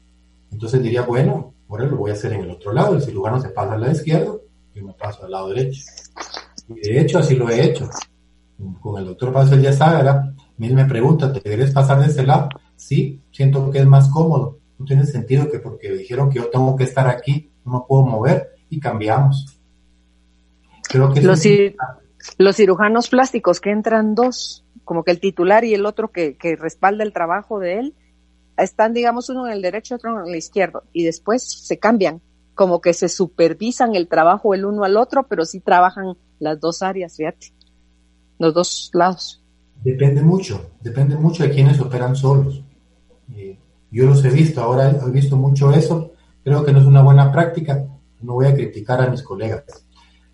entonces 0.50 0.82
diría, 0.82 1.02
bueno, 1.02 1.54
ahora 1.68 1.86
lo 1.88 1.98
voy 1.98 2.12
a 2.12 2.14
hacer 2.14 2.32
en 2.32 2.42
el 2.42 2.52
otro 2.52 2.72
lado. 2.72 2.96
El 2.96 3.02
cirujano 3.02 3.42
se 3.42 3.50
pasa 3.50 3.74
al 3.74 3.82
lado 3.82 3.92
izquierdo 3.92 4.41
y 4.76 4.82
me 4.82 4.94
paso 4.94 5.26
al 5.26 5.32
lado 5.32 5.50
derecho. 5.50 5.84
Y 6.70 6.90
de 6.90 7.02
hecho 7.02 7.20
así 7.20 7.36
lo 7.36 7.50
he 7.50 7.64
hecho. 7.64 7.90
Con 8.80 9.00
el 9.00 9.06
doctor 9.06 9.34
Paz 9.34 9.50
ya 9.62 9.74
sabe, 9.74 9.98
¿verdad? 9.98 10.34
Él 10.60 10.76
me 10.76 10.86
pregunta, 10.86 11.34
¿te 11.34 11.42
quieres 11.42 11.72
pasar 11.72 12.00
de 12.00 12.08
ese 12.08 12.24
lado? 12.24 12.50
Sí, 12.76 13.22
siento 13.32 13.72
que 13.72 13.80
es 13.80 13.86
más 13.86 14.10
cómodo. 14.10 14.60
No 14.78 14.86
tiene 14.86 15.06
sentido 15.06 15.50
que 15.50 15.60
porque 15.60 15.92
dijeron 15.92 16.30
que 16.30 16.40
yo 16.40 16.50
tengo 16.50 16.76
que 16.76 16.84
estar 16.84 17.08
aquí, 17.08 17.52
no 17.66 17.74
me 17.74 17.80
puedo 17.88 18.04
mover 18.04 18.56
y 18.70 18.80
cambiamos. 18.80 19.60
Creo 20.88 21.14
que 21.14 21.22
los, 21.22 21.44
los 22.38 22.56
cirujanos 22.56 23.10
plásticos 23.10 23.60
que 23.60 23.72
entran 23.72 24.14
dos, 24.14 24.66
como 24.84 25.04
que 25.04 25.12
el 25.12 25.20
titular 25.20 25.64
y 25.64 25.74
el 25.74 25.86
otro 25.86 26.12
que, 26.12 26.38
que 26.38 26.56
respalda 26.56 27.04
el 27.04 27.14
trabajo 27.14 27.60
de 27.60 27.80
él, 27.80 27.96
están, 28.58 28.94
digamos, 28.94 29.30
uno 29.30 29.48
en 29.48 29.54
el 29.54 29.62
derecho, 29.62 29.96
otro 29.96 30.22
en 30.22 30.30
el 30.30 30.36
izquierdo, 30.36 30.84
y 30.94 31.04
después 31.04 31.44
se 31.44 31.80
cambian, 31.80 32.22
como 32.56 32.82
que 32.82 32.94
se 32.94 33.10
supervisan 33.10 33.96
el 33.96 34.08
trabajo 34.08 34.54
el 34.54 34.66
uno 34.66 34.84
al 34.84 34.98
otro, 34.98 35.28
pero 35.28 35.46
sí 35.46 35.60
trabajan 35.60 36.16
las 36.40 36.60
dos 36.60 36.82
áreas, 36.82 37.16
fíjate, 37.16 37.54
los 38.40 38.54
dos 38.54 38.90
lados. 38.94 39.44
Depende 39.84 40.22
mucho, 40.22 40.72
depende 40.82 41.16
mucho 41.16 41.44
de 41.44 41.52
quienes 41.52 41.80
operan 41.80 42.16
solos. 42.16 42.64
yo 43.92 44.06
los 44.06 44.24
he 44.24 44.30
visto, 44.30 44.62
ahora 44.62 44.90
he 44.90 45.12
visto 45.12 45.36
mucho 45.36 45.72
eso, 45.72 46.12
creo 46.44 46.64
que 46.64 46.72
no 46.72 46.80
es 46.80 46.86
una 46.86 47.02
buena 47.02 47.32
práctica, 47.32 47.86
no 48.22 48.34
voy 48.34 48.46
a 48.46 48.54
criticar 48.54 49.02
a 49.02 49.10
mis 49.10 49.24
colegas, 49.24 49.64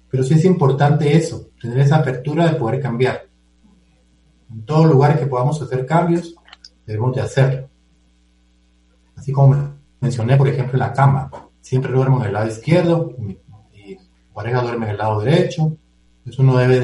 pero 0.09 0.23
sí 0.23 0.33
es 0.33 0.45
importante 0.45 1.15
eso, 1.15 1.49
tener 1.61 1.79
esa 1.79 1.97
apertura 1.97 2.47
de 2.51 2.55
poder 2.55 2.81
cambiar. 2.81 3.27
En 4.49 4.63
todo 4.63 4.85
lugar 4.85 5.19
que 5.19 5.27
podamos 5.27 5.61
hacer 5.61 5.85
cambios, 5.85 6.35
debemos 6.85 7.15
de 7.15 7.21
hacerlo. 7.21 7.69
Así 9.15 9.31
como 9.31 9.75
mencioné, 9.99 10.37
por 10.37 10.47
ejemplo, 10.47 10.77
la 10.77 10.93
cama. 10.93 11.29
Siempre 11.67 11.91
duermo 11.91 12.21
en 12.21 12.27
el 12.27 12.33
lado 12.33 12.47
izquierdo, 12.47 13.13
mi 13.17 13.37
pareja 14.33 14.61
duerme 14.61 14.85
en 14.85 14.91
el 14.91 14.97
lado 14.99 15.19
derecho. 15.19 15.75
Entonces 16.19 16.39
uno 16.39 16.55
debe 16.55 16.79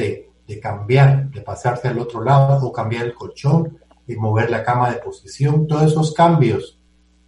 de, 0.45 0.59
cambiar, 0.59 1.29
de 1.29 1.39
pasarse 1.39 1.87
al 1.87 1.99
otro 1.99 2.21
lado 2.21 2.67
o 2.67 2.73
cambiar 2.73 3.05
el 3.05 3.13
colchón 3.13 3.77
y 4.05 4.17
mover 4.17 4.49
la 4.49 4.61
cama 4.61 4.91
de 4.91 4.97
posición. 4.97 5.67
Todos 5.67 5.89
esos 5.89 6.13
cambios 6.13 6.81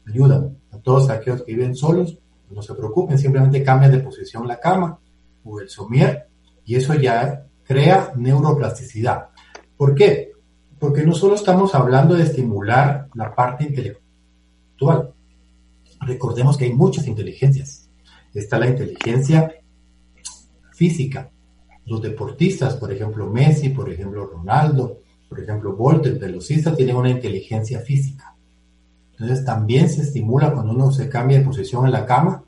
ayudan 0.05 0.57
a 0.73 0.79
todos 0.79 1.09
aquellos 1.09 1.43
que 1.43 1.53
viven 1.53 1.77
solos. 1.77 2.17
No 2.49 2.61
se 2.61 2.73
preocupen, 2.73 3.17
simplemente 3.17 3.63
cambian 3.63 3.93
de 3.93 3.99
posición 3.99 4.45
la 4.49 4.59
cama 4.59 4.99
o 5.45 5.61
el 5.61 5.69
somier 5.69 6.27
y 6.65 6.75
eso 6.75 6.93
ya 6.95 7.45
crea 7.63 8.11
neuroplasticidad. 8.17 9.29
¿Por 9.77 9.95
qué? 9.95 10.33
Porque 10.77 11.05
no 11.05 11.13
solo 11.13 11.35
estamos 11.35 11.73
hablando 11.73 12.15
de 12.15 12.23
estimular 12.23 13.07
la 13.13 13.33
parte 13.33 13.63
intelectual. 13.63 15.14
Recordemos 16.05 16.57
que 16.57 16.65
hay 16.65 16.73
muchas 16.73 17.07
inteligencias. 17.07 17.89
Está 18.33 18.59
la 18.59 18.67
inteligencia 18.67 19.53
física. 20.73 21.31
Los 21.85 22.01
deportistas, 22.01 22.75
por 22.75 22.91
ejemplo 22.91 23.29
Messi, 23.29 23.69
por 23.69 23.89
ejemplo 23.89 24.25
Ronaldo, 24.25 24.99
por 25.29 25.39
ejemplo 25.39 25.75
Bolt, 25.75 26.05
el 26.05 26.19
velocista, 26.19 26.75
tienen 26.75 26.95
una 26.95 27.09
inteligencia 27.09 27.79
física. 27.79 28.35
Entonces 29.11 29.45
también 29.45 29.89
se 29.89 30.01
estimula 30.01 30.53
cuando 30.53 30.73
uno 30.73 30.91
se 30.91 31.09
cambia 31.09 31.39
de 31.39 31.45
posición 31.45 31.85
en 31.85 31.93
la 31.93 32.05
cama, 32.05 32.43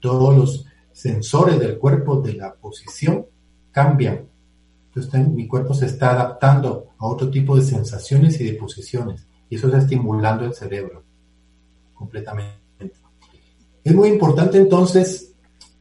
todos 0.00 0.36
los 0.36 0.66
sensores 0.92 1.58
del 1.58 1.78
cuerpo 1.78 2.20
de 2.20 2.34
la 2.34 2.54
posición 2.54 3.26
cambian. 3.70 4.26
Entonces 4.88 5.28
mi 5.28 5.48
cuerpo 5.48 5.72
se 5.72 5.86
está 5.86 6.10
adaptando 6.10 6.88
a 6.98 7.06
otro 7.06 7.30
tipo 7.30 7.56
de 7.56 7.62
sensaciones 7.62 8.38
y 8.40 8.44
de 8.44 8.54
posiciones 8.54 9.26
y 9.48 9.56
eso 9.56 9.68
está 9.68 9.78
estimulando 9.78 10.44
el 10.44 10.54
cerebro 10.54 11.02
completamente. 11.94 12.61
Es 13.84 13.94
muy 13.94 14.08
importante 14.08 14.58
entonces 14.58 15.34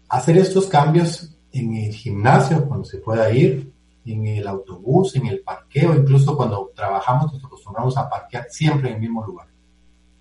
hacer 0.10 0.38
estos 0.38 0.68
cambios 0.68 1.36
en 1.52 1.76
el 1.76 1.94
gimnasio 1.94 2.66
cuando 2.68 2.86
se 2.86 2.98
pueda 2.98 3.32
ir, 3.32 3.72
en 4.06 4.26
el 4.26 4.48
autobús, 4.48 5.16
en 5.16 5.28
el 5.28 5.42
parqueo, 5.42 5.96
incluso 5.96 6.36
cuando 6.36 6.72
trabajamos 6.76 7.34
nos 7.34 7.46
acostumbramos 7.46 7.96
a 7.98 8.10
parquear 8.10 8.48
siempre 8.50 8.90
en 8.90 8.96
el 8.96 9.02
mismo 9.02 9.24
lugar. 9.24 9.48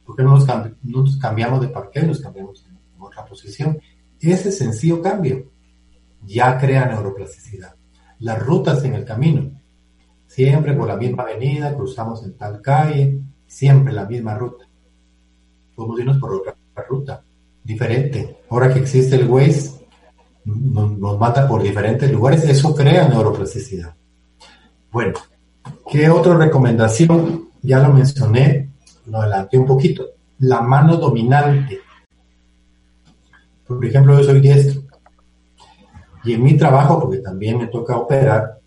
porque 0.04 0.22
no 0.22 0.36
nos, 0.82 1.16
cambiamos 1.16 1.60
de 1.60 1.68
parqueo 1.68 2.04
y 2.04 2.08
nos 2.08 2.20
cambiamos 2.20 2.66
en, 2.66 2.78
otra 2.98 3.24
posición? 3.24 3.78
Ese 4.20 4.52
sencillo 4.52 5.00
cambio 5.00 5.50
ya 6.22 6.58
crea 6.58 6.84
neuroplasticidad. 6.84 7.74
Las 8.18 8.38
rutas 8.44 8.84
en 8.84 8.94
el 8.94 9.06
camino, 9.06 9.58
siempre 10.26 10.74
por 10.74 10.86
la 10.86 10.96
misma 10.96 11.22
avenida, 11.22 11.74
cruzamos 11.74 12.22
en 12.24 12.36
tal 12.36 12.60
calle, 12.60 13.22
siempre 13.46 13.94
la 13.94 14.04
misma 14.04 14.34
ruta 14.34 14.70
podemos 15.80 16.00
irnos 16.00 16.18
por 16.18 16.34
otra 16.34 16.54
ruta 16.88 17.24
diferente. 17.64 18.38
Ahora 18.48 18.72
que 18.72 18.80
existe 18.80 19.16
el 19.16 19.28
Waze, 19.28 19.70
nos, 20.44 21.18
mata 21.18 21.46
por 21.46 21.62
diferentes 21.62 22.10
lugares, 22.10 22.44
eso 22.44 22.74
crea 22.74 23.08
neuroplasticidad. 23.08 23.94
Bueno, 24.90 25.14
¿qué 25.90 26.08
otra 26.08 26.36
recomendación? 26.36 27.50
Ya 27.62 27.78
lo 27.80 27.92
mencioné, 27.92 28.70
lo 29.06 29.18
adelanté 29.18 29.58
un 29.58 29.66
poquito. 29.66 30.04
La 30.38 30.62
mano 30.62 30.96
dominante. 30.96 31.78
Por 33.66 33.84
ejemplo, 33.84 34.18
yo 34.18 34.24
soy 34.24 34.40
diestro. 34.40 34.82
Y 36.24 36.34
en 36.34 36.42
mi 36.42 36.56
trabajo, 36.56 37.00
porque 37.00 37.18
también 37.18 37.58
me 37.58 37.66
toca 37.66 37.96
operar, 37.96 38.58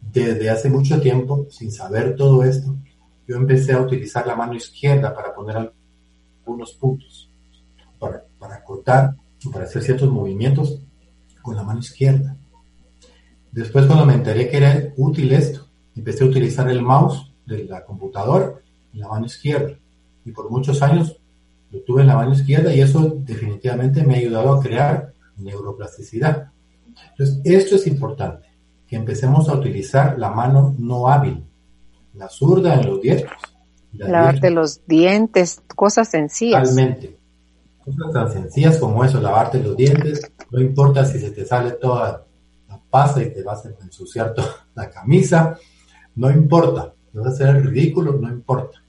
desde 0.00 0.48
hace 0.48 0.70
mucho 0.70 1.00
tiempo, 1.00 1.46
sin 1.50 1.70
saber 1.70 2.16
todo 2.16 2.42
esto, 2.44 2.76
yo 3.26 3.36
empecé 3.36 3.72
a 3.72 3.80
utilizar 3.80 4.26
la 4.26 4.36
mano 4.36 4.54
izquierda 4.54 5.14
para 5.14 5.34
poner 5.34 5.72
unos 6.46 6.72
puntos 6.74 7.27
para, 7.98 8.24
para 8.38 8.62
cortar 8.62 9.14
o 9.46 9.50
para 9.50 9.64
hacer 9.64 9.82
ciertos 9.82 10.10
movimientos 10.10 10.80
con 11.42 11.56
la 11.56 11.62
mano 11.62 11.80
izquierda. 11.80 12.36
Después 13.52 13.86
cuando 13.86 14.04
me 14.04 14.14
enteré 14.14 14.48
que 14.48 14.56
era 14.56 14.92
útil 14.96 15.32
esto, 15.32 15.66
empecé 15.96 16.24
a 16.24 16.28
utilizar 16.28 16.68
el 16.68 16.82
mouse 16.82 17.32
de 17.46 17.64
la 17.64 17.84
computadora 17.84 18.54
en 18.92 19.00
la 19.00 19.08
mano 19.08 19.26
izquierda. 19.26 19.76
Y 20.24 20.32
por 20.32 20.50
muchos 20.50 20.82
años 20.82 21.18
lo 21.70 21.80
tuve 21.82 22.02
en 22.02 22.08
la 22.08 22.16
mano 22.16 22.32
izquierda 22.32 22.74
y 22.74 22.80
eso 22.80 23.16
definitivamente 23.20 24.04
me 24.04 24.14
ha 24.14 24.18
ayudado 24.18 24.52
a 24.52 24.62
crear 24.62 25.12
neuroplasticidad. 25.36 26.50
Entonces, 27.10 27.40
esto 27.44 27.76
es 27.76 27.86
importante, 27.86 28.48
que 28.86 28.96
empecemos 28.96 29.48
a 29.48 29.54
utilizar 29.54 30.18
la 30.18 30.30
mano 30.30 30.74
no 30.78 31.08
hábil, 31.08 31.44
la 32.14 32.28
zurda 32.28 32.74
en 32.74 32.86
los 32.86 33.00
diestros, 33.00 33.40
Lavarte 33.92 34.50
los 34.50 34.86
dientes, 34.86 35.62
cosas 35.74 36.10
sencillas. 36.10 36.70
Totalmente. 36.70 37.17
Cosas 37.96 38.12
tan 38.12 38.32
sencillas 38.32 38.78
como 38.78 39.04
eso, 39.04 39.20
lavarte 39.20 39.62
los 39.62 39.76
dientes, 39.76 40.30
no 40.50 40.60
importa 40.60 41.04
si 41.04 41.18
se 41.18 41.30
te 41.30 41.44
sale 41.44 41.72
toda 41.72 42.26
la 42.68 42.80
pasta 42.90 43.22
y 43.22 43.32
te 43.32 43.42
vas 43.42 43.64
a 43.64 43.70
ensuciar 43.82 44.34
toda 44.34 44.66
la 44.74 44.90
camisa, 44.90 45.58
no 46.16 46.30
importa, 46.30 46.92
no 47.12 47.22
vas 47.22 47.40
a 47.40 47.50
el 47.50 47.64
ridículo, 47.64 48.12
no 48.12 48.28
importa. 48.28 48.82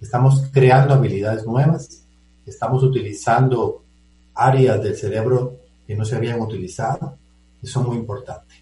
Estamos 0.00 0.48
creando 0.52 0.94
habilidades 0.94 1.46
nuevas, 1.46 2.06
estamos 2.44 2.82
utilizando 2.82 3.84
áreas 4.34 4.82
del 4.82 4.96
cerebro 4.96 5.58
que 5.86 5.94
no 5.94 6.04
se 6.04 6.16
habían 6.16 6.40
utilizado, 6.40 7.16
eso 7.62 7.80
es 7.80 7.86
muy 7.86 7.96
importante. 7.96 8.54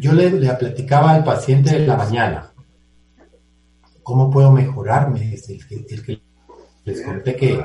Yo 0.00 0.12
le, 0.12 0.30
platicaba 0.30 1.12
al 1.12 1.24
paciente 1.24 1.78
de 1.78 1.86
la 1.86 1.96
mañana, 1.96 2.52
¿Cómo 4.08 4.30
puedo 4.30 4.50
mejorarme? 4.50 5.34
El 5.34 6.02
que, 6.02 6.22
les 6.88 7.02
conté 7.02 7.36
que, 7.36 7.62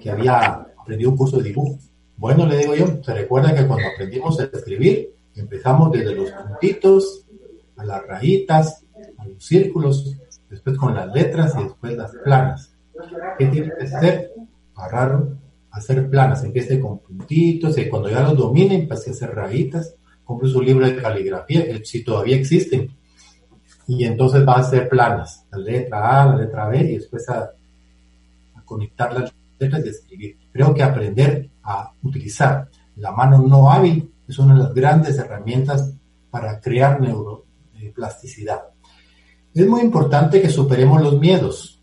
que 0.00 0.10
había 0.10 0.66
aprendido 0.80 1.10
un 1.10 1.16
curso 1.16 1.36
de 1.38 1.44
dibujo. 1.44 1.78
Bueno, 2.16 2.46
le 2.46 2.56
digo 2.58 2.74
yo, 2.74 3.02
se 3.02 3.12
recuerda 3.12 3.54
que 3.54 3.66
cuando 3.66 3.86
aprendimos 3.92 4.40
a 4.40 4.44
escribir, 4.44 5.14
empezamos 5.34 5.92
desde 5.92 6.14
los 6.14 6.30
puntitos, 6.30 7.26
a 7.76 7.84
las 7.84 8.06
rayitas, 8.06 8.84
a 9.18 9.26
los 9.26 9.44
círculos, 9.44 10.16
después 10.48 10.78
con 10.78 10.94
las 10.94 11.12
letras 11.12 11.54
y 11.58 11.64
después 11.64 11.96
las 11.96 12.12
planas. 12.24 12.72
¿Qué 13.38 13.46
tiene 13.46 13.70
que 13.78 13.84
hacer? 13.84 14.32
Agarrar, 14.74 15.24
hacer 15.70 16.08
planas, 16.08 16.42
empiece 16.42 16.80
con 16.80 17.00
puntitos 17.00 17.76
y 17.76 17.88
cuando 17.90 18.08
ya 18.08 18.22
los 18.22 18.38
dominen, 18.38 18.82
empiece 18.82 19.10
a 19.10 19.12
hacer 19.12 19.34
rayitas, 19.34 19.94
compre 20.24 20.48
su 20.48 20.62
libro 20.62 20.86
de 20.86 20.96
caligrafía, 20.96 21.64
si 21.84 22.02
todavía 22.02 22.36
existen, 22.36 22.90
y 23.86 24.04
entonces 24.04 24.46
va 24.48 24.54
a 24.54 24.60
hacer 24.60 24.88
planas, 24.88 25.46
la 25.52 25.58
letra 25.58 26.22
A, 26.22 26.26
la 26.26 26.36
letra 26.36 26.68
B, 26.68 26.78
y 26.78 26.94
después 26.96 27.28
a 27.28 27.52
conectar 28.66 29.14
las 29.14 29.34
letras 29.58 29.82
y 29.86 29.88
escribir. 29.88 30.38
Creo 30.52 30.74
que 30.74 30.82
aprender 30.82 31.48
a 31.62 31.90
utilizar 32.02 32.68
la 32.96 33.12
mano 33.12 33.38
no 33.38 33.70
hábil 33.70 34.12
es 34.26 34.38
una 34.38 34.54
de 34.54 34.60
las 34.60 34.74
grandes 34.74 35.18
herramientas 35.18 35.92
para 36.30 36.60
crear 36.60 37.00
neuroplasticidad. 37.00 38.62
Es 39.54 39.66
muy 39.66 39.80
importante 39.80 40.40
que 40.40 40.50
superemos 40.50 41.00
los 41.02 41.18
miedos, 41.18 41.82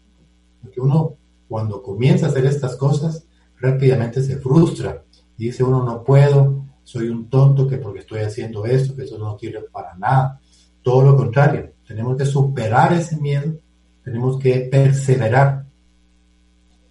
porque 0.61 0.81
uno 0.81 1.15
cuando 1.47 1.81
comienza 1.81 2.25
a 2.25 2.29
hacer 2.29 2.45
estas 2.45 2.75
cosas 2.75 3.25
rápidamente 3.59 4.21
se 4.21 4.37
frustra 4.37 5.03
y 5.37 5.45
dice 5.45 5.63
uno 5.63 5.83
no 5.83 6.03
puedo, 6.03 6.65
soy 6.83 7.09
un 7.09 7.29
tonto 7.29 7.67
que 7.67 7.77
porque 7.77 7.99
estoy 7.99 8.19
haciendo 8.19 8.65
esto, 8.65 8.95
que 8.95 9.03
eso 9.03 9.17
no 9.17 9.37
sirve 9.37 9.61
para 9.71 9.95
nada. 9.95 10.39
Todo 10.81 11.03
lo 11.03 11.15
contrario, 11.15 11.73
tenemos 11.87 12.17
que 12.17 12.25
superar 12.25 12.93
ese 12.93 13.17
miedo, 13.17 13.55
tenemos 14.03 14.37
que 14.37 14.67
perseverar, 14.71 15.62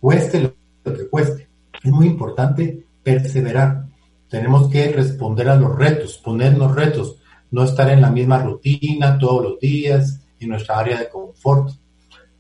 cueste 0.03 0.41
lo 0.41 0.93
que 0.97 1.09
cueste. 1.09 1.49
Es 1.81 1.93
muy 1.93 2.09
importante 2.09 2.85
perseverar. 3.05 3.85
Tenemos 4.29 4.69
que 4.69 4.89
responder 4.89 5.49
a 5.49 5.55
los 5.55 5.77
retos, 5.77 6.19
ponernos 6.19 6.75
retos, 6.75 7.19
no 7.53 7.63
estar 7.63 7.89
en 7.89 8.01
la 8.01 8.11
misma 8.11 8.43
rutina 8.43 9.17
todos 9.17 9.45
los 9.45 9.61
días, 9.61 10.21
en 10.41 10.49
nuestra 10.49 10.81
área 10.81 10.99
de 10.99 11.09
confort. 11.09 11.71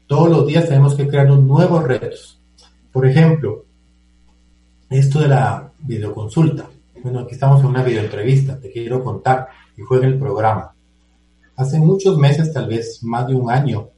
Todos 0.08 0.28
los 0.28 0.44
días 0.44 0.66
tenemos 0.66 0.96
que 0.96 1.06
crear 1.06 1.28
nuevos 1.28 1.84
retos. 1.84 2.40
Por 2.90 3.06
ejemplo, 3.06 3.64
esto 4.90 5.20
de 5.20 5.28
la 5.28 5.70
videoconsulta. 5.78 6.68
Bueno, 7.00 7.20
aquí 7.20 7.34
estamos 7.34 7.60
en 7.60 7.66
una 7.66 7.84
videoentrevista, 7.84 8.58
te 8.58 8.72
quiero 8.72 9.04
contar, 9.04 9.46
y 9.76 9.82
fue 9.82 9.98
en 9.98 10.04
el 10.04 10.18
programa. 10.18 10.74
Hace 11.54 11.78
muchos 11.78 12.18
meses, 12.18 12.52
tal 12.52 12.66
vez 12.66 13.04
más 13.04 13.28
de 13.28 13.36
un 13.36 13.48
año, 13.52 13.88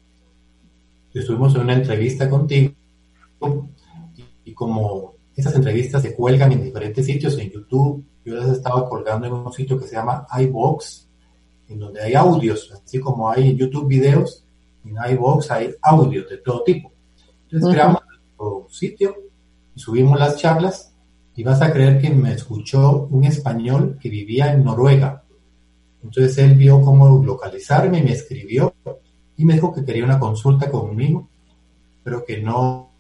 estuvimos 1.15 1.55
en 1.55 1.63
una 1.63 1.75
entrevista 1.75 2.29
contigo 2.29 2.75
y, 4.45 4.53
como 4.53 5.15
esas 5.35 5.55
entrevistas 5.55 6.03
se 6.03 6.15
cuelgan 6.15 6.53
en 6.53 6.63
diferentes 6.63 7.05
sitios, 7.05 7.39
en 7.39 7.51
YouTube, 7.51 8.05
yo 8.25 8.35
las 8.35 8.49
estaba 8.49 8.89
colgando 8.89 9.27
en 9.27 9.33
un 9.33 9.53
sitio 9.53 9.79
que 9.79 9.87
se 9.87 9.97
llama 9.97 10.27
iBox, 10.39 11.09
en 11.69 11.79
donde 11.79 12.03
hay 12.03 12.15
audios, 12.15 12.71
así 12.73 13.01
como 13.01 13.31
hay 13.31 13.51
en 13.51 13.57
YouTube 13.57 13.89
videos, 13.89 14.45
en 14.85 14.97
iBox 15.13 15.51
hay 15.51 15.75
audios 15.83 16.29
de 16.29 16.39
todo 16.39 16.63
tipo. 16.63 16.93
Entonces 17.45 17.75
creamos 17.75 18.03
nuestro 18.07 18.67
sitio 18.71 19.15
subimos 19.75 20.19
las 20.19 20.37
charlas 20.37 20.95
y 21.35 21.43
vas 21.43 21.61
a 21.63 21.73
creer 21.73 22.01
que 22.01 22.11
me 22.11 22.33
escuchó 22.33 23.09
un 23.11 23.25
español 23.25 23.99
que 24.01 24.09
vivía 24.09 24.53
en 24.53 24.65
Noruega. 24.65 25.25
Entonces 26.03 26.39
él 26.39 26.55
vio 26.55 26.81
cómo 26.81 27.23
localizarme, 27.25 28.03
me 28.03 28.13
escribió 28.13 28.75
y 29.37 29.45
me 29.45 29.55
dijo 29.55 29.73
que 29.73 29.85
quería 29.85 30.05
una 30.05 30.21
consulta 30.21 30.71
conmigo, 30.71 31.29
pero 32.03 32.25
que 32.25 32.41
no, 32.41 32.93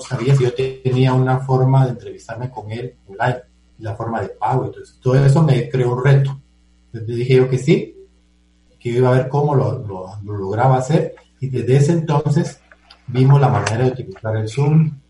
sabía 0.00 0.34
si 0.34 0.44
yo 0.44 0.54
tenía 0.54 1.12
una 1.12 1.38
forma 1.40 1.84
de 1.84 1.92
entrevistarme 1.92 2.50
con 2.50 2.70
él 2.70 2.96
online, 3.06 3.42
la 3.78 3.94
forma 3.94 4.20
de 4.20 4.28
pago. 4.28 4.66
Entonces 4.66 4.98
todo 5.00 5.14
eso 5.16 5.42
me 5.42 5.68
creó 5.68 5.94
un 5.94 6.04
reto. 6.04 6.40
Entonces 6.92 7.16
dije 7.16 7.36
yo 7.36 7.48
que 7.48 7.58
sí, 7.58 7.96
que 8.78 8.88
iba 8.90 9.08
a 9.10 9.18
ver 9.18 9.28
cómo 9.28 9.54
lo, 9.54 9.78
lo, 9.78 10.08
lograba 10.24 10.76
hacer 10.76 11.14
y 11.40 11.48
desde 11.48 11.76
ese 11.76 11.92
entonces 11.92 12.60
vimos 13.06 13.40
la 13.40 13.48
manera 13.48 13.84
de 13.84 13.90
utilizar 13.92 14.36
el 14.36 14.48
Zoom, 14.48 15.00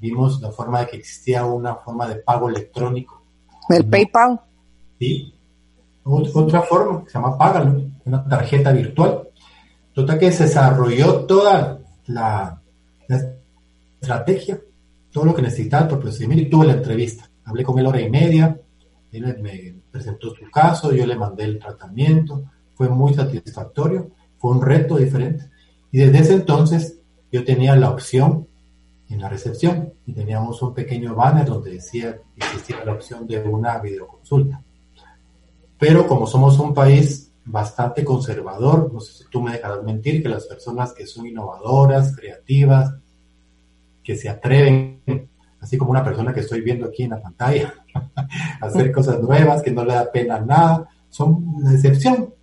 vimos 0.00 0.40
la 0.40 0.50
forma 0.50 0.80
de 0.80 0.86
que 0.88 0.96
existía 0.96 1.44
una 1.44 1.76
forma 1.76 2.08
de 2.08 2.16
pago 2.16 2.48
electrónico. 2.48 3.22
¿El 3.68 3.86
PayPal? 3.86 4.40
Sí. 4.98 5.34
Otra 6.04 6.62
forma 6.62 7.02
que 7.02 7.10
se 7.10 7.18
llama 7.18 7.38
Págalo, 7.38 7.82
una 8.04 8.28
tarjeta 8.28 8.72
virtual. 8.72 9.28
Total 9.94 10.18
que 10.18 10.32
se 10.32 10.44
desarrolló 10.44 11.24
toda 11.24 11.78
la, 12.06 12.60
estrategia, 14.04 14.60
todo 15.10 15.24
lo 15.24 15.34
que 15.34 15.42
necesitaba 15.42 15.88
por 15.88 16.00
procedimiento 16.00 16.44
y 16.44 16.50
tuve 16.50 16.66
la 16.66 16.74
entrevista. 16.74 17.30
Hablé 17.44 17.64
con 17.64 17.78
él 17.78 17.86
hora 17.86 18.00
y 18.00 18.10
media, 18.10 18.60
él 19.10 19.36
me 19.40 19.76
presentó 19.90 20.34
su 20.34 20.50
caso, 20.50 20.92
yo 20.92 21.06
le 21.06 21.16
mandé 21.16 21.44
el 21.44 21.58
tratamiento, 21.58 22.44
fue 22.74 22.88
muy 22.88 23.14
satisfactorio, 23.14 24.10
fue 24.36 24.52
un 24.52 24.62
reto 24.62 24.96
diferente. 24.96 25.50
Y 25.90 25.98
desde 25.98 26.18
ese 26.18 26.34
entonces 26.34 27.00
yo 27.30 27.44
tenía 27.44 27.76
la 27.76 27.90
opción 27.90 28.46
en 29.08 29.20
la 29.20 29.28
recepción 29.28 29.92
y 30.06 30.12
teníamos 30.12 30.60
un 30.62 30.74
pequeño 30.74 31.14
banner 31.14 31.46
donde 31.46 31.72
decía 31.72 32.18
que 32.34 32.44
existía 32.44 32.84
la 32.84 32.92
opción 32.92 33.26
de 33.26 33.40
una 33.42 33.78
videoconsulta. 33.78 34.62
Pero 35.78 36.06
como 36.06 36.26
somos 36.26 36.58
un 36.58 36.74
país 36.74 37.32
bastante 37.44 38.04
conservador, 38.04 38.92
no 38.92 39.00
sé 39.00 39.12
si 39.12 39.30
tú 39.30 39.40
me 39.40 39.52
dejarás 39.52 39.82
mentir, 39.82 40.22
que 40.22 40.28
las 40.28 40.46
personas 40.46 40.92
que 40.92 41.06
son 41.06 41.26
innovadoras, 41.26 42.16
creativas, 42.16 42.94
que 44.04 44.16
se 44.16 44.28
atreven, 44.28 45.00
así 45.60 45.78
como 45.78 45.90
una 45.90 46.04
persona 46.04 46.32
que 46.32 46.40
estoy 46.40 46.60
viendo 46.60 46.86
aquí 46.86 47.04
en 47.04 47.10
la 47.10 47.22
pantalla, 47.22 47.74
a 48.14 48.66
hacer 48.66 48.92
cosas 48.92 49.20
nuevas, 49.20 49.62
que 49.62 49.70
no 49.70 49.84
le 49.84 49.94
da 49.94 50.12
pena 50.12 50.38
nada, 50.38 50.88
son 51.08 51.56
la 51.62 51.72
excepción. 51.72 52.34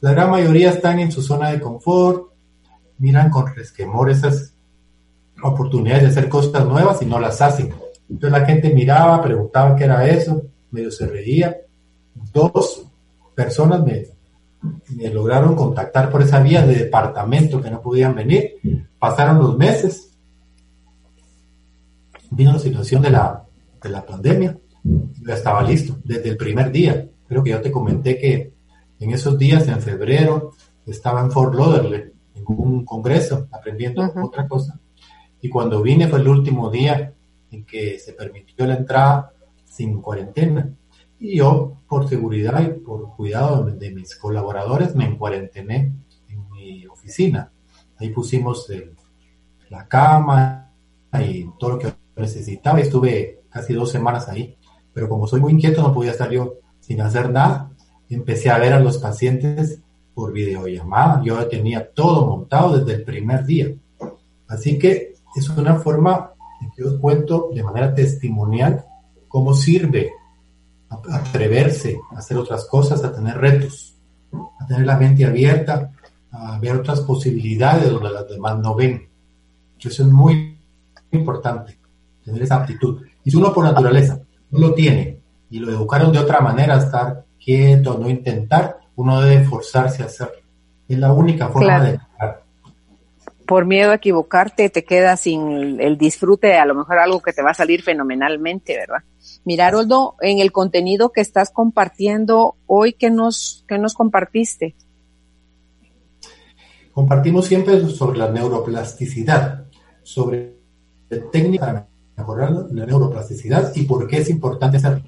La 0.00 0.12
gran 0.12 0.30
mayoría 0.30 0.70
están 0.70 0.98
en 0.98 1.12
su 1.12 1.22
zona 1.22 1.50
de 1.50 1.60
confort, 1.60 2.32
miran 2.98 3.30
con 3.30 3.54
resquemor 3.54 4.10
esas 4.10 4.54
oportunidades 5.42 6.02
de 6.02 6.08
hacer 6.08 6.28
cosas 6.28 6.66
nuevas 6.66 7.00
y 7.02 7.06
no 7.06 7.18
las 7.20 7.40
hacen. 7.40 7.72
Entonces 8.08 8.38
la 8.38 8.46
gente 8.46 8.72
miraba, 8.72 9.22
preguntaba 9.22 9.76
qué 9.76 9.84
era 9.84 10.06
eso, 10.06 10.42
medio 10.70 10.90
se 10.90 11.06
reía. 11.06 11.56
Dos 12.32 12.86
personas 13.34 13.82
me, 13.84 14.06
lograron 15.10 15.54
contactar 15.54 16.10
por 16.10 16.22
esa 16.22 16.40
vía 16.40 16.66
de 16.66 16.76
departamento 16.76 17.60
que 17.60 17.70
no 17.70 17.80
podían 17.80 18.14
venir. 18.14 18.54
Pasaron 18.98 19.38
los 19.38 19.56
meses. 19.56 20.13
Vino 22.34 22.52
la 22.52 22.58
situación 22.58 23.02
de 23.02 23.10
la, 23.10 23.44
de 23.82 23.88
la 23.88 24.04
pandemia. 24.04 24.58
Ya 25.26 25.34
estaba 25.34 25.62
listo 25.62 25.98
desde 26.04 26.30
el 26.30 26.36
primer 26.36 26.70
día. 26.70 27.08
Creo 27.26 27.42
que 27.42 27.50
yo 27.50 27.60
te 27.60 27.70
comenté 27.70 28.18
que 28.18 28.52
en 29.00 29.10
esos 29.10 29.38
días, 29.38 29.66
en 29.68 29.80
febrero, 29.80 30.52
estaba 30.86 31.20
en 31.20 31.30
Fort 31.30 31.54
Lauderdale, 31.54 32.12
en 32.34 32.44
un 32.46 32.84
congreso, 32.84 33.48
aprendiendo 33.50 34.12
otra 34.22 34.46
cosa 34.46 34.78
y 35.44 35.50
cuando 35.50 35.82
vine 35.82 36.08
fue 36.08 36.20
el 36.20 36.28
último 36.28 36.70
día 36.70 37.12
en 37.50 37.66
que 37.66 37.98
se 37.98 38.14
permitió 38.14 38.66
la 38.66 38.76
entrada 38.76 39.30
sin 39.62 40.00
cuarentena. 40.00 40.74
Y 41.20 41.36
yo, 41.36 41.82
por 41.86 42.08
seguridad 42.08 42.62
y 42.62 42.80
por 42.80 43.14
cuidado 43.14 43.62
de 43.66 43.90
mis 43.90 44.16
colaboradores, 44.16 44.94
me 44.94 45.04
encuarentené 45.04 45.92
en 46.30 46.50
mi 46.50 46.86
oficina. 46.86 47.52
Ahí 47.98 48.08
pusimos 48.08 48.72
la 49.68 49.86
cama 49.86 50.72
y 51.20 51.46
todo 51.58 51.72
lo 51.72 51.78
que 51.78 51.92
necesitaba. 52.16 52.80
Estuve 52.80 53.42
casi 53.50 53.72
dos 53.72 53.90
semanas 53.90 54.28
ahí. 54.28 54.56
Pero 54.92 55.08
como 55.08 55.26
soy 55.26 55.40
muy 55.40 55.52
inquieto, 55.52 55.82
no 55.82 55.92
podía 55.92 56.12
estar 56.12 56.30
yo 56.30 56.54
sin 56.80 57.00
hacer 57.00 57.30
nada. 57.30 57.70
Empecé 58.08 58.50
a 58.50 58.58
ver 58.58 58.72
a 58.72 58.80
los 58.80 58.98
pacientes 58.98 59.80
por 60.14 60.32
videollamada. 60.32 61.22
Yo 61.24 61.46
tenía 61.48 61.90
todo 61.92 62.26
montado 62.26 62.78
desde 62.78 63.00
el 63.00 63.04
primer 63.04 63.44
día. 63.44 63.72
Así 64.46 64.78
que 64.78 65.14
es 65.34 65.48
una 65.48 65.76
forma 65.76 66.32
que 66.76 66.82
yo 66.82 67.00
cuento 67.00 67.50
de 67.52 67.62
manera 67.62 67.94
testimonial 67.94 68.84
cómo 69.28 69.54
sirve 69.54 70.12
atreverse 70.88 71.98
a 72.12 72.18
hacer 72.18 72.36
otras 72.36 72.66
cosas, 72.66 73.02
a 73.02 73.12
tener 73.12 73.36
retos, 73.36 73.96
a 74.60 74.66
tener 74.66 74.86
la 74.86 74.96
mente 74.96 75.24
abierta, 75.24 75.90
a 76.30 76.58
ver 76.58 76.76
otras 76.76 77.00
posibilidades 77.00 77.90
donde 77.90 78.10
las 78.10 78.28
demás 78.28 78.58
no 78.58 78.74
ven. 78.74 79.08
Eso 79.78 80.02
es 80.02 80.08
muy 80.08 80.58
importante, 81.10 81.78
tener 82.24 82.42
esa 82.42 82.56
aptitud. 82.56 83.02
Y 83.22 83.30
si 83.30 83.36
uno 83.36 83.52
por 83.52 83.64
naturaleza 83.64 84.20
no 84.50 84.58
lo 84.58 84.74
tiene 84.74 85.20
y 85.50 85.58
lo 85.58 85.70
educaron 85.70 86.12
de 86.12 86.18
otra 86.18 86.40
manera, 86.40 86.76
estar 86.76 87.24
quieto, 87.42 87.98
no 87.98 88.08
intentar, 88.08 88.78
uno 88.96 89.20
debe 89.20 89.44
forzarse 89.44 90.02
a 90.02 90.06
hacerlo. 90.06 90.42
Es 90.88 90.98
la 90.98 91.12
única 91.12 91.48
forma 91.48 91.80
de 91.80 91.98
por 93.46 93.66
miedo 93.66 93.90
a 93.90 93.96
equivocarte 93.96 94.70
te 94.70 94.84
quedas 94.84 95.20
sin 95.20 95.80
el 95.80 95.98
disfrute 95.98 96.48
de 96.48 96.56
a 96.56 96.64
lo 96.64 96.74
mejor 96.74 96.98
algo 96.98 97.20
que 97.20 97.32
te 97.32 97.42
va 97.42 97.50
a 97.50 97.54
salir 97.54 97.82
fenomenalmente, 97.82 98.76
¿verdad? 98.76 99.04
Mira, 99.44 99.66
Haroldo, 99.66 100.16
en 100.20 100.38
el 100.38 100.52
contenido 100.52 101.12
que 101.12 101.20
estás 101.20 101.50
compartiendo 101.50 102.56
hoy, 102.66 102.94
¿qué 102.94 103.10
nos, 103.10 103.64
qué 103.68 103.78
nos 103.78 103.94
compartiste? 103.94 104.74
Compartimos 106.92 107.46
siempre 107.46 107.86
sobre 107.88 108.18
la 108.18 108.30
neuroplasticidad, 108.30 109.66
sobre 110.02 110.54
técnica 111.32 111.66
para 111.66 111.88
mejorar 112.16 112.52
la 112.70 112.86
neuroplasticidad 112.86 113.72
y 113.74 113.82
por 113.84 114.06
qué 114.06 114.18
es 114.18 114.30
importante 114.30 114.76
hacerlo. 114.78 115.02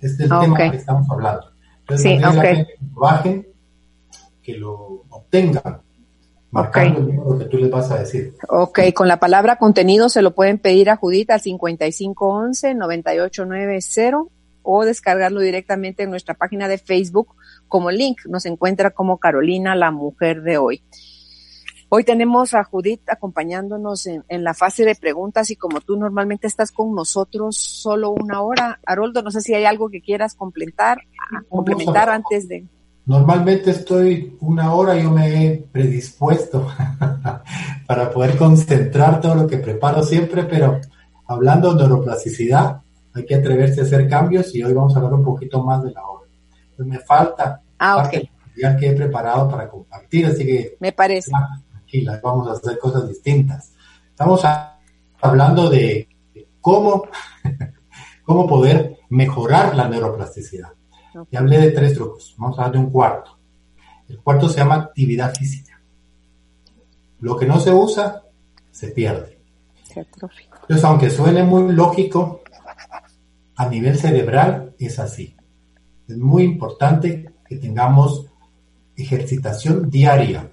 Este 0.00 0.24
es 0.24 0.30
el 0.30 0.40
tema 0.40 0.70
que 0.70 0.76
estamos 0.76 1.08
hablando. 1.10 1.50
Entonces, 1.80 2.18
sí, 2.18 2.24
okay. 2.24 2.64
que 2.64 2.76
lo 2.82 3.00
bajen, 3.00 3.46
que 4.42 4.54
lo 4.54 5.04
obtengan, 5.10 5.82
marcando 6.50 7.00
el 7.00 7.14
número 7.14 7.38
que 7.38 7.44
tú 7.46 7.58
les 7.58 7.70
vas 7.70 7.90
a 7.90 7.98
decir. 7.98 8.34
Ok, 8.48 8.80
con 8.94 9.08
la 9.08 9.18
palabra 9.18 9.56
contenido 9.56 10.08
se 10.08 10.22
lo 10.22 10.34
pueden 10.34 10.58
pedir 10.58 10.88
a 10.88 10.96
Judith 10.96 11.30
al 11.30 11.40
5511-9890 11.40 14.28
o 14.62 14.84
descargarlo 14.84 15.40
directamente 15.40 16.04
en 16.04 16.10
nuestra 16.10 16.34
página 16.34 16.68
de 16.68 16.78
Facebook 16.78 17.34
como 17.68 17.90
link. 17.90 18.20
Nos 18.26 18.46
encuentra 18.46 18.90
como 18.90 19.18
Carolina, 19.18 19.74
la 19.74 19.90
mujer 19.90 20.42
de 20.42 20.58
hoy. 20.58 20.82
Hoy 21.96 22.02
tenemos 22.02 22.54
a 22.54 22.64
Judith 22.64 23.08
acompañándonos 23.08 24.08
en, 24.08 24.24
en, 24.26 24.42
la 24.42 24.52
fase 24.52 24.84
de 24.84 24.96
preguntas 24.96 25.48
y 25.52 25.54
como 25.54 25.80
tú 25.80 25.96
normalmente 25.96 26.48
estás 26.48 26.72
con 26.72 26.92
nosotros 26.92 27.56
solo 27.56 28.10
una 28.10 28.42
hora, 28.42 28.80
Haroldo, 28.84 29.22
no 29.22 29.30
sé 29.30 29.40
si 29.40 29.54
hay 29.54 29.64
algo 29.64 29.88
que 29.88 30.00
quieras 30.00 30.34
complementar, 30.34 30.98
complementar 31.48 32.08
antes 32.08 32.48
de... 32.48 32.66
Normalmente 33.06 33.70
estoy 33.70 34.36
una 34.40 34.74
hora, 34.74 34.96
yo 34.96 35.12
me 35.12 35.46
he 35.46 35.56
predispuesto 35.70 36.66
para 37.86 38.10
poder 38.10 38.36
concentrar 38.36 39.20
todo 39.20 39.36
lo 39.36 39.46
que 39.46 39.58
preparo 39.58 40.02
siempre, 40.02 40.42
pero 40.42 40.80
hablando 41.28 41.72
de 41.72 41.82
neuroplasticidad, 41.82 42.80
hay 43.14 43.24
que 43.24 43.36
atreverse 43.36 43.82
a 43.82 43.84
hacer 43.84 44.08
cambios 44.08 44.52
y 44.52 44.64
hoy 44.64 44.72
vamos 44.72 44.96
a 44.96 44.98
hablar 44.98 45.14
un 45.14 45.24
poquito 45.24 45.62
más 45.62 45.84
de 45.84 45.92
la 45.92 46.04
hora. 46.04 46.28
Entonces 46.70 46.86
me 46.86 46.98
falta 46.98 47.62
ah, 47.78 48.04
okay. 48.04 48.28
ya 48.60 48.76
que 48.76 48.88
he 48.88 48.94
preparado 48.94 49.48
para 49.48 49.68
compartir, 49.68 50.26
así 50.26 50.44
que... 50.44 50.76
Me 50.80 50.90
parece. 50.90 51.30
Tranquila, 51.94 52.20
vamos 52.22 52.48
a 52.48 52.52
hacer 52.52 52.76
cosas 52.78 53.08
distintas. 53.08 53.72
Estamos 54.10 54.44
a, 54.44 54.80
hablando 55.20 55.70
de 55.70 56.08
cómo, 56.60 57.04
cómo 58.24 58.48
poder 58.48 58.98
mejorar 59.10 59.76
la 59.76 59.88
neuroplasticidad. 59.88 60.72
Okay. 61.10 61.26
Ya 61.30 61.38
hablé 61.38 61.58
de 61.58 61.70
tres 61.70 61.94
trucos, 61.94 62.34
vamos 62.36 62.58
a 62.58 62.62
hablar 62.62 62.72
de 62.72 62.84
un 62.84 62.90
cuarto. 62.90 63.38
El 64.08 64.18
cuarto 64.18 64.48
se 64.48 64.58
llama 64.58 64.74
actividad 64.74 65.32
física. 65.34 65.80
Lo 67.20 67.36
que 67.36 67.46
no 67.46 67.60
se 67.60 67.72
usa, 67.72 68.24
se 68.72 68.88
pierde. 68.88 69.38
Entonces, 69.94 70.84
aunque 70.84 71.10
suene 71.10 71.44
muy 71.44 71.72
lógico, 71.72 72.42
a 73.54 73.68
nivel 73.68 73.96
cerebral 73.96 74.74
es 74.80 74.98
así. 74.98 75.36
Es 76.08 76.18
muy 76.18 76.42
importante 76.42 77.32
que 77.46 77.56
tengamos 77.56 78.26
ejercitación 78.96 79.88
diaria. 79.88 80.50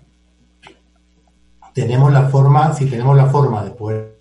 Tenemos 1.73 2.11
la 2.11 2.27
forma, 2.27 2.73
si 2.73 2.85
tenemos 2.85 3.15
la 3.15 3.27
forma 3.27 3.63
de 3.63 3.71
poder 3.71 4.19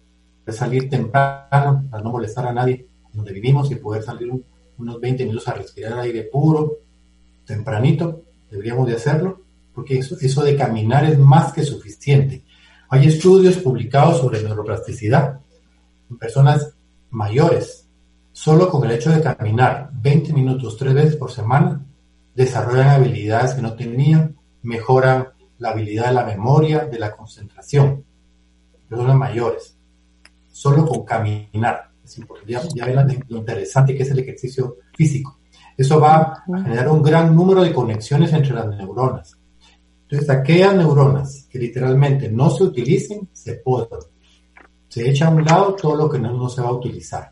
salir 0.48 0.88
temprano 0.88 1.84
para 1.90 2.03
no 2.03 2.11
molestar 2.11 2.46
a 2.46 2.53
nadie 2.53 2.86
donde 3.12 3.32
vivimos 3.32 3.70
y 3.70 3.76
poder 3.76 4.03
salir 4.03 4.32
unos 4.78 5.01
20 5.01 5.24
minutos 5.24 5.48
a 5.48 5.55
respirar 5.55 5.98
aire 5.98 6.24
puro, 6.24 6.78
tempranito, 7.44 8.22
deberíamos 8.51 8.86
de 8.86 8.94
hacerlo, 8.94 9.42
porque 9.74 9.98
eso, 9.98 10.16
eso 10.20 10.42
de 10.42 10.57
caminar 10.57 11.05
es 11.05 11.18
más 11.18 11.53
que 11.53 11.62
suficiente. 11.62 12.44
Hay 12.88 13.07
estudios 13.07 13.59
publicados 13.59 14.18
sobre 14.18 14.42
neuroplasticidad 14.42 15.40
en 16.09 16.18
personas 16.18 16.74
mayores 17.11 17.80
Solo 18.32 18.70
con 18.70 18.84
el 18.84 18.92
hecho 18.92 19.11
de 19.11 19.20
caminar 19.20 19.90
20 19.92 20.32
minutos 20.32 20.76
tres 20.76 20.94
veces 20.94 21.16
por 21.16 21.30
semana, 21.30 21.84
desarrollan 22.34 22.88
habilidades 22.88 23.55
que 23.55 23.62
no 23.62 23.74
tenían, 23.74 24.36
mejoran 24.62 25.28
la 25.61 25.70
habilidad 25.70 26.08
de 26.08 26.14
la 26.14 26.24
memoria, 26.24 26.86
de 26.86 26.98
la 26.98 27.14
concentración. 27.16 28.04
Personas 28.88 29.16
mayores. 29.16 29.76
Solo 30.50 30.84
con 30.84 31.04
caminar. 31.04 31.90
Ya, 32.46 32.61
ya 32.74 32.86
ven 32.86 33.24
lo 33.28 33.38
interesante 33.38 33.96
que 33.96 34.02
es 34.02 34.11
el 34.11 34.18
ejercicio 34.18 34.78
físico. 34.96 35.38
Eso 35.76 36.00
va 36.00 36.16
a 36.16 36.62
generar 36.62 36.88
un 36.88 37.02
gran 37.02 37.34
número 37.34 37.62
de 37.62 37.72
conexiones 37.72 38.32
entre 38.32 38.52
las 38.52 38.66
neuronas. 38.66 39.38
Entonces, 40.02 40.28
aquellas 40.28 40.74
neuronas 40.74 41.46
que 41.48 41.58
literalmente 41.61 42.28
no 42.28 42.50
se 42.50 42.64
utilicen, 42.64 43.28
se 43.32 43.54
podan. 43.54 44.00
Se 44.88 45.08
echa 45.08 45.28
a 45.28 45.30
un 45.30 45.44
lado 45.44 45.76
todo 45.76 45.94
lo 45.94 46.11
que 46.11 46.18
no, 46.18 46.32
no 46.32 46.48
se 46.48 46.61
va 46.61 46.68
a 46.68 46.72
utilizar. 46.72 47.30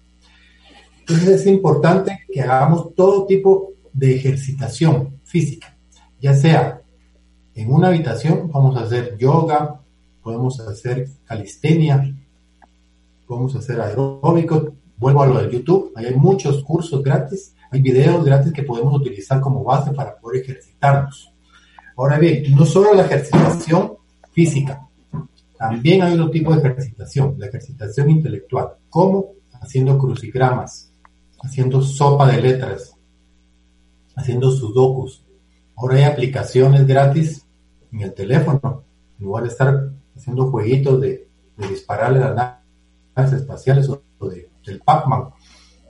Entonces 1.00 1.40
es 1.40 1.46
importante 1.46 2.26
que 2.30 2.42
hagamos 2.42 2.94
todo 2.94 3.26
tipo 3.26 3.72
de 3.92 4.14
ejercitación 4.14 5.20
física, 5.24 5.74
ya 6.20 6.34
sea 6.34 6.77
en 7.58 7.72
una 7.72 7.88
habitación, 7.88 8.48
vamos 8.52 8.76
a 8.76 8.82
hacer 8.82 9.18
yoga, 9.18 9.80
podemos 10.22 10.60
hacer 10.60 11.08
calistenia, 11.24 12.14
podemos 13.26 13.56
hacer 13.56 13.80
aeróbico, 13.80 14.74
vuelvo 14.96 15.22
a 15.22 15.26
lo 15.26 15.42
de 15.42 15.50
YouTube, 15.50 15.92
hay 15.96 16.14
muchos 16.14 16.62
cursos 16.62 17.02
gratis, 17.02 17.56
hay 17.72 17.82
videos 17.82 18.24
gratis 18.24 18.52
que 18.52 18.62
podemos 18.62 18.94
utilizar 18.94 19.40
como 19.40 19.64
base 19.64 19.90
para 19.90 20.16
poder 20.16 20.42
ejercitarnos. 20.42 21.32
Ahora 21.96 22.16
bien, 22.20 22.44
no 22.54 22.64
solo 22.64 22.94
la 22.94 23.06
ejercitación 23.06 23.94
física, 24.30 24.86
también 25.58 26.02
hay 26.02 26.12
otro 26.14 26.30
tipo 26.30 26.54
de 26.54 26.60
ejercitación, 26.60 27.34
la 27.38 27.46
ejercitación 27.46 28.08
intelectual, 28.08 28.74
como 28.88 29.32
haciendo 29.60 29.98
crucigramas, 29.98 30.92
haciendo 31.42 31.82
sopa 31.82 32.30
de 32.30 32.40
letras, 32.40 32.94
haciendo 34.14 34.52
sudokus. 34.52 35.24
Ahora 35.74 35.96
hay 35.96 36.04
aplicaciones 36.04 36.86
gratis 36.86 37.44
en 37.92 38.00
el 38.00 38.14
teléfono. 38.14 38.84
En 39.18 39.24
lugar 39.24 39.44
de 39.44 39.48
estar 39.50 39.90
haciendo 40.16 40.50
jueguitos 40.50 41.00
de, 41.00 41.28
dispararle 41.56 42.22
a 42.22 42.30
las 42.30 42.54
naves 43.16 43.32
espaciales 43.32 43.88
o 43.88 44.00
de, 44.28 44.48
del 44.64 44.80
Pac-Man, 44.80 45.30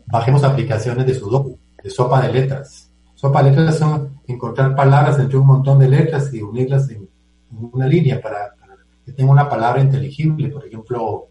bajemos 0.07 0.43
aplicaciones 0.43 1.07
de 1.07 1.15
sudoku, 1.15 1.59
de 1.83 1.91
sopa 1.91 2.23
de 2.23 2.33
letras. 2.33 2.91
Sopa 3.15 3.43
de 3.43 3.51
letras 3.51 3.77
son 3.77 4.21
encontrar 4.27 4.75
palabras 4.75 5.19
entre 5.19 5.37
un 5.37 5.47
montón 5.47 5.79
de 5.79 5.89
letras 5.89 6.33
y 6.33 6.41
unirlas 6.41 6.89
en, 6.91 7.09
una 7.51 7.87
línea 7.87 8.21
para, 8.21 8.55
para, 8.59 8.77
que 9.05 9.13
tenga 9.13 9.33
una 9.33 9.49
palabra 9.49 9.83
inteligible. 9.83 10.49
Por 10.49 10.67
ejemplo, 10.67 11.29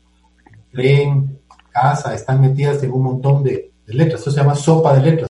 tren, 0.71 1.39
casa, 1.71 2.13
están 2.13 2.41
metidas 2.41 2.83
en 2.83 2.91
un 2.91 3.03
montón 3.03 3.43
de, 3.43 3.71
de 3.85 3.93
letras. 3.93 4.21
Eso 4.21 4.31
se 4.31 4.37
llama 4.37 4.55
sopa 4.55 4.93
de 4.93 5.11
letras. 5.11 5.29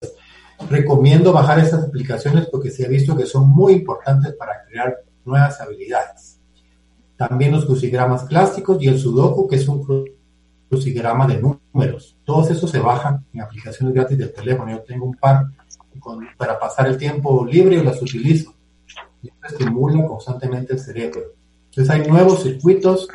Recomiendo 0.69 1.31
bajar 1.31 1.59
estas 1.59 1.83
aplicaciones 1.85 2.47
porque 2.51 2.71
se 2.71 2.85
ha 2.85 2.89
visto 2.89 3.15
que 3.15 3.25
son 3.25 3.47
muy 3.47 3.73
importantes 3.73 4.33
para 4.33 4.65
crear 4.65 4.97
nuevas 5.28 5.59
habilidades. 5.61 6.39
También 7.15 7.51
los 7.51 7.65
crucigramas 7.65 8.23
clásicos 8.23 8.82
y 8.82 8.88
el 8.88 8.99
sudoku, 8.99 9.47
que 9.47 9.57
es 9.57 9.67
un 9.67 9.86
crucigrama 10.69 11.28
de 11.28 11.41
números. 11.41 12.17
Todos 12.23 12.51
esos 12.51 12.69
se 12.69 12.80
bajan 12.80 13.25
en 13.34 13.41
aplicaciones 13.41 13.93
gratis 13.93 14.17
del 14.17 14.34
teléfono. 14.34 14.71
Yo 14.71 14.82
tengo 14.82 15.05
un 15.05 15.15
par 15.15 15.45
para 16.38 16.59
pasar 16.59 16.88
el 16.88 16.97
tiempo 16.97 17.45
libre 17.45 17.78
y 17.78 17.84
las 17.84 18.01
utilizo. 18.01 18.53
Estimula 19.43 20.05
constantemente 20.07 20.73
el 20.73 20.80
cerebro. 20.80 21.21
Entonces 21.69 21.93
hay 21.93 22.07
nuevos 22.07 22.43
circuitos, 22.43 23.07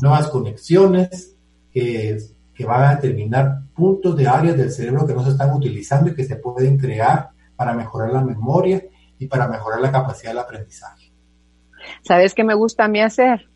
nuevas 0.00 0.28
conexiones 0.28 1.36
que 1.72 2.18
que 2.58 2.66
van 2.66 2.82
a 2.82 2.94
determinar 2.96 3.62
puntos 3.72 4.16
de 4.16 4.26
áreas 4.26 4.56
del 4.56 4.72
cerebro 4.72 5.06
que 5.06 5.14
no 5.14 5.22
se 5.22 5.30
están 5.30 5.54
utilizando 5.54 6.10
y 6.10 6.14
que 6.16 6.24
se 6.24 6.34
pueden 6.34 6.76
crear 6.76 7.30
para 7.54 7.72
mejorar 7.72 8.12
la 8.12 8.20
memoria 8.20 8.82
y 9.16 9.28
para 9.28 9.46
mejorar 9.46 9.80
la 9.80 9.92
capacidad 9.92 10.32
del 10.32 10.40
aprendizaje. 10.40 11.07
¿Sabes 12.02 12.34
qué 12.34 12.44
me 12.44 12.54
gusta 12.54 12.84
a 12.84 12.88
mí 12.88 13.00
hacer? 13.00 13.48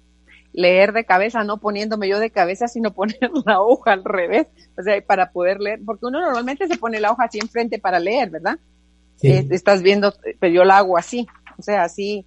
Leer 0.53 0.93
de 0.93 1.05
cabeza, 1.05 1.45
no 1.45 1.59
poniéndome 1.59 2.09
yo 2.09 2.19
de 2.21 2.31
cabeza, 2.31 2.69
sino 2.69 2.93
poner 2.95 3.31
la 3.47 3.61
hoja 3.61 3.93
al 3.93 4.05
revés, 4.05 4.47
o 4.79 4.83
sea, 4.83 5.01
para 5.05 5.33
poder 5.33 5.61
leer, 5.61 5.81
porque 5.85 6.07
uno 6.07 6.21
normalmente 6.21 6.67
se 6.67 6.79
pone 6.79 7.01
la 7.01 7.13
hoja 7.13 7.25
así 7.25 7.39
enfrente 7.39 7.79
para 7.79 7.99
leer, 7.99 8.31
¿verdad? 8.31 8.59
Sí. 9.17 9.29
Eh, 9.29 9.47
estás 9.51 9.83
viendo, 9.83 10.15
pero 10.41 10.53
yo 10.53 10.65
la 10.65 10.79
hago 10.79 10.99
así, 10.99 11.27
o 11.59 11.63
sea, 11.63 11.85
así 11.85 12.27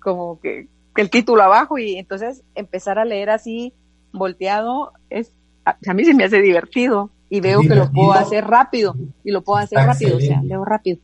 como 0.00 0.40
que, 0.40 0.68
que 0.94 1.02
el 1.02 1.10
título 1.10 1.42
abajo 1.42 1.78
y 1.78 1.96
entonces 1.96 2.42
empezar 2.54 2.98
a 2.98 3.04
leer 3.04 3.30
así 3.30 3.72
volteado 4.12 4.92
es 5.08 5.32
a 5.64 5.94
mí 5.94 6.04
se 6.04 6.14
me 6.14 6.24
hace 6.24 6.40
divertido 6.40 7.10
y 7.28 7.40
veo 7.40 7.60
que 7.60 7.74
lo 7.74 7.90
puedo 7.90 8.12
hacer 8.12 8.44
rápido 8.44 8.94
y 9.24 9.30
lo 9.30 9.42
puedo 9.42 9.58
hacer 9.58 9.78
rápido, 9.78 10.16
o 10.16 10.20
sea, 10.20 10.42
leo 10.42 10.64
rápido. 10.64 10.98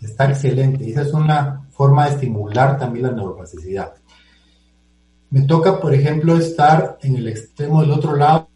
Está 0.00 0.28
excelente. 0.28 0.84
Y 0.84 0.92
esa 0.92 1.02
es 1.02 1.12
una 1.12 1.66
forma 1.70 2.06
de 2.06 2.14
estimular 2.14 2.78
también 2.78 3.06
la 3.06 3.12
neuroplasticidad. 3.12 3.94
Me 5.30 5.42
toca, 5.42 5.80
por 5.80 5.94
ejemplo, 5.94 6.36
estar 6.36 6.98
en 7.02 7.16
el 7.16 7.28
extremo 7.28 7.80
del 7.80 7.90
otro 7.90 8.16
lado 8.16 8.48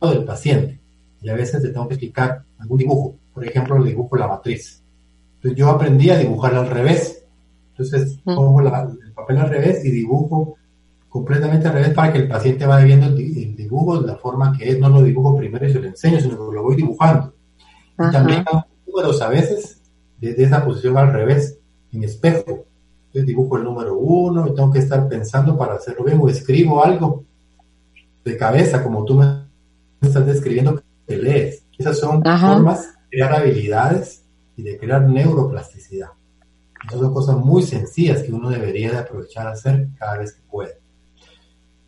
del 0.00 0.24
paciente 0.24 0.80
y 1.20 1.28
a 1.28 1.34
veces 1.34 1.62
te 1.62 1.68
tengo 1.68 1.88
que 1.88 1.94
explicar 1.94 2.44
algún 2.58 2.78
dibujo. 2.78 3.16
Por 3.32 3.44
ejemplo, 3.46 3.76
el 3.76 3.84
dibujo 3.84 4.16
la 4.16 4.28
matriz. 4.28 4.82
Entonces 5.36 5.58
yo 5.58 5.70
aprendí 5.70 6.10
a 6.10 6.18
dibujar 6.18 6.54
al 6.54 6.68
revés. 6.68 7.24
Entonces 7.70 8.18
pongo 8.24 8.60
la, 8.60 8.82
el 8.82 9.12
papel 9.12 9.38
al 9.38 9.48
revés 9.48 9.84
y 9.84 9.90
dibujo 9.90 10.56
completamente 11.08 11.68
al 11.68 11.74
revés 11.74 11.94
para 11.94 12.12
que 12.12 12.18
el 12.18 12.28
paciente 12.28 12.66
vaya 12.66 12.84
viendo 12.84 13.06
el, 13.06 13.56
dibujo 13.56 14.00
de 14.00 14.06
la 14.06 14.16
forma 14.16 14.56
que 14.56 14.70
es, 14.70 14.78
no 14.78 14.88
lo 14.88 15.02
dibujo 15.02 15.36
primero 15.36 15.66
y 15.66 15.72
se 15.72 15.80
lo 15.80 15.86
enseño, 15.86 16.20
sino 16.20 16.48
que 16.48 16.54
lo 16.54 16.62
voy 16.62 16.76
dibujando. 16.76 17.32
Y 17.98 18.10
también 18.10 18.44
números 18.86 19.20
a 19.22 19.28
veces 19.28 19.77
desde 20.20 20.44
esa 20.44 20.64
posición 20.64 20.96
al 20.96 21.12
revés, 21.12 21.58
en 21.92 22.04
espejo. 22.04 22.66
Entonces 23.06 23.26
dibujo 23.26 23.56
el 23.56 23.64
número 23.64 23.96
uno 23.96 24.46
y 24.46 24.54
tengo 24.54 24.70
que 24.70 24.80
estar 24.80 25.08
pensando 25.08 25.56
para 25.56 25.74
hacerlo 25.74 26.04
bien 26.04 26.18
o 26.20 26.28
escribo 26.28 26.84
algo 26.84 27.24
de 28.24 28.36
cabeza, 28.36 28.82
como 28.82 29.04
tú 29.04 29.14
me 29.14 29.44
estás 30.02 30.26
describiendo 30.26 30.82
que 31.06 31.16
lees. 31.16 31.64
Esas 31.78 31.98
son 31.98 32.22
formas 32.22 32.82
de 32.82 33.08
crear 33.10 33.32
habilidades 33.32 34.24
y 34.56 34.62
de 34.62 34.78
crear 34.78 35.08
neuroplasticidad. 35.08 36.08
Esas 36.86 37.00
son 37.00 37.14
cosas 37.14 37.36
muy 37.36 37.62
sencillas 37.62 38.22
que 38.22 38.32
uno 38.32 38.50
debería 38.50 38.90
de 38.90 38.98
aprovechar 38.98 39.46
a 39.46 39.52
hacer 39.52 39.88
cada 39.98 40.18
vez 40.18 40.34
que 40.34 40.42
puede. 40.42 40.78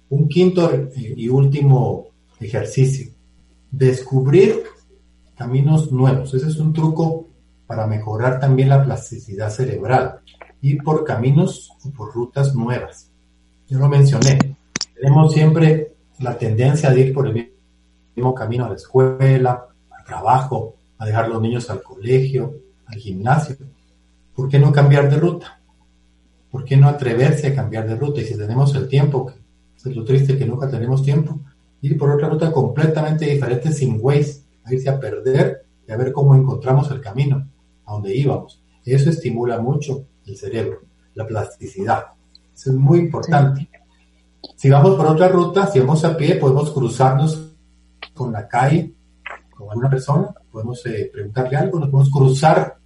Un 0.09 0.29
quinto 0.29 0.71
y 0.97 1.29
último 1.29 2.09
ejercicio, 2.41 3.13
descubrir 3.71 4.63
caminos 5.37 5.93
nuevos. 5.93 6.35
Ese 6.35 6.49
es 6.49 6.57
un 6.57 6.73
truco 6.73 7.30
para 7.71 7.87
mejorar 7.87 8.41
también 8.41 8.69
la 8.69 8.83
plasticidad 8.83 9.49
cerebral 9.49 10.19
y 10.61 10.75
por 10.75 11.05
caminos 11.05 11.71
y 11.85 11.91
por 11.91 12.13
rutas 12.13 12.53
nuevas. 12.53 13.13
Yo 13.69 13.79
lo 13.79 13.89
mencioné, 13.89 14.57
tenemos 14.93 15.33
siempre 15.33 15.95
la 16.19 16.37
tendencia 16.37 16.91
de 16.91 17.01
ir 17.01 17.15
por 17.15 17.29
el 17.29 17.53
mismo 18.17 18.35
camino 18.35 18.65
a 18.65 18.71
la 18.71 18.75
escuela, 18.75 19.69
al 19.89 20.05
trabajo, 20.05 20.75
a 20.99 21.07
dejar 21.07 21.29
los 21.29 21.41
niños 21.41 21.71
al 21.71 21.81
colegio, 21.81 22.57
al 22.87 22.97
gimnasio. 22.97 23.55
¿Por 24.35 24.49
qué 24.49 24.59
no 24.59 24.73
cambiar 24.73 25.09
de 25.09 25.21
ruta? 25.21 25.61
¿Por 26.51 26.65
qué 26.65 26.77
no 26.77 26.89
atreverse 26.89 27.47
a 27.47 27.55
cambiar 27.55 27.87
de 27.87 27.95
ruta? 27.95 28.21
Y 28.21 28.25
si 28.25 28.37
tenemos 28.37 28.75
el 28.75 28.89
tiempo, 28.89 29.33
es 29.77 29.87
lo 29.87 30.03
triste 30.03 30.37
que 30.37 30.45
nunca 30.45 30.69
tenemos 30.69 31.05
tiempo, 31.05 31.39
ir 31.83 31.97
por 31.97 32.11
otra 32.11 32.29
ruta 32.29 32.51
completamente 32.51 33.27
diferente 33.27 33.71
sin 33.71 34.01
Waze, 34.01 34.43
a 34.65 34.75
irse 34.75 34.89
a 34.91 34.99
perder 34.99 35.67
y 35.87 35.93
a 35.93 35.97
ver 35.97 36.11
cómo 36.11 36.35
encontramos 36.35 36.91
el 36.91 37.01
camino 37.01 37.47
a 37.91 37.95
donde 37.95 38.15
íbamos. 38.15 38.63
Eso 38.85 39.11
estimula 39.11 39.61
mucho 39.61 40.07
el 40.27 40.37
cerebro, 40.37 40.81
la 41.15 41.27
plasticidad. 41.27 42.05
Eso 42.55 42.71
es 42.71 42.77
muy 42.77 43.01
importante. 43.01 43.69
Si 44.57 44.71
vamos 44.71 44.97
por 44.97 45.07
otra 45.07 45.29
ruta, 45.29 45.67
si 45.67 45.81
vamos 45.81 46.05
a 46.05 46.17
pie, 46.17 46.37
podemos 46.37 46.71
cruzarnos 46.71 47.55
con 48.15 48.33
la 48.33 48.47
calle, 48.49 48.95
con 49.51 49.69
alguna 49.69 49.91
persona, 49.91 50.33
podemos 50.51 50.85
eh, 50.87 51.11
preguntarle 51.13 51.57
algo, 51.57 51.79
nos 51.79 51.91
podemos 51.91 52.11
cruzar 52.11 52.77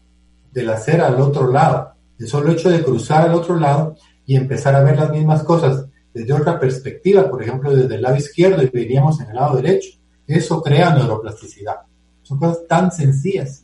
de 0.52 0.62
la 0.62 0.74
acera 0.74 1.06
al 1.06 1.20
otro 1.20 1.50
lado. 1.50 1.92
El 2.18 2.28
solo 2.28 2.52
hecho 2.52 2.70
de 2.70 2.82
cruzar 2.82 3.28
al 3.28 3.34
otro 3.34 3.58
lado 3.58 3.96
y 4.26 4.36
empezar 4.36 4.74
a 4.74 4.82
ver 4.82 4.96
las 4.96 5.10
mismas 5.10 5.42
cosas 5.42 5.86
desde 6.12 6.32
otra 6.32 6.58
perspectiva, 6.60 7.28
por 7.28 7.42
ejemplo, 7.42 7.74
desde 7.74 7.96
el 7.96 8.02
lado 8.02 8.16
izquierdo 8.16 8.62
y 8.62 8.68
veríamos 8.68 9.20
en 9.20 9.30
el 9.30 9.34
lado 9.34 9.56
derecho, 9.56 9.98
eso 10.26 10.62
crea 10.62 10.94
neuroplasticidad. 10.94 11.76
Son 12.22 12.38
cosas 12.38 12.66
tan 12.68 12.92
sencillas, 12.92 13.63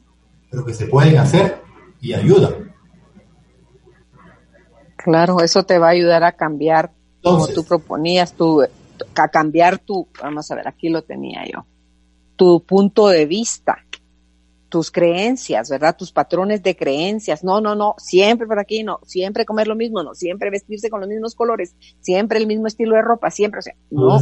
pero 0.51 0.65
que 0.65 0.75
se 0.75 0.87
pueden 0.87 1.19
hacer 1.19 1.63
y 2.01 2.13
ayudan. 2.13 2.75
Claro, 4.97 5.41
eso 5.41 5.63
te 5.65 5.79
va 5.79 5.89
a 5.89 5.91
ayudar 5.91 6.25
a 6.25 6.33
cambiar, 6.33 6.93
como 7.23 7.49
tú 7.49 7.65
proponías, 7.65 8.35
tu, 8.35 8.63
a 8.63 9.29
cambiar 9.29 9.79
tu, 9.79 10.09
vamos 10.21 10.51
a 10.51 10.55
ver, 10.57 10.69
aquí 10.69 10.89
lo 10.89 11.03
tenía 11.03 11.45
yo, 11.51 11.65
tu 12.37 12.63
punto 12.65 13.09
de 13.09 13.25
vista, 13.25 13.79
tus 14.69 14.91
creencias, 14.91 15.69
¿verdad? 15.69 15.97
Tus 15.97 16.13
patrones 16.13 16.63
de 16.63 16.77
creencias. 16.77 17.43
No, 17.43 17.61
no, 17.61 17.75
no, 17.75 17.97
siempre 17.99 18.47
por 18.47 18.59
aquí, 18.59 18.83
no, 18.83 19.01
siempre 19.05 19.45
comer 19.45 19.67
lo 19.67 19.75
mismo, 19.75 20.03
no, 20.03 20.15
siempre 20.15 20.51
vestirse 20.51 20.91
con 20.91 21.01
los 21.01 21.09
mismos 21.09 21.35
colores, 21.35 21.75
siempre 22.01 22.39
el 22.39 22.47
mismo 22.47 22.67
estilo 22.67 22.95
de 22.95 23.03
ropa, 23.03 23.31
siempre, 23.31 23.59
o 23.59 23.63
sea, 23.63 23.75
no. 23.91 24.19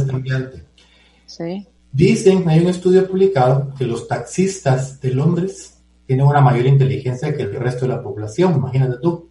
Sí. 1.25 1.67
Dicen, 1.91 2.47
hay 2.49 2.59
un 2.59 2.67
estudio 2.67 3.07
publicado 3.07 3.73
que 3.77 3.85
los 3.85 4.07
taxistas 4.07 4.99
de 4.99 5.13
Londres 5.13 5.68
tienen 6.09 6.25
una 6.25 6.41
mayor 6.41 6.65
inteligencia 6.65 7.37
que 7.37 7.43
el 7.43 7.53
resto 7.53 7.85
de 7.85 7.93
la 7.93 8.01
población, 8.01 8.55
imagínate 8.55 8.95
tú, 8.99 9.29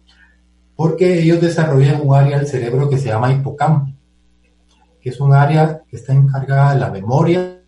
porque 0.77 1.21
ellos 1.21 1.41
desarrollan 1.41 1.99
un 2.01 2.15
área 2.15 2.37
del 2.37 2.47
cerebro 2.47 2.89
que 2.89 2.97
se 2.97 3.09
llama 3.09 3.33
hipocampo, 3.33 3.91
que 5.01 5.09
es 5.09 5.19
un 5.19 5.33
área 5.33 5.81
que 5.89 5.97
está 5.97 6.13
encargada 6.13 6.73
de 6.73 6.79
la 6.79 6.89
memoria 6.89 7.61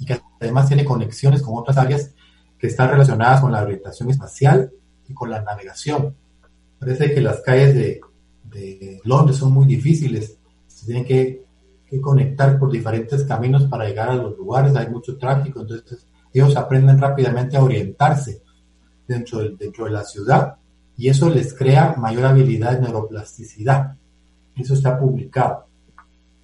y 0.00 0.04
que 0.04 0.20
además 0.40 0.66
tiene 0.66 0.84
conexiones 0.84 1.42
con 1.42 1.56
otras 1.56 1.78
áreas 1.78 2.12
que 2.58 2.66
están 2.66 2.90
relacionadas 2.90 3.40
con 3.40 3.52
la 3.52 3.62
orientación 3.62 4.10
espacial 4.10 4.72
y 5.08 5.14
con 5.14 5.30
la 5.30 5.40
navegación. 5.42 6.16
Parece 6.80 7.14
que 7.14 7.20
las 7.20 7.40
calles 7.42 7.72
de, 7.72 8.00
de 8.42 9.00
Londres 9.04 9.36
son 9.36 9.52
muy 9.52 9.66
difíciles, 9.66 10.38
se 10.66 10.86
tienen 10.86 11.04
que 11.04 11.44
que 11.86 12.00
conectar 12.00 12.58
por 12.58 12.72
diferentes 12.72 13.22
caminos 13.24 13.64
para 13.64 13.86
llegar 13.86 14.08
a 14.08 14.16
los 14.16 14.36
lugares, 14.36 14.74
hay 14.74 14.88
mucho 14.88 15.18
tráfico, 15.18 15.60
entonces 15.60 16.04
ellos 16.32 16.56
aprenden 16.56 16.98
rápidamente 16.98 17.56
a 17.56 17.62
orientarse 17.62 18.42
dentro 19.06 19.40
de, 19.40 19.56
dentro 19.56 19.84
de 19.84 19.90
la 19.90 20.04
ciudad 20.04 20.56
y 20.96 21.08
eso 21.08 21.28
les 21.30 21.54
crea 21.54 21.94
mayor 21.96 22.26
habilidad 22.26 22.72
de 22.72 22.80
neuroplasticidad. 22.80 23.96
Eso 24.54 24.74
está 24.74 24.98
publicado. 24.98 25.66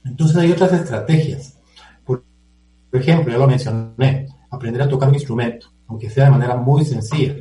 Entonces 0.05 0.37
hay 0.37 0.53
otras 0.53 0.73
estrategias. 0.73 1.59
Por, 2.05 2.25
ejemplo, 2.93 3.33
ya 3.33 3.39
lo 3.39 3.47
mencioné, 3.47 4.29
aprender 4.51 4.83
a 4.83 4.89
tocar 4.89 5.09
un 5.09 5.15
instrumento, 5.15 5.69
aunque 5.87 6.09
sea 6.11 6.25
de 6.25 6.31
manera 6.31 6.57
muy 6.57 6.85
sencilla. 6.85 7.37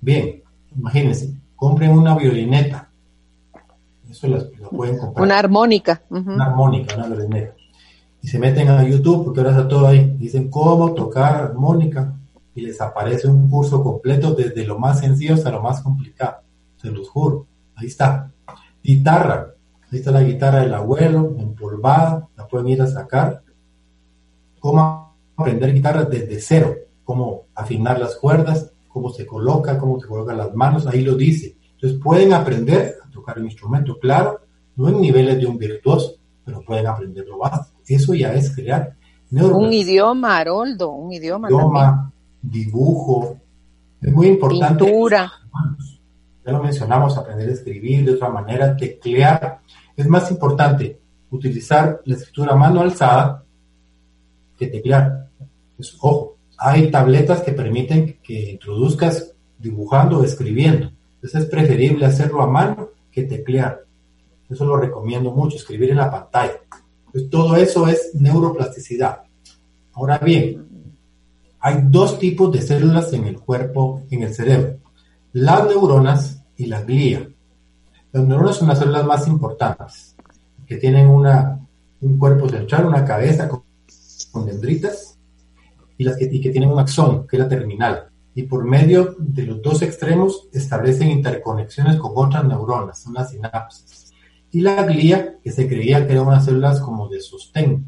Bien, 0.00 0.42
imagínense, 0.76 1.34
compren 1.56 1.92
una 1.92 2.16
violineta 2.16 2.88
eso 4.10 4.26
lo 4.26 4.70
pueden 4.70 4.98
comprar. 4.98 5.24
Una 5.24 5.38
armónica. 5.38 6.02
Una 6.08 6.46
armónica, 6.46 6.96
una 6.96 7.08
violineta. 7.08 7.54
Y 8.20 8.28
se 8.28 8.38
meten 8.38 8.68
a 8.68 8.82
YouTube, 8.82 9.24
porque 9.24 9.40
ahora 9.40 9.52
está 9.52 9.68
todo 9.68 9.86
ahí. 9.86 10.16
Dicen 10.18 10.50
cómo 10.50 10.94
tocar 10.94 11.36
armónica. 11.36 12.14
Y 12.54 12.62
les 12.62 12.80
aparece 12.80 13.28
un 13.28 13.48
curso 13.48 13.82
completo 13.82 14.34
desde 14.34 14.66
lo 14.66 14.78
más 14.78 15.00
sencillo 15.00 15.34
hasta 15.34 15.50
lo 15.50 15.62
más 15.62 15.80
complicado. 15.80 16.38
Se 16.76 16.90
los 16.90 17.08
juro. 17.08 17.46
Ahí 17.76 17.86
está. 17.86 18.30
Guitarra. 18.82 19.54
Ahí 19.90 19.98
está 19.98 20.10
la 20.10 20.22
guitarra 20.22 20.60
del 20.60 20.74
abuelo, 20.74 21.36
empolvada. 21.38 22.28
La 22.36 22.46
pueden 22.48 22.68
ir 22.68 22.82
a 22.82 22.86
sacar. 22.86 23.42
Cómo 24.58 25.16
aprender 25.36 25.72
guitarra 25.72 26.04
desde 26.04 26.40
cero. 26.40 26.74
Cómo 27.04 27.44
afinar 27.54 27.98
las 27.98 28.16
cuerdas. 28.16 28.72
Cómo 28.88 29.10
se 29.10 29.24
coloca, 29.24 29.78
cómo 29.78 30.00
se 30.00 30.08
colocan 30.08 30.38
las 30.38 30.54
manos. 30.54 30.86
Ahí 30.86 31.02
lo 31.02 31.14
dice. 31.14 31.56
Entonces 31.74 32.00
pueden 32.02 32.32
aprender 32.32 32.98
tocar 33.18 33.38
un 33.38 33.46
instrumento, 33.46 33.98
claro, 33.98 34.40
no 34.76 34.88
en 34.88 35.00
niveles 35.00 35.38
de 35.38 35.46
un 35.46 35.58
virtuoso, 35.58 36.14
pero 36.44 36.62
pueden 36.62 36.86
aprender 36.86 37.26
lo 37.26 37.38
básico. 37.38 37.77
Eso 37.88 38.14
ya 38.14 38.34
es 38.34 38.54
crear 38.54 38.94
un 39.30 39.72
idioma, 39.72 40.38
Haroldo, 40.38 40.90
un 40.90 41.12
idioma. 41.12 41.48
Idioma, 41.48 42.12
dibujo, 42.40 43.36
es 44.00 44.12
muy 44.12 44.28
importante. 44.28 44.84
Pintura. 44.84 45.30
Ya 46.44 46.52
lo 46.52 46.62
mencionamos, 46.62 47.16
aprender 47.16 47.48
a 47.48 47.52
escribir 47.52 48.04
de 48.06 48.12
otra 48.12 48.30
manera, 48.30 48.76
teclear. 48.76 49.60
Es 49.96 50.06
más 50.06 50.30
importante 50.30 50.98
utilizar 51.30 52.00
la 52.04 52.14
escritura 52.14 52.54
a 52.54 52.56
mano 52.56 52.80
alzada 52.80 53.44
que 54.56 54.68
teclear. 54.68 55.28
Pues, 55.76 55.94
ojo, 56.00 56.36
hay 56.56 56.90
tabletas 56.90 57.42
que 57.42 57.52
permiten 57.52 58.18
que 58.22 58.52
introduzcas 58.52 59.34
dibujando 59.58 60.20
o 60.20 60.24
escribiendo. 60.24 60.90
Entonces 61.16 61.42
es 61.42 61.50
preferible 61.50 62.06
hacerlo 62.06 62.42
a 62.42 62.46
mano 62.46 62.90
teclear. 63.26 63.84
Eso 64.48 64.64
lo 64.64 64.76
recomiendo 64.76 65.30
mucho, 65.30 65.56
escribir 65.56 65.90
en 65.90 65.96
la 65.96 66.10
pantalla. 66.10 66.60
Todo 67.30 67.56
eso 67.56 67.88
es 67.88 68.10
neuroplasticidad. 68.14 69.22
Ahora 69.92 70.18
bien, 70.18 70.66
hay 71.60 71.80
dos 71.84 72.18
tipos 72.18 72.52
de 72.52 72.62
células 72.62 73.12
en 73.12 73.24
el 73.24 73.40
cuerpo, 73.40 74.02
en 74.10 74.22
el 74.22 74.34
cerebro. 74.34 74.78
Las 75.32 75.66
neuronas 75.66 76.42
y 76.56 76.66
la 76.66 76.82
glía. 76.82 77.28
Las 78.12 78.24
neuronas 78.24 78.56
son 78.56 78.68
las 78.68 78.78
células 78.78 79.04
más 79.04 79.26
importantes, 79.26 80.16
que 80.66 80.76
tienen 80.76 81.08
una, 81.08 81.58
un 82.00 82.18
cuerpo 82.18 82.48
central, 82.48 82.86
una 82.86 83.04
cabeza 83.04 83.48
con, 83.48 83.64
dendritas, 84.46 85.18
y 85.96 86.04
las 86.04 86.16
que, 86.16 86.28
y 86.30 86.40
que 86.40 86.50
tienen 86.50 86.70
un 86.70 86.78
axón, 86.78 87.26
que 87.26 87.36
es 87.36 87.42
la 87.42 87.48
terminal 87.48 88.08
y 88.38 88.44
por 88.44 88.64
medio 88.64 89.16
de 89.18 89.42
los 89.42 89.60
dos 89.60 89.82
extremos 89.82 90.48
establecen 90.52 91.10
interconexiones 91.10 91.96
con 91.96 92.12
otras 92.14 92.44
neuronas, 92.44 93.04
unas 93.06 93.30
sinapsis. 93.30 94.07
Y 94.50 94.60
la 94.60 94.82
glía, 94.84 95.38
que 95.42 95.50
se 95.50 95.68
creía 95.68 96.06
que 96.06 96.12
eran 96.12 96.26
unas 96.26 96.44
células 96.44 96.80
como 96.80 97.08
de 97.08 97.20
sostén, 97.20 97.86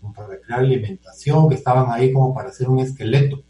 como 0.00 0.12
para 0.12 0.38
crear 0.40 0.60
alimentación, 0.60 1.48
que 1.48 1.54
estaban 1.54 1.86
ahí 1.90 2.12
como 2.12 2.34
para 2.34 2.50
hacer 2.50 2.68
un 2.68 2.80
esqueleto, 2.80 3.42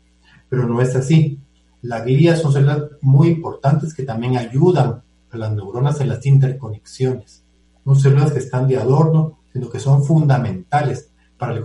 pero 0.48 0.66
no 0.66 0.80
es 0.80 0.94
así. 0.94 1.40
La 1.82 2.00
glía 2.00 2.36
son 2.36 2.52
células 2.52 2.82
muy 3.00 3.28
importantes 3.28 3.92
que 3.94 4.04
también 4.04 4.36
ayudan 4.36 5.02
a 5.30 5.36
las 5.36 5.52
neuronas 5.52 6.00
en 6.00 6.08
las 6.08 6.24
interconexiones. 6.26 7.42
No 7.84 7.94
células 7.96 8.32
que 8.32 8.38
están 8.38 8.68
de 8.68 8.76
adorno, 8.76 9.40
sino 9.52 9.68
que 9.68 9.80
son 9.80 10.04
fundamentales 10.04 11.10
para 11.36 11.54
el 11.54 11.64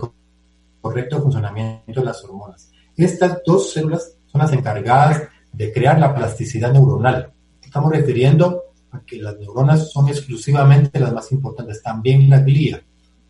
correcto 0.80 1.22
funcionamiento 1.22 2.00
de 2.00 2.04
las 2.04 2.24
hormonas. 2.24 2.70
Estas 2.96 3.40
dos 3.46 3.72
células 3.72 4.16
son 4.26 4.40
las 4.40 4.52
encargadas 4.52 5.22
de 5.52 5.72
crear 5.72 5.98
la 5.98 6.14
plasticidad 6.14 6.72
neuronal. 6.72 7.32
Estamos 7.62 7.92
refiriendo 7.92 8.62
que 9.06 9.16
las 9.16 9.38
neuronas 9.38 9.90
son 9.92 10.08
exclusivamente 10.08 11.00
las 11.00 11.12
más 11.12 11.30
importantes, 11.32 11.82
también 11.82 12.28
la 12.28 12.40
glía. 12.40 12.82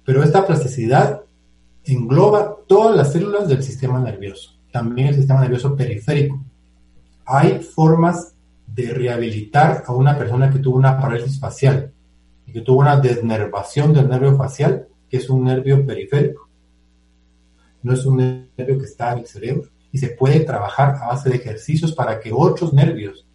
Pero 0.05 0.23
esta 0.23 0.47
plasticidad 0.47 1.23
engloba 1.85 2.57
todas 2.67 2.97
las 2.97 3.13
células 3.13 3.49
del 3.49 3.63
sistema 3.63 3.99
nervioso, 4.01 4.55
también 4.71 5.09
el 5.09 5.15
sistema 5.15 5.41
nervioso 5.41 5.77
periférico. 5.77 6.43
Hay 7.25 7.61
formas 7.61 8.35
de 8.67 8.91
rehabilitar 8.93 9.85
a 9.87 9.93
una 9.93 10.17
persona 10.17 10.51
que 10.51 10.59
tuvo 10.59 10.77
una 10.77 10.99
parálisis 10.99 11.39
facial 11.39 11.93
y 12.47 12.53
que 12.53 12.61
tuvo 12.61 12.81
una 12.81 12.99
desnervación 12.99 13.93
del 13.93 14.09
nervio 14.09 14.37
facial, 14.37 14.87
que 15.09 15.19
es 15.19 15.29
un 15.29 15.45
nervio 15.45 15.85
periférico. 15.85 16.49
no 17.83 17.93
es 17.95 18.05
un 18.05 18.17
nervio 18.57 18.79
que 18.79 18.85
está 18.85 19.13
en 19.13 19.19
el 19.19 19.27
cerebro 19.27 19.71
y 19.93 19.99
se 19.99 20.09
puede 20.09 20.41
trabajar 20.41 20.97
a 20.97 21.09
base 21.09 21.31
de 21.31 21.37
ejercicios 21.37 21.93
para 21.93 22.21
que 22.21 22.33
otros 22.33 22.73
nervios 22.73 23.28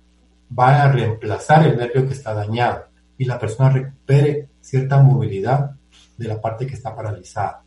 van 0.56 0.82
a 0.82 0.91
reemplazar 0.91 1.66
el 1.66 1.78
nervio 1.78 2.08
que 2.08 2.14
está 2.14 2.34
dañado 2.34 2.86
y 3.18 3.26
la 3.26 3.39
persona 3.39 3.70
recupere 3.70 4.49
cierta 4.62 5.01
movilidad 5.01 5.72
de 6.18 6.28
la 6.28 6.39
parte 6.39 6.68
que 6.68 6.76
está 6.76 6.95
paralizada. 6.95 7.64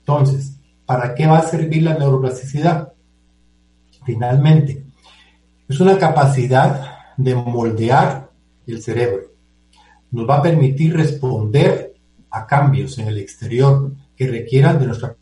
Entonces, 0.00 0.56
¿para 0.86 1.14
qué 1.14 1.26
va 1.26 1.38
a 1.38 1.46
servir 1.46 1.82
la 1.82 1.94
neuroplasticidad? 1.94 2.92
Finalmente, 4.04 4.84
es 5.68 5.80
una 5.80 5.98
capacidad 5.98 7.14
de 7.16 7.34
moldear 7.34 8.30
el 8.66 8.82
cerebro. 8.82 9.32
Nos 10.10 10.28
va 10.28 10.38
a 10.38 10.42
permitir 10.42 10.94
responder 10.96 11.94
a 12.30 12.46
cambios 12.46 12.98
en 12.98 13.08
el 13.08 13.18
exterior 13.18 13.92
que 14.16 14.28
requieran 14.28 14.78
de 14.78 14.86
nuestra 14.86 15.16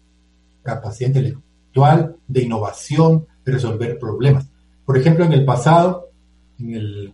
capacidad 0.63 1.09
intelectual, 1.09 2.17
de 2.27 2.43
innovación, 2.43 3.27
de 3.45 3.53
resolver 3.53 3.99
problemas. 3.99 4.47
Por 4.85 4.99
ejemplo, 4.99 5.25
en 5.25 5.33
el 5.33 5.45
pasado, 5.45 6.10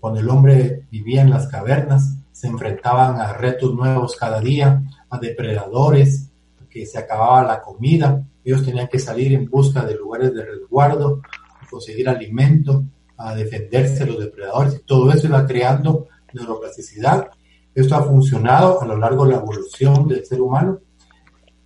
cuando 0.00 0.20
el 0.20 0.28
hombre 0.28 0.86
vivía 0.90 1.22
en 1.22 1.30
las 1.30 1.46
cavernas, 1.48 2.16
se 2.32 2.48
enfrentaban 2.48 3.20
a 3.20 3.32
retos 3.32 3.74
nuevos 3.74 4.16
cada 4.16 4.40
día, 4.40 4.82
a 5.08 5.18
depredadores, 5.18 6.30
que 6.68 6.84
se 6.84 6.98
acababa 6.98 7.42
la 7.42 7.62
comida, 7.62 8.22
ellos 8.44 8.64
tenían 8.64 8.88
que 8.88 8.98
salir 8.98 9.32
en 9.32 9.48
busca 9.48 9.84
de 9.84 9.96
lugares 9.96 10.34
de 10.34 10.44
resguardo, 10.44 11.22
conseguir 11.70 12.08
alimento, 12.08 12.84
a 13.16 13.34
defenderse 13.34 14.04
de 14.04 14.10
los 14.12 14.20
depredadores, 14.20 14.74
y 14.74 14.84
todo 14.84 15.10
eso 15.10 15.26
iba 15.26 15.46
creando 15.46 16.06
neuroplasticidad. 16.34 17.30
Esto 17.74 17.96
ha 17.96 18.02
funcionado 18.02 18.80
a 18.80 18.86
lo 18.86 18.96
largo 18.96 19.24
de 19.24 19.32
la 19.32 19.38
evolución 19.38 20.06
del 20.06 20.24
ser 20.24 20.40
humano, 20.40 20.78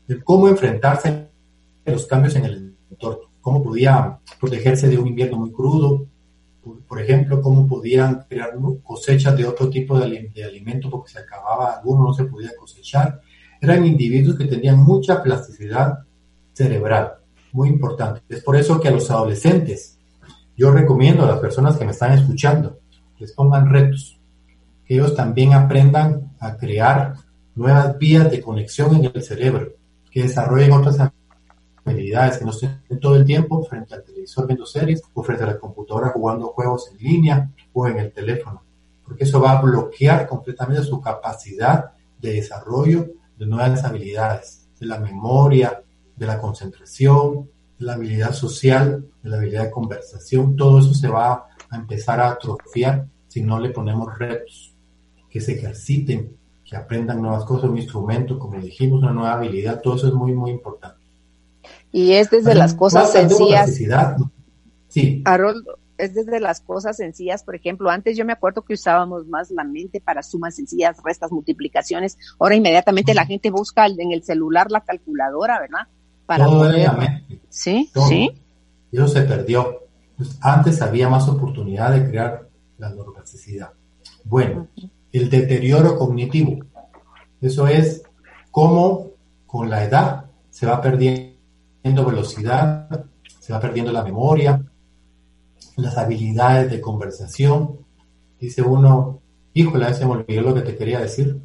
de 0.07 0.23
cómo 0.23 0.49
enfrentarse 0.49 1.09
a 1.09 1.91
los 1.91 2.07
cambios 2.07 2.37
en 2.37 2.45
el 2.45 2.77
entorno, 2.91 3.31
cómo 3.41 3.63
podía 3.63 4.19
protegerse 4.39 4.89
de 4.89 4.99
un 4.99 5.09
invierno 5.09 5.39
muy 5.39 5.53
crudo, 5.53 6.07
por, 6.63 7.01
ejemplo, 7.01 7.41
cómo 7.41 7.67
podían 7.67 8.27
crear 8.29 8.51
cosechas 8.83 9.37
de 9.37 9.47
otro 9.47 9.71
tipo 9.71 9.99
de, 9.99 10.31
de 10.35 10.45
alimento 10.45 10.91
porque 10.91 11.13
se 11.13 11.19
acababa, 11.19 11.77
alguno 11.77 12.09
no 12.09 12.15
se 12.15 12.25
podía 12.25 12.51
cosechar. 12.59 13.21
Eran 13.61 13.87
individuos 13.87 14.37
que 14.37 14.47
tenían 14.47 14.79
mucha 14.79 15.23
plasticidad 15.23 16.01
cerebral, 16.53 17.15
muy 17.53 17.69
importante. 17.69 18.23
Es 18.29 18.43
por 18.43 18.57
eso 18.57 18.81
que 18.81 18.89
a 18.89 18.93
los 18.93 19.11
adolescentes, 19.11 19.99
yo 20.57 20.71
recomiendo 20.71 21.25
a 21.25 21.29
las 21.29 21.39
personas 21.39 21.77
que 21.77 21.85
me 21.85 21.93
están 21.93 22.13
escuchando, 22.13 22.81
les 23.19 23.33
pongan 23.33 23.71
retos, 23.71 24.21
que 24.85 24.95
ellos 24.95 25.15
también 25.15 25.55
aprendan 25.55 26.33
a 26.39 26.57
crear 26.57 27.15
nuevas 27.55 27.97
vías 27.99 28.31
de 28.31 28.41
conexión 28.41 28.95
en 28.97 29.11
el 29.15 29.23
cerebro, 29.23 29.73
que 30.11 30.23
desarrollen 30.23 30.73
otras 30.73 30.99
habilidades, 31.91 32.39
que 32.39 32.45
no 32.45 32.51
estén 32.51 32.81
todo 33.01 33.17
el 33.17 33.25
tiempo 33.25 33.63
frente 33.65 33.95
al 33.95 34.05
televisor 34.05 34.47
viendo 34.47 34.67
series 34.67 35.03
o 35.13 35.23
frente 35.23 35.45
a 35.45 35.49
la 35.49 35.59
computadora 35.59 36.11
jugando 36.11 36.49
juegos 36.49 36.91
en 36.93 36.99
línea 36.99 37.51
o 37.73 37.87
en 37.87 37.99
el 37.99 38.13
teléfono, 38.13 38.63
porque 39.05 39.25
eso 39.25 39.41
va 39.41 39.59
a 39.59 39.63
bloquear 39.63 40.27
completamente 40.27 40.83
su 40.83 41.01
capacidad 41.01 41.93
de 42.21 42.33
desarrollo 42.35 43.09
de 43.37 43.47
nuevas 43.47 43.85
habilidades, 43.85 44.69
de 44.79 44.87
la 44.87 44.99
memoria, 44.99 45.83
de 46.17 46.27
la 46.27 46.39
concentración, 46.39 47.49
de 47.79 47.87
la 47.87 47.95
habilidad 47.95 48.33
social, 48.33 49.07
de 49.23 49.31
la 49.31 49.37
habilidad 49.37 49.65
de 49.65 49.71
conversación, 49.71 50.57
todo 50.57 50.81
eso 50.81 50.93
se 50.93 51.09
va 51.09 51.47
a 51.71 51.77
empezar 51.77 52.21
a 52.21 52.33
atrofiar 52.33 53.07
si 53.27 53.43
no 53.43 53.59
le 53.59 53.71
ponemos 53.71 54.19
retos, 54.19 54.75
que 55.31 55.41
se 55.41 55.53
ejerciten, 55.53 56.37
que 56.65 56.77
aprendan 56.77 57.23
nuevas 57.23 57.45
cosas, 57.45 57.71
un 57.71 57.79
instrumento, 57.79 58.39
como 58.39 58.61
dijimos, 58.61 59.03
una 59.03 59.13
nueva 59.13 59.35
habilidad, 59.35 59.81
todo 59.81 59.97
eso 59.97 60.09
es 60.09 60.15
muy, 60.15 60.33
muy 60.33 60.51
importante. 60.51 61.00
Y 61.93 62.13
es 62.13 62.31
desde 62.31 62.55
las 62.55 62.75
cosas 62.75 63.13
sencillas. 63.13 63.75
Sí. 64.89 65.23
Haroldo, 65.25 65.79
es 66.01 66.15
desde 66.15 66.41
las 66.41 66.61
cosas 66.61 66.97
sencillas. 66.97 67.45
Por 67.45 67.55
ejemplo, 67.55 67.91
antes 67.91 68.17
yo 68.17 68.25
me 68.25 68.33
acuerdo 68.33 68.63
que 68.63 68.75
usábamos 68.75 69.27
más 69.27 69.51
la 69.51 69.65
mente 69.65 70.01
para 70.01 70.23
sumas 70.23 70.57
sencillas, 70.57 70.97
restas, 71.05 71.31
multiplicaciones. 71.31 72.19
Ahora 72.39 72.57
inmediatamente 72.57 73.15
la 73.15 73.27
gente 73.27 73.51
busca 73.51 73.87
en 73.87 74.13
el 74.13 74.23
celular 74.23 74.71
la 74.71 74.81
calculadora, 74.81 75.61
¿verdad? 75.61 75.87
Para 76.27 76.45
Todo 76.45 76.61
poder... 76.61 76.87
la 76.87 76.93
mente. 76.93 77.41
Sí, 77.49 77.91
sí. 78.09 78.31
Y 78.91 78.97
eso 78.97 79.09
se 79.09 79.23
perdió. 79.23 79.85
Pues 80.17 80.39
antes 80.41 80.83
había 80.83 81.09
más 81.09 81.29
oportunidad 81.29 81.93
de 81.93 82.09
crear 82.09 82.49
la 82.79 82.91
neuroplasticidad. 82.91 83.73
Bueno, 84.25 84.69
el 85.13 85.31
deterioro 85.31 85.97
cognitivo. 85.97 86.59
Eso 87.41 87.67
es 87.67 88.03
cómo 88.51 89.11
con 89.47 89.71
la 89.71 89.85
edad 89.85 90.27
se 90.51 90.67
va 90.67 90.81
perdiendo 90.81 91.30
velocidad, 91.83 93.07
se 93.39 93.53
va 93.53 93.61
perdiendo 93.61 93.93
la 93.93 94.05
memoria, 94.05 94.63
las 95.77 95.97
habilidades 95.97 96.71
de 96.71 96.81
conversación. 96.81 97.79
Dice 98.39 98.63
uno, 98.63 99.21
híjole, 99.55 99.93
se 99.95 100.05
me 100.05 100.13
olvidó 100.13 100.43
lo 100.43 100.55
que 100.55 100.63
te 100.63 100.77
quería 100.77 101.01
decir. 101.01 101.41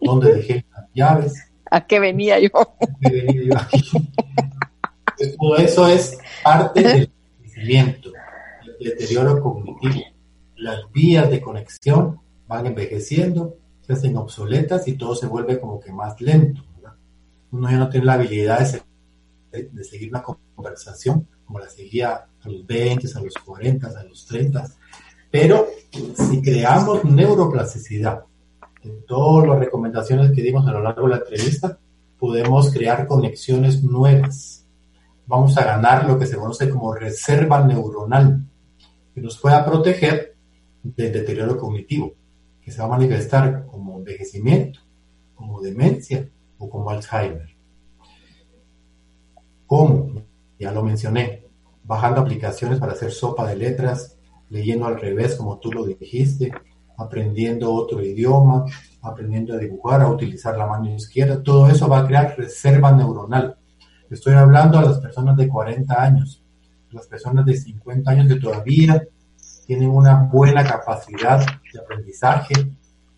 ¿Dónde 0.00 0.34
dejé 0.34 0.66
las 0.70 0.88
llaves? 0.94 1.34
¿A 1.70 1.86
qué 1.86 1.98
venía 2.00 2.38
yo? 2.38 2.50
Todo 5.38 5.56
eso 5.56 5.86
es 5.86 6.18
parte 6.42 6.82
del 6.82 7.10
crecimiento, 7.40 8.10
el 8.80 8.90
deterioro 8.90 9.40
cognitivo. 9.40 10.04
Las 10.56 10.90
vías 10.92 11.30
de 11.30 11.40
conexión 11.40 12.20
van 12.46 12.66
envejeciendo, 12.66 13.56
se 13.80 13.92
hacen 13.94 14.16
obsoletas 14.16 14.86
y 14.88 14.94
todo 14.94 15.14
se 15.14 15.26
vuelve 15.26 15.60
como 15.60 15.80
que 15.80 15.92
más 15.92 16.20
lento. 16.20 16.62
Uno 17.52 17.70
ya 17.70 17.76
no 17.76 17.88
tiene 17.88 18.06
la 18.06 18.14
habilidad 18.14 18.60
de, 18.60 18.82
de 19.52 19.84
seguir 19.84 20.08
una 20.08 20.22
conversación 20.22 21.28
como 21.44 21.58
la 21.58 21.68
seguía 21.68 22.26
a 22.40 22.48
los 22.48 22.66
20, 22.66 23.06
a 23.14 23.20
los 23.20 23.34
40, 23.34 23.86
a 23.86 24.04
los 24.04 24.26
30. 24.26 24.66
Pero 25.30 25.66
si 25.90 26.40
creamos 26.40 27.04
neuroplasticidad, 27.04 28.24
en 28.82 29.04
todas 29.06 29.48
las 29.48 29.58
recomendaciones 29.58 30.32
que 30.32 30.42
dimos 30.42 30.66
a 30.66 30.72
lo 30.72 30.82
largo 30.82 31.02
de 31.02 31.10
la 31.10 31.16
entrevista, 31.18 31.78
podemos 32.18 32.72
crear 32.72 33.06
conexiones 33.06 33.82
nuevas. 33.82 34.66
Vamos 35.26 35.56
a 35.56 35.64
ganar 35.64 36.06
lo 36.06 36.18
que 36.18 36.26
se 36.26 36.36
conoce 36.36 36.68
como 36.68 36.94
reserva 36.94 37.64
neuronal, 37.64 38.44
que 39.14 39.20
nos 39.20 39.38
pueda 39.38 39.64
proteger 39.64 40.36
del 40.82 41.12
deterioro 41.12 41.56
cognitivo, 41.56 42.14
que 42.60 42.70
se 42.70 42.78
va 42.80 42.86
a 42.86 42.98
manifestar 42.98 43.66
como 43.66 43.98
envejecimiento, 43.98 44.80
como 45.34 45.60
demencia 45.60 46.28
o 46.58 46.68
como 46.68 46.90
Alzheimer. 46.90 47.51
¿Cómo? 49.72 50.12
Ya 50.58 50.70
lo 50.70 50.82
mencioné, 50.82 51.46
bajando 51.82 52.20
aplicaciones 52.20 52.78
para 52.78 52.92
hacer 52.92 53.10
sopa 53.10 53.48
de 53.48 53.56
letras, 53.56 54.18
leyendo 54.50 54.84
al 54.84 55.00
revés 55.00 55.34
como 55.36 55.60
tú 55.60 55.72
lo 55.72 55.86
dijiste, 55.86 56.52
aprendiendo 56.98 57.72
otro 57.72 58.04
idioma, 58.04 58.66
aprendiendo 59.00 59.54
a 59.54 59.56
dibujar, 59.56 60.02
a 60.02 60.10
utilizar 60.10 60.58
la 60.58 60.66
mano 60.66 60.94
izquierda, 60.94 61.42
todo 61.42 61.70
eso 61.70 61.88
va 61.88 62.00
a 62.00 62.06
crear 62.06 62.34
reserva 62.36 62.92
neuronal. 62.92 63.56
Estoy 64.10 64.34
hablando 64.34 64.78
a 64.78 64.82
las 64.82 64.98
personas 64.98 65.38
de 65.38 65.48
40 65.48 66.02
años, 66.02 66.44
las 66.90 67.06
personas 67.06 67.46
de 67.46 67.56
50 67.56 68.10
años 68.10 68.28
que 68.28 68.40
todavía 68.40 69.02
tienen 69.66 69.88
una 69.88 70.24
buena 70.24 70.64
capacidad 70.64 71.46
de 71.72 71.80
aprendizaje, 71.80 72.52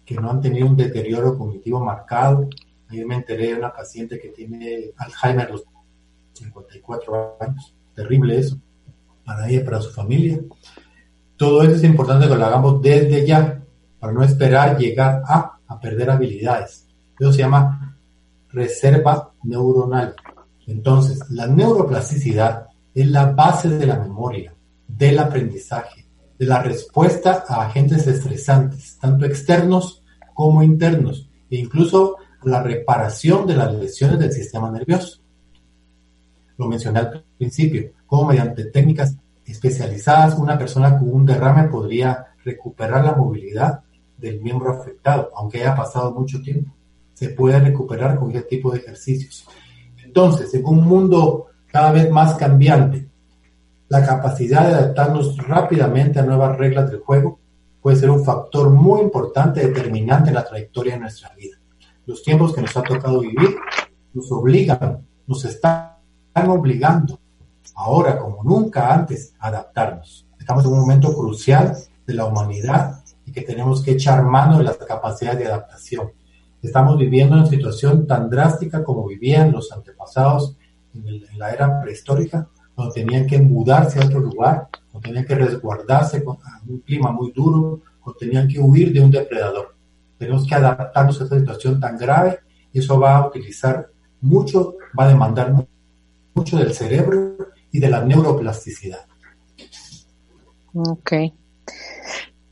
que 0.05 0.15
no 0.15 0.31
han 0.31 0.41
tenido 0.41 0.69
un 0.69 0.77
deterioro 0.77 1.37
cognitivo 1.37 1.81
marcado. 1.81 2.49
Ayer 2.91 3.07
me 3.07 3.17
enteré 3.17 3.49
de 3.49 3.55
una 3.55 3.73
paciente 3.73 4.21
que 4.21 4.29
tiene 4.29 4.93
Alzheimer 4.97 5.49
a 5.49 5.51
los 5.51 5.65
54 6.35 7.37
años. 7.41 7.75
Terrible 7.95 8.39
eso, 8.39 8.59
para 9.25 9.49
ella, 9.49 9.65
para 9.65 9.81
su 9.81 9.91
familia. 9.91 10.41
Todo 11.37 11.63
eso 11.63 11.77
es 11.77 11.85
importante 11.85 12.29
que 12.29 12.35
lo 12.37 12.45
hagamos 12.45 12.83
desde 12.83 13.27
ya, 13.27 13.63
para 13.99 14.13
no 14.13 14.23
esperar 14.23 14.77
llegar 14.77 15.23
a 15.27 15.55
a 15.67 15.81
perder 15.81 16.11
habilidades. 16.11 16.87
Eso 17.19 17.33
se 17.33 17.39
llama 17.39 17.97
reserva 18.51 19.33
neuronal. 19.43 20.15
Entonces, 20.67 21.21
la 21.31 21.47
neuroplasticidad 21.47 22.67
es 22.95 23.09
la 23.09 23.27
base 23.27 23.69
de 23.69 23.87
la 23.87 23.99
memoria, 23.99 24.55
del 24.87 25.19
aprendizaje, 25.19 26.07
de 26.39 26.47
la 26.47 26.63
respuesta 26.63 27.45
a 27.49 27.67
agentes 27.67 28.07
estresantes, 28.07 28.99
tanto 29.01 29.25
externos 29.25 30.03
como 30.33 30.63
internos, 30.63 31.29
e 31.51 31.57
incluso 31.57 32.17
la 32.45 32.63
reparación 32.63 33.47
de 33.47 33.57
las 33.57 33.73
lesiones 33.75 34.19
del 34.19 34.33
sistema 34.33 34.71
nervioso. 34.71 35.21
Lo 36.57 36.67
mencioné 36.69 37.01
al 37.01 37.25
principio, 37.37 37.91
como 38.07 38.27
mediante 38.29 38.67
técnicas 38.67 39.17
especializadas 39.45 40.39
una 40.39 40.59
persona 40.59 40.99
con 40.99 41.13
un 41.13 41.27
derrame 41.27 41.69
podría 41.69 42.27
recuperar 42.45 43.05
la 43.05 43.15
movilidad 43.15 43.81
del 44.17 44.41
miembro 44.41 44.71
afectado, 44.71 45.31
aunque 45.37 45.61
haya 45.61 45.75
pasado 45.75 46.13
mucho 46.13 46.41
tiempo. 46.41 46.73
Se 47.13 47.31
puede 47.31 47.61
recuperar 47.61 48.19
con 48.19 48.31
este 48.31 48.49
tipo 48.49 48.73
de 48.73 48.79
ejercicios. 48.79 49.47
Entonces, 50.03 50.53
en 50.55 50.65
un 50.67 50.83
mundo 50.83 51.47
cada 51.67 51.93
vez 51.93 52.11
más 52.11 52.35
cambiante, 52.35 53.09
la 53.89 54.05
capacidad 54.05 54.67
de 54.67 54.75
adaptarnos 54.75 55.37
rápidamente 55.39 56.19
a 56.19 56.23
nuevas 56.25 56.57
reglas 56.57 56.91
del 56.91 57.01
juego 57.01 57.39
puede 57.81 57.97
ser 57.97 58.11
un 58.11 58.25
factor 58.25 58.71
muy 58.71 59.03
importante, 59.03 59.67
determinante 59.67 60.31
en 60.31 60.37
la 60.37 60.45
trayectoria 60.45 60.95
de 60.95 61.01
nuestra 61.01 61.35
vida. 61.35 61.57
Los 62.07 62.23
tiempos 62.23 62.55
que 62.55 62.63
nos 62.63 62.77
ha 62.77 62.83
tocado 62.83 63.21
vivir 63.21 63.57
nos 64.13 64.31
obligan, 64.33 65.07
nos 65.27 65.45
están 65.45 65.94
obligando 66.43 67.19
ahora 67.77 68.19
como 68.19 68.43
nunca 68.43 68.93
antes 68.93 69.35
a 69.39 69.49
adaptarnos. 69.49 70.27
Estamos 70.39 70.65
en 70.65 70.73
un 70.73 70.81
momento 70.81 71.15
crucial 71.15 71.77
de 72.07 72.15
la 72.15 72.27
humanidad 72.27 73.03
y 73.25 73.33
que 73.33 73.43
tenemos 73.43 73.83
que 73.83 73.93
echar 73.93 74.23
mano 74.25 74.59
de 74.59 74.65
las 74.65 74.77
capacidades 74.77 75.39
de 75.39 75.47
adaptación. 75.47 76.13
Estamos 76.63 76.99
viviendo 76.99 77.37
una 77.37 77.47
situación 77.47 78.07
tan 78.07 78.29
drástica 78.29 78.83
como 78.83 79.07
vivían 79.07 79.53
los 79.53 79.73
antepasados 79.73 80.57
en, 80.95 81.25
la 81.39 81.51
era 81.51 81.81
prehistórica, 81.83 82.49
donde 82.77 82.95
tenían 82.95 83.27
que 83.27 83.41
mudarse 83.41 84.01
a 84.01 84.07
otro 84.07 84.21
lugar, 84.21 84.69
donde 84.93 85.09
tenían 85.09 85.27
que 85.27 85.35
resguardarse 85.35 86.25
con 86.25 86.39
un 86.67 86.81
clima 86.81 87.11
muy 87.11 87.33
duro, 87.33 87.81
o 88.03 88.13
tenían 88.13 88.49
que 88.49 88.61
huir 88.61 88.93
de 88.93 89.01
un 89.01 89.11
depredador. 89.11 89.75
Tenemos 90.19 90.47
que 90.47 90.55
adaptarnos 90.55 91.21
a 91.21 91.25
esta 91.25 91.39
situación 91.39 91.81
tan 91.81 91.97
grave 91.97 92.41
y 92.73 92.81
eso 92.81 92.99
va 92.99 93.17
a 93.17 93.27
utilizar 93.27 93.89
mucho, 94.21 94.75
va 94.99 95.05
a 95.05 95.09
demandar 95.09 95.53
mucho 96.35 96.57
del 96.57 96.75
cerebro 96.75 97.37
y 97.71 97.79
de 97.79 97.89
la 97.89 98.05
neuroplasticidad. 98.05 99.07
Ok. 100.75 101.13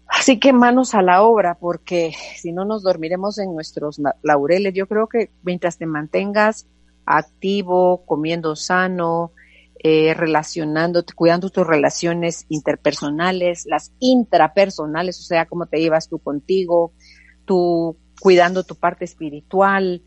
Así 0.07 0.39
que 0.39 0.53
manos 0.53 0.95
a 0.95 1.03
la 1.03 1.23
obra, 1.23 1.57
porque 1.59 2.13
si 2.37 2.53
no 2.53 2.65
nos 2.65 2.83
dormiremos 2.83 3.39
en 3.39 3.55
nuestros 3.55 4.01
laureles. 4.23 4.75
Yo 4.75 4.87
creo 4.87 5.09
que 5.09 5.31
mientras 5.43 5.79
te 5.79 5.87
mantengas 5.87 6.67
activo, 7.05 8.05
comiendo 8.07 8.55
sano, 8.55 9.33
eh, 9.83 10.15
relacionándote, 10.15 11.15
cuidando 11.15 11.51
tus 11.51 11.67
relaciones 11.67 12.47
interpersonales, 12.49 13.67
las 13.67 13.93
intrapersonales, 13.99 15.19
o 15.19 15.23
sea, 15.23 15.47
cómo 15.47 15.67
te 15.67 15.81
llevas 15.81 16.09
tú 16.09 16.21
contigo, 16.21 16.93
tú 17.45 17.97
cuidando 18.21 18.63
tu 18.63 18.77
parte 18.77 19.05
espiritual. 19.05 20.03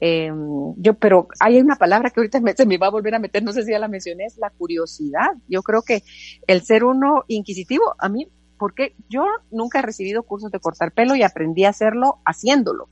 Eh, 0.00 0.32
yo, 0.76 0.94
pero 0.94 1.28
hay 1.40 1.60
una 1.60 1.76
palabra 1.76 2.10
que 2.10 2.20
ahorita 2.20 2.40
me, 2.40 2.54
se 2.54 2.66
me 2.66 2.78
va 2.78 2.86
a 2.86 2.90
volver 2.90 3.14
a 3.14 3.18
meter, 3.18 3.42
no 3.42 3.52
sé 3.52 3.64
si 3.64 3.72
ya 3.72 3.78
la 3.78 3.88
mencioné, 3.88 4.24
es 4.24 4.38
la 4.38 4.50
curiosidad. 4.50 5.30
Yo 5.48 5.62
creo 5.62 5.82
que 5.82 6.02
el 6.46 6.62
ser 6.62 6.84
uno 6.84 7.24
inquisitivo, 7.28 7.94
a 7.98 8.08
mí 8.08 8.28
porque 8.60 8.94
yo 9.08 9.24
nunca 9.50 9.78
he 9.78 9.82
recibido 9.82 10.22
cursos 10.22 10.52
de 10.52 10.60
cortar 10.60 10.92
pelo 10.92 11.16
y 11.16 11.22
aprendí 11.22 11.64
a 11.64 11.70
hacerlo 11.70 12.18
haciéndolo, 12.26 12.90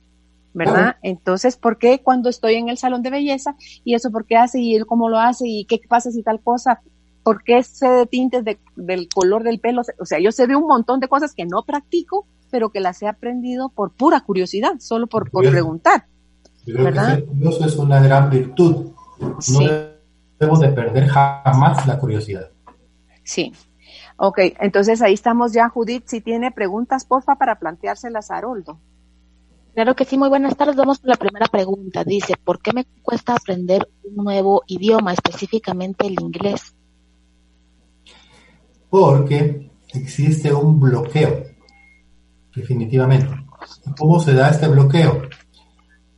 ¿verdad? 0.51 0.95
Entonces, 1.03 1.57
¿por 1.57 1.77
qué 1.77 2.01
cuando 2.01 2.27
estoy 2.27 2.55
en 2.55 2.69
el 2.69 2.79
salón 2.79 3.03
de 3.03 3.11
belleza 3.11 3.55
y 3.83 3.93
eso 3.93 4.09
por 4.09 4.25
qué 4.25 4.35
hace 4.35 4.59
y 4.59 4.75
él 4.75 4.87
cómo 4.87 5.09
lo 5.09 5.19
hace 5.19 5.47
y 5.47 5.65
qué 5.65 5.79
pasa 5.87 6.09
si 6.09 6.23
tal 6.23 6.41
cosa? 6.41 6.81
¿Por 7.21 7.43
qué 7.43 7.61
sé 7.61 7.87
de 7.87 8.07
tintes 8.07 8.43
del 8.75 9.09
color 9.13 9.43
del 9.43 9.59
pelo? 9.59 9.83
O 9.99 10.05
sea, 10.05 10.19
yo 10.19 10.31
sé 10.31 10.47
de 10.47 10.55
un 10.55 10.65
montón 10.65 10.99
de 10.99 11.07
cosas 11.07 11.35
que 11.35 11.45
no 11.45 11.61
practico, 11.61 12.25
pero 12.49 12.71
que 12.71 12.79
las 12.79 13.03
he 13.03 13.07
aprendido 13.07 13.69
por 13.69 13.91
pura 13.91 14.21
curiosidad, 14.21 14.79
solo 14.79 15.05
por, 15.05 15.29
preguntar. 15.29 16.07
Yo 16.65 16.75
creo 16.75 16.93
que 16.93 16.99
ser 16.99 17.25
curioso 17.25 17.65
es 17.65 17.75
una 17.77 18.01
gran 18.01 18.29
virtud. 18.29 18.91
No 19.19 19.59
debemos 20.39 20.59
de 20.59 20.69
perder 20.69 21.07
jamás 21.07 21.85
la 21.85 21.97
curiosidad. 21.97 22.49
Sí, 23.23 23.53
Ok, 24.21 24.39
entonces 24.59 25.01
ahí 25.01 25.13
estamos 25.13 25.53
ya, 25.53 25.69
Judith. 25.69 26.03
Si 26.07 26.19
tiene 26.19 26.51
preguntas, 26.51 27.05
porfa, 27.05 27.35
para 27.35 27.57
planteárselas 27.57 28.31
a 28.31 28.37
Haroldo. 28.37 28.77
Claro 29.73 29.95
que 29.95 30.03
sí, 30.03 30.17
muy 30.17 30.27
buenas 30.27 30.57
tardes. 30.57 30.75
Vamos 30.75 30.99
con 30.99 31.09
la 31.09 31.15
primera 31.15 31.45
pregunta. 31.45 32.03
Dice, 32.03 32.33
¿por 32.43 32.59
qué 32.59 32.73
me 32.73 32.85
cuesta 33.01 33.33
aprender 33.33 33.87
un 34.03 34.25
nuevo 34.25 34.63
idioma, 34.67 35.13
específicamente 35.13 36.05
el 36.05 36.19
inglés? 36.19 36.75
Porque 38.89 39.71
existe 39.93 40.53
un 40.53 40.81
bloqueo, 40.81 41.45
definitivamente. 42.53 43.33
¿Cómo 43.97 44.19
se 44.19 44.33
da 44.33 44.49
este 44.49 44.67
bloqueo? 44.67 45.21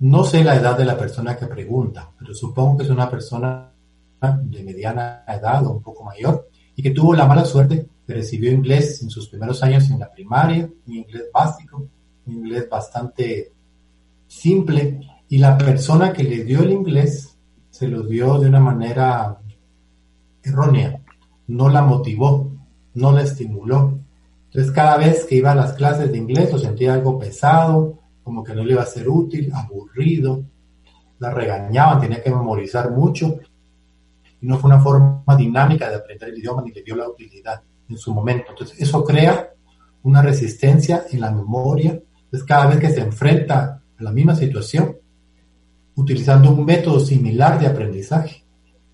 No 0.02 0.24
sé 0.24 0.44
la 0.44 0.56
edad 0.56 0.76
de 0.76 0.86
la 0.86 0.98
persona 0.98 1.38
que 1.38 1.46
pregunta, 1.46 2.10
pero 2.18 2.34
supongo 2.34 2.78
que 2.78 2.84
es 2.86 2.90
una 2.90 3.08
persona 3.08 3.72
de 4.20 4.64
mediana 4.64 5.24
edad 5.28 5.64
o 5.68 5.74
un 5.74 5.84
poco 5.84 6.04
mayor 6.04 6.50
y 6.76 6.82
que 6.82 6.90
tuvo 6.90 7.14
la 7.14 7.28
mala 7.28 7.46
suerte 7.46 7.88
que 8.08 8.14
recibió 8.16 8.52
inglés 8.52 9.04
en 9.04 9.12
sus 9.12 9.30
primeros 9.30 9.62
años 9.62 9.88
en 9.92 10.00
la 10.00 10.12
primaria, 10.12 10.68
un 10.88 10.94
inglés 10.96 11.26
básico, 11.32 11.88
un 12.26 12.34
inglés 12.34 12.68
bastante 12.68 13.52
simple, 14.26 15.02
y 15.30 15.38
la 15.38 15.56
persona 15.56 16.12
que 16.12 16.24
le 16.24 16.44
dio 16.46 16.64
el 16.64 16.72
inglés 16.72 17.38
se 17.70 17.88
lo 17.88 18.02
dio 18.02 18.40
de 18.40 18.50
una 18.50 18.60
manera 18.60 19.40
errónea, 20.42 21.00
no 21.46 21.70
la 21.70 21.84
motivó, 21.84 22.52
no 22.96 23.12
la 23.12 23.22
estimuló. 23.22 24.00
Entonces 24.46 24.72
cada 24.72 24.98
vez 24.98 25.26
que 25.26 25.36
iba 25.36 25.52
a 25.52 25.56
las 25.56 25.74
clases 25.74 26.12
de 26.12 26.18
inglés 26.18 26.52
lo 26.52 26.58
sentía 26.58 26.96
algo 26.96 27.20
pesado, 27.20 28.01
como 28.24 28.44
que 28.44 28.54
no 28.54 28.64
le 28.64 28.74
iba 28.74 28.84
a 28.84 28.86
ser 28.86 29.10
útil, 29.10 29.52
aburrido, 29.54 30.44
la 31.20 31.30
regañaban, 31.32 32.00
tenía 32.02 32.22
que 32.22 32.32
memorizar 32.32 32.92
mucho 32.92 33.40
y 34.42 34.48
no 34.48 34.58
fue 34.58 34.72
una 34.72 34.82
forma 34.82 35.36
dinámica 35.38 35.90
de 35.90 35.98
aprender 35.98 36.30
el 36.30 36.40
idioma 36.40 36.64
ni 36.64 36.72
le 36.72 36.82
dio 36.82 36.96
la 36.96 37.08
utilidad 37.08 37.62
en 37.88 37.98
su 37.98 38.14
momento. 38.14 38.48
Entonces, 38.50 38.82
eso 38.82 39.04
crea 39.04 39.52
una 40.04 40.22
resistencia 40.22 41.04
en 41.12 41.22
la 41.22 41.32
memoria. 41.32 41.92
Entonces, 41.92 42.44
cada 42.48 42.66
vez 42.66 42.80
que 42.80 42.90
se 42.90 43.02
enfrenta 43.02 43.82
a 43.98 44.04
la 44.04 44.12
misma 44.12 44.36
situación, 44.36 44.98
utilizando 45.96 46.50
un 46.52 46.66
método 46.66 47.00
similar 47.00 47.60
de 47.60 47.68
aprendizaje, 47.68 48.44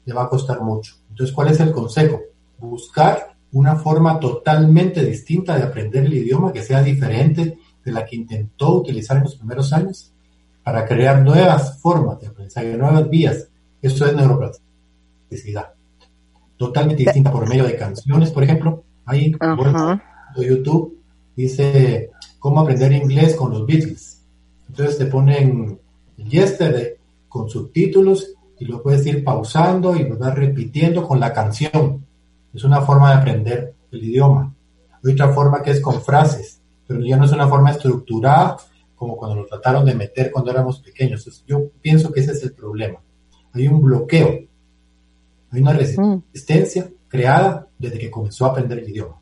le 0.03 0.13
va 0.13 0.23
a 0.23 0.29
costar 0.29 0.61
mucho. 0.61 0.95
Entonces, 1.09 1.33
¿cuál 1.33 1.49
es 1.49 1.59
el 1.61 1.71
consejo? 1.71 2.19
Buscar 2.57 3.37
una 3.53 3.77
forma 3.77 4.19
totalmente 4.19 5.05
distinta 5.05 5.55
de 5.55 5.63
aprender 5.63 6.05
el 6.05 6.13
idioma 6.13 6.51
que 6.51 6.61
sea 6.61 6.81
diferente 6.81 7.57
de 7.87 7.93
la 7.93 8.05
que 8.05 8.15
intentó 8.15 8.75
utilizar 8.75 9.17
en 9.17 9.23
los 9.23 9.35
primeros 9.35 9.73
años 9.73 10.11
para 10.63 10.85
crear 10.85 11.23
nuevas 11.23 11.79
formas 11.79 12.19
de 12.19 12.27
aprendizaje, 12.27 12.77
nuevas 12.77 13.09
vías. 13.09 13.47
Eso 13.81 14.05
es 14.05 14.15
neuroplasticidad 14.15 15.77
totalmente 16.57 17.03
distinta 17.03 17.31
por 17.31 17.47
medio 17.47 17.65
de 17.65 17.77
canciones, 17.77 18.31
por 18.31 18.43
ejemplo. 18.43 18.83
Ahí, 19.05 19.33
en 19.39 20.43
YouTube, 20.43 20.97
dice 21.35 22.09
cómo 22.39 22.61
aprender 22.61 22.91
inglés 22.91 23.35
con 23.35 23.51
los 23.51 23.65
Beatles. 23.65 24.21
Entonces 24.67 24.97
te 24.97 25.05
ponen 25.05 25.79
Yesterday 26.17 26.95
con 27.29 27.49
subtítulos 27.49 28.33
y 28.59 28.65
lo 28.65 28.81
puedes 28.81 29.05
ir 29.05 29.23
pausando 29.23 29.95
y 29.95 30.03
lo 30.03 30.17
vas 30.17 30.35
repitiendo 30.35 31.07
con 31.07 31.19
la 31.19 31.31
canción. 31.31 32.03
Es 32.53 32.63
una 32.63 32.81
forma 32.81 33.11
de 33.11 33.17
aprender 33.17 33.73
el 33.91 34.03
idioma. 34.03 34.53
Hay 35.03 35.13
otra 35.13 35.29
forma 35.29 35.61
que 35.61 35.71
es 35.71 35.79
con 35.79 36.01
frases, 36.01 36.59
pero 36.87 37.01
ya 37.01 37.17
no 37.17 37.25
es 37.25 37.31
una 37.31 37.47
forma 37.47 37.71
estructurada 37.71 38.57
como 38.95 39.15
cuando 39.15 39.41
lo 39.41 39.45
trataron 39.45 39.85
de 39.85 39.93
meter 39.93 40.31
cuando 40.31 40.51
éramos 40.51 40.79
pequeños. 40.79 41.43
yo 41.45 41.69
pienso 41.81 42.11
que 42.11 42.21
ese 42.21 42.31
es 42.31 42.43
el 42.43 42.53
problema. 42.53 42.99
Hay 43.53 43.67
un 43.67 43.81
bloqueo 43.81 44.47
hay 45.51 45.61
una 45.61 45.73
mm. 45.73 45.77
resistencia 45.77 46.89
creada 47.07 47.67
desde 47.77 47.99
que 47.99 48.11
comenzó 48.11 48.45
a 48.45 48.49
aprender 48.49 48.79
el 48.79 48.89
idioma. 48.89 49.19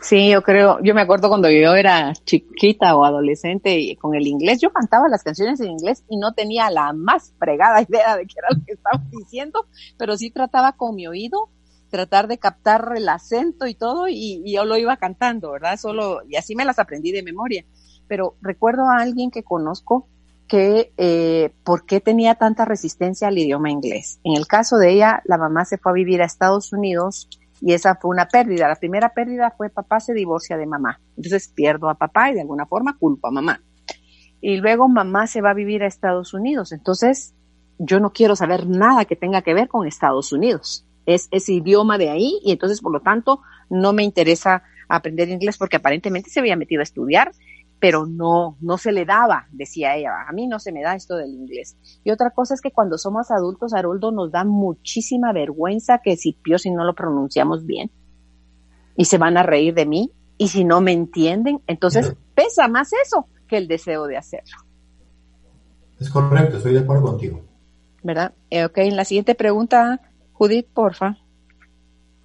Sí, 0.00 0.30
yo 0.30 0.42
creo, 0.42 0.80
yo 0.82 0.94
me 0.94 1.00
acuerdo 1.00 1.28
cuando 1.28 1.48
yo 1.48 1.74
era 1.76 2.12
chiquita 2.24 2.96
o 2.96 3.04
adolescente 3.04 3.78
y 3.78 3.94
con 3.94 4.16
el 4.16 4.26
inglés, 4.26 4.60
yo 4.60 4.72
cantaba 4.72 5.08
las 5.08 5.22
canciones 5.22 5.60
en 5.60 5.70
inglés 5.70 6.02
y 6.08 6.16
no 6.16 6.32
tenía 6.34 6.70
la 6.70 6.92
más 6.92 7.32
fregada 7.38 7.82
idea 7.88 8.16
de 8.16 8.26
qué 8.26 8.34
era 8.36 8.48
lo 8.50 8.64
que 8.64 8.72
estaban 8.72 9.08
diciendo, 9.10 9.66
pero 9.96 10.16
sí 10.16 10.30
trataba 10.30 10.72
con 10.72 10.96
mi 10.96 11.06
oído, 11.06 11.50
tratar 11.92 12.26
de 12.26 12.38
captar 12.38 12.94
el 12.96 13.06
acento 13.08 13.66
y 13.66 13.74
todo 13.74 14.08
y, 14.08 14.42
yo 14.50 14.64
lo 14.64 14.78
iba 14.78 14.96
cantando, 14.96 15.52
¿verdad? 15.52 15.76
Solo, 15.76 16.22
y 16.26 16.36
así 16.36 16.56
me 16.56 16.64
las 16.64 16.78
aprendí 16.78 17.12
de 17.12 17.22
memoria. 17.22 17.64
Pero 18.08 18.34
recuerdo 18.40 18.88
a 18.88 18.96
alguien 18.96 19.30
que 19.30 19.44
conozco 19.44 20.08
que 20.48 20.92
eh, 20.96 21.52
por 21.64 21.84
qué 21.84 22.00
tenía 22.00 22.34
tanta 22.34 22.64
resistencia 22.64 23.28
al 23.28 23.38
idioma 23.38 23.70
inglés. 23.70 24.20
En 24.24 24.36
el 24.36 24.46
caso 24.46 24.78
de 24.78 24.90
ella, 24.90 25.22
la 25.26 25.36
mamá 25.36 25.66
se 25.66 25.76
fue 25.76 25.92
a 25.92 25.94
vivir 25.94 26.22
a 26.22 26.24
Estados 26.24 26.72
Unidos 26.72 27.28
y 27.60 27.74
esa 27.74 27.94
fue 27.96 28.10
una 28.10 28.26
pérdida. 28.26 28.68
La 28.68 28.76
primera 28.76 29.10
pérdida 29.10 29.54
fue 29.56 29.68
papá 29.68 30.00
se 30.00 30.14
divorcia 30.14 30.56
de 30.56 30.66
mamá. 30.66 30.98
Entonces 31.16 31.48
pierdo 31.48 31.90
a 31.90 31.94
papá 31.94 32.30
y 32.30 32.34
de 32.34 32.40
alguna 32.40 32.66
forma 32.66 32.96
culpo 32.98 33.28
a 33.28 33.30
mamá. 33.30 33.62
Y 34.40 34.56
luego 34.56 34.88
mamá 34.88 35.26
se 35.26 35.42
va 35.42 35.50
a 35.50 35.54
vivir 35.54 35.82
a 35.82 35.86
Estados 35.86 36.32
Unidos. 36.32 36.72
Entonces 36.72 37.34
yo 37.78 38.00
no 38.00 38.12
quiero 38.12 38.34
saber 38.34 38.66
nada 38.66 39.04
que 39.04 39.16
tenga 39.16 39.42
que 39.42 39.54
ver 39.54 39.68
con 39.68 39.86
Estados 39.86 40.32
Unidos. 40.32 40.86
Es 41.06 41.28
ese 41.30 41.52
idioma 41.52 41.98
de 41.98 42.10
ahí 42.10 42.38
y 42.44 42.52
entonces 42.52 42.80
por 42.80 42.92
lo 42.92 43.00
tanto 43.00 43.40
no 43.68 43.92
me 43.92 44.04
interesa 44.04 44.62
aprender 44.88 45.28
inglés 45.28 45.58
porque 45.58 45.76
aparentemente 45.76 46.30
se 46.30 46.40
había 46.40 46.56
metido 46.56 46.80
a 46.80 46.84
estudiar 46.84 47.32
pero 47.82 48.06
no, 48.06 48.56
no 48.60 48.78
se 48.78 48.92
le 48.92 49.04
daba, 49.04 49.48
decía 49.50 49.96
ella, 49.96 50.10
a 50.28 50.32
mí 50.32 50.46
no 50.46 50.60
se 50.60 50.70
me 50.70 50.82
da 50.82 50.94
esto 50.94 51.16
del 51.16 51.34
inglés. 51.34 51.76
Y 52.04 52.12
otra 52.12 52.30
cosa 52.30 52.54
es 52.54 52.60
que 52.60 52.70
cuando 52.70 52.96
somos 52.96 53.32
adultos, 53.32 53.74
Haroldo, 53.74 54.12
nos 54.12 54.30
da 54.30 54.44
muchísima 54.44 55.32
vergüenza 55.32 55.98
que 55.98 56.16
si 56.16 56.32
pío 56.32 56.58
si 56.58 56.70
no 56.70 56.84
lo 56.84 56.94
pronunciamos 56.94 57.66
bien 57.66 57.90
y 58.96 59.06
se 59.06 59.18
van 59.18 59.36
a 59.36 59.42
reír 59.42 59.74
de 59.74 59.86
mí 59.86 60.12
y 60.38 60.46
si 60.46 60.64
no 60.64 60.80
me 60.80 60.92
entienden, 60.92 61.60
entonces 61.66 62.14
pesa 62.36 62.68
más 62.68 62.92
eso 63.04 63.26
que 63.48 63.56
el 63.56 63.66
deseo 63.66 64.06
de 64.06 64.16
hacerlo. 64.16 64.58
Es 65.98 66.08
correcto, 66.08 66.58
estoy 66.58 66.74
de 66.74 66.80
acuerdo 66.80 67.02
contigo. 67.02 67.40
¿Verdad? 68.04 68.32
Eh, 68.50 68.64
ok, 68.64 68.78
en 68.78 68.94
la 68.94 69.04
siguiente 69.04 69.34
pregunta, 69.34 70.00
Judith, 70.42 70.66
porfa. 70.74 71.16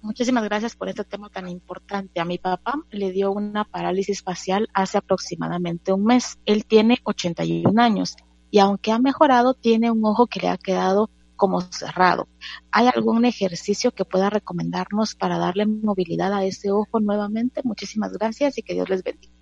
Muchísimas 0.02 0.42
gracias 0.42 0.74
por 0.74 0.88
este 0.88 1.04
tema 1.04 1.30
tan 1.30 1.48
importante. 1.48 2.18
A 2.18 2.24
mi 2.24 2.36
papá 2.36 2.74
le 2.90 3.12
dio 3.12 3.30
una 3.30 3.62
parálisis 3.62 4.24
facial 4.24 4.68
hace 4.74 4.98
aproximadamente 4.98 5.92
un 5.92 6.02
mes. 6.02 6.36
Él 6.44 6.64
tiene 6.66 6.98
81 7.04 7.80
años 7.80 8.16
y 8.50 8.58
aunque 8.58 8.90
ha 8.90 8.98
mejorado, 8.98 9.54
tiene 9.54 9.92
un 9.92 10.04
ojo 10.04 10.26
que 10.26 10.40
le 10.40 10.48
ha 10.48 10.56
quedado 10.56 11.10
como 11.36 11.60
cerrado. 11.60 12.26
¿Hay 12.72 12.88
algún 12.88 13.24
ejercicio 13.24 13.92
que 13.92 14.04
pueda 14.04 14.30
recomendarnos 14.30 15.14
para 15.14 15.38
darle 15.38 15.66
movilidad 15.66 16.32
a 16.32 16.44
ese 16.44 16.72
ojo 16.72 16.98
nuevamente? 16.98 17.60
Muchísimas 17.62 18.12
gracias 18.14 18.58
y 18.58 18.64
que 18.64 18.74
Dios 18.74 18.88
les 18.88 19.04
bendiga. 19.04 19.32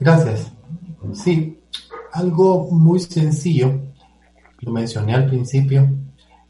Gracias. 0.00 0.52
Sí, 1.12 1.60
algo 2.12 2.68
muy 2.72 2.98
sencillo, 2.98 3.80
lo 4.58 4.72
mencioné 4.72 5.14
al 5.14 5.26
principio, 5.26 5.88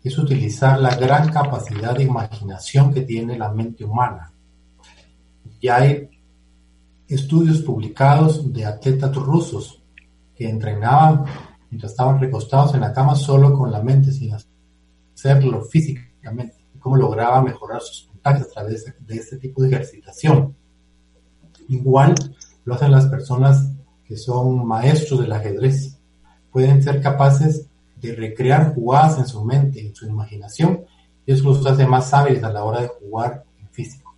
es 0.03 0.18
utilizar 0.18 0.80
la 0.80 0.94
gran 0.96 1.30
capacidad 1.30 1.96
de 1.96 2.05
imaginación 2.05 2.92
que 2.92 3.03
tiene 3.03 3.38
la 3.38 3.53
mente 3.53 3.84
humana. 3.84 4.32
Ya 5.61 5.76
hay 5.76 6.11
estudios 7.07 7.62
publicados 7.62 8.53
de 8.53 8.64
atletas 8.64 9.14
rusos 9.14 9.82
que 10.34 10.48
entrenaban 10.48 11.24
mientras 11.70 11.92
estaban 11.92 12.20
recostados 12.20 12.74
en 12.74 12.80
la 12.80 12.92
cama 12.92 13.14
solo 13.14 13.57
con 13.57 13.70
la 13.70 13.82
mente, 13.82 14.11
sin 14.12 14.34
hacerlo 14.34 15.62
físicamente, 15.62 16.66
y 16.74 16.78
cómo 16.78 16.96
lograban 16.96 17.44
mejorar 17.44 17.80
sus 17.80 18.09
puntajes 18.09 18.42
a 18.42 18.48
través 18.48 18.92
de 18.98 19.14
este 19.14 19.36
tipo 19.38 19.62
de 19.62 19.68
ejercitación. 19.68 20.57
Igual 21.68 22.14
lo 22.64 22.74
hacen 22.74 22.90
las 22.90 23.07
personas 23.07 23.72
que 24.05 24.16
son 24.16 24.66
maestros 24.66 25.20
del 25.20 25.32
ajedrez. 25.32 25.98
Pueden 26.50 26.82
ser 26.82 27.00
capaces 27.00 27.68
de 28.03 28.14
recrear 28.14 28.74
jugadas 28.74 29.18
en 29.18 29.26
su 29.26 29.44
mente, 29.44 29.80
en 29.80 29.94
su 29.94 30.07
imaginación, 30.07 30.84
y 31.24 31.32
eso 31.32 31.44
los 31.44 31.64
hace 31.64 31.86
más 31.86 32.12
hábiles 32.12 32.42
a 32.42 32.53
la 32.53 32.64
hora 32.64 32.82
de 32.82 32.88
jugar 32.88 33.44
en 33.61 33.68
físico. 33.68 34.14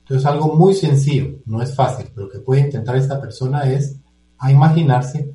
Entonces, 0.00 0.26
algo 0.26 0.54
muy 0.54 0.74
sencillo, 0.74 1.38
no 1.44 1.60
es 1.60 1.74
fácil, 1.74 2.06
pero 2.14 2.28
que 2.28 2.38
puede 2.38 2.60
intentar 2.60 2.94
esta 2.96 3.20
persona 3.20 3.70
es 3.70 3.96
a 4.38 4.52
imaginarse 4.52 5.32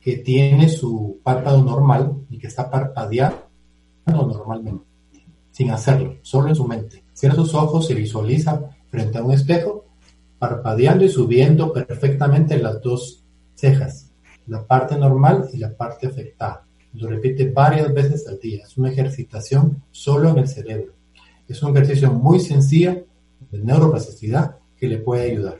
que 0.00 0.16
tiene 0.16 0.68
su 0.68 1.20
párpado 1.22 1.62
normal 1.62 2.16
y 2.28 2.38
que 2.38 2.48
está 2.48 2.70
parpadeando 2.70 3.44
normalmente, 4.06 4.86
sin 5.52 5.70
hacerlo, 5.70 6.16
solo 6.22 6.48
en 6.48 6.54
su 6.56 6.66
mente. 6.66 7.04
Cierra 7.12 7.36
sus 7.36 7.54
ojos, 7.54 7.86
se 7.86 7.94
visualiza 7.94 8.62
frente 8.88 9.18
a 9.18 9.22
un 9.22 9.32
espejo, 9.32 9.84
parpadeando 10.38 11.04
y 11.04 11.10
subiendo 11.10 11.72
perfectamente 11.72 12.58
las 12.58 12.80
dos 12.80 13.22
cejas, 13.54 14.10
la 14.46 14.66
parte 14.66 14.96
normal 14.96 15.50
y 15.52 15.58
la 15.58 15.76
parte 15.76 16.06
afectada. 16.06 16.66
Lo 16.94 17.08
repite 17.08 17.50
varias 17.50 17.92
veces 17.92 18.26
al 18.26 18.38
día. 18.38 18.64
Es 18.64 18.76
una 18.76 18.90
ejercitación 18.90 19.82
solo 19.90 20.30
en 20.30 20.38
el 20.38 20.48
cerebro. 20.48 20.92
Es 21.48 21.62
un 21.62 21.76
ejercicio 21.76 22.12
muy 22.12 22.40
sencillo 22.40 23.04
de 23.50 23.58
neuroplasticidad 23.58 24.56
que 24.76 24.88
le 24.88 24.98
puede 24.98 25.30
ayudar. 25.30 25.58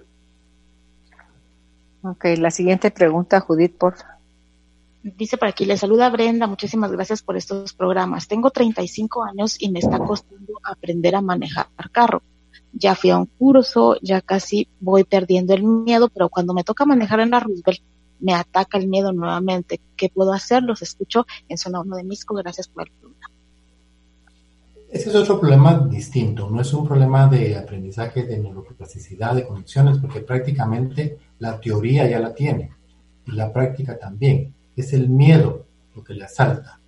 Ok, 2.02 2.24
la 2.38 2.50
siguiente 2.50 2.90
pregunta, 2.90 3.40
Judith, 3.40 3.76
por 3.76 3.94
Dice 5.02 5.38
por 5.38 5.48
aquí, 5.48 5.64
le 5.64 5.78
saluda 5.78 6.10
Brenda, 6.10 6.46
muchísimas 6.46 6.92
gracias 6.92 7.22
por 7.22 7.34
estos 7.36 7.72
programas. 7.72 8.28
Tengo 8.28 8.50
35 8.50 9.24
años 9.24 9.56
y 9.58 9.70
me 9.70 9.78
está 9.78 9.98
costando 9.98 10.60
aprender 10.62 11.14
a 11.14 11.22
manejar 11.22 11.68
carro. 11.90 12.22
Ya 12.72 12.94
fui 12.94 13.08
a 13.08 13.16
un 13.16 13.26
curso, 13.26 13.96
ya 14.02 14.20
casi 14.20 14.68
voy 14.78 15.04
perdiendo 15.04 15.54
el 15.54 15.62
miedo, 15.62 16.10
pero 16.10 16.28
cuando 16.28 16.52
me 16.52 16.64
toca 16.64 16.84
manejar 16.84 17.20
en 17.20 17.30
la 17.30 17.40
Roosevelt, 17.40 17.80
me 18.20 18.34
ataca 18.34 18.78
el 18.78 18.88
miedo 18.88 19.12
nuevamente. 19.12 19.80
¿Qué 19.96 20.08
puedo 20.08 20.32
hacer? 20.32 20.62
Los 20.62 20.82
escucho 20.82 21.26
en 21.48 21.58
zona 21.58 21.80
1 21.80 21.96
de 21.96 22.04
Misco. 22.04 22.34
Gracias 22.34 22.68
por 22.68 22.84
el 22.84 22.92
programa. 22.92 23.30
Ese 24.90 25.08
es 25.08 25.14
otro 25.14 25.38
problema 25.38 25.86
distinto. 25.88 26.50
No 26.50 26.60
es 26.60 26.72
un 26.72 26.86
problema 26.86 27.28
de 27.28 27.56
aprendizaje 27.56 28.24
de 28.24 28.38
neuroplasticidad, 28.38 29.36
de 29.36 29.46
conexiones, 29.46 29.98
porque 29.98 30.20
prácticamente 30.20 31.16
la 31.38 31.60
teoría 31.60 32.08
ya 32.08 32.18
la 32.18 32.34
tiene 32.34 32.72
y 33.26 33.32
la 33.32 33.52
práctica 33.52 33.96
también. 33.96 34.52
Es 34.74 34.92
el 34.92 35.08
miedo 35.08 35.66
lo 35.94 36.02
que 36.02 36.14
le 36.14 36.24
asalta. 36.24 36.80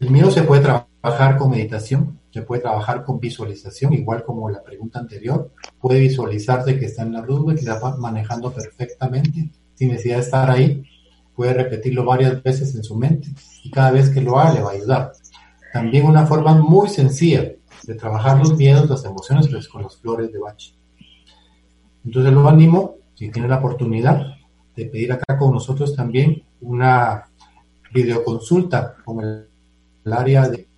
El 0.00 0.10
miedo 0.10 0.30
se 0.30 0.42
puede 0.42 0.60
trabajar 0.60 1.38
con 1.38 1.50
meditación, 1.50 2.20
se 2.30 2.42
puede 2.42 2.60
trabajar 2.60 3.04
con 3.04 3.18
visualización, 3.18 3.94
igual 3.94 4.22
como 4.22 4.50
la 4.50 4.62
pregunta 4.62 4.98
anterior. 4.98 5.50
Puede 5.80 5.98
visualizarse 6.00 6.78
que 6.78 6.86
está 6.86 7.04
en 7.04 7.12
la 7.14 7.22
luz, 7.22 7.54
que 7.54 7.60
está 7.60 7.96
manejando 7.96 8.52
perfectamente 8.52 9.50
sin 9.74 9.88
necesidad 9.88 10.16
de 10.16 10.22
estar 10.22 10.50
ahí. 10.50 10.84
Puede 11.34 11.54
repetirlo 11.54 12.04
varias 12.04 12.42
veces 12.42 12.74
en 12.74 12.84
su 12.84 12.96
mente 12.96 13.28
y 13.62 13.70
cada 13.70 13.90
vez 13.90 14.10
que 14.10 14.20
lo 14.20 14.38
haga 14.38 14.54
le 14.54 14.62
va 14.62 14.70
a 14.70 14.74
ayudar. 14.74 15.12
También 15.72 16.06
una 16.06 16.26
forma 16.26 16.54
muy 16.54 16.88
sencilla 16.88 17.52
de 17.86 17.94
trabajar 17.94 18.38
los 18.38 18.56
miedos, 18.56 18.88
las 18.88 19.04
emociones, 19.04 19.52
es 19.52 19.68
con 19.68 19.82
las 19.82 19.96
flores 19.96 20.32
de 20.32 20.38
bache. 20.38 20.74
Entonces 22.04 22.32
lo 22.32 22.48
animo, 22.48 22.96
si 23.14 23.30
tiene 23.30 23.48
la 23.48 23.58
oportunidad, 23.58 24.34
de 24.76 24.86
pedir 24.86 25.12
acá 25.12 25.38
con 25.38 25.52
nosotros 25.52 25.94
también 25.94 26.44
una 26.60 27.24
videoconsulta 27.92 28.96
con 29.04 29.20
el, 29.20 29.48
área 30.12 30.48
de 30.48 30.68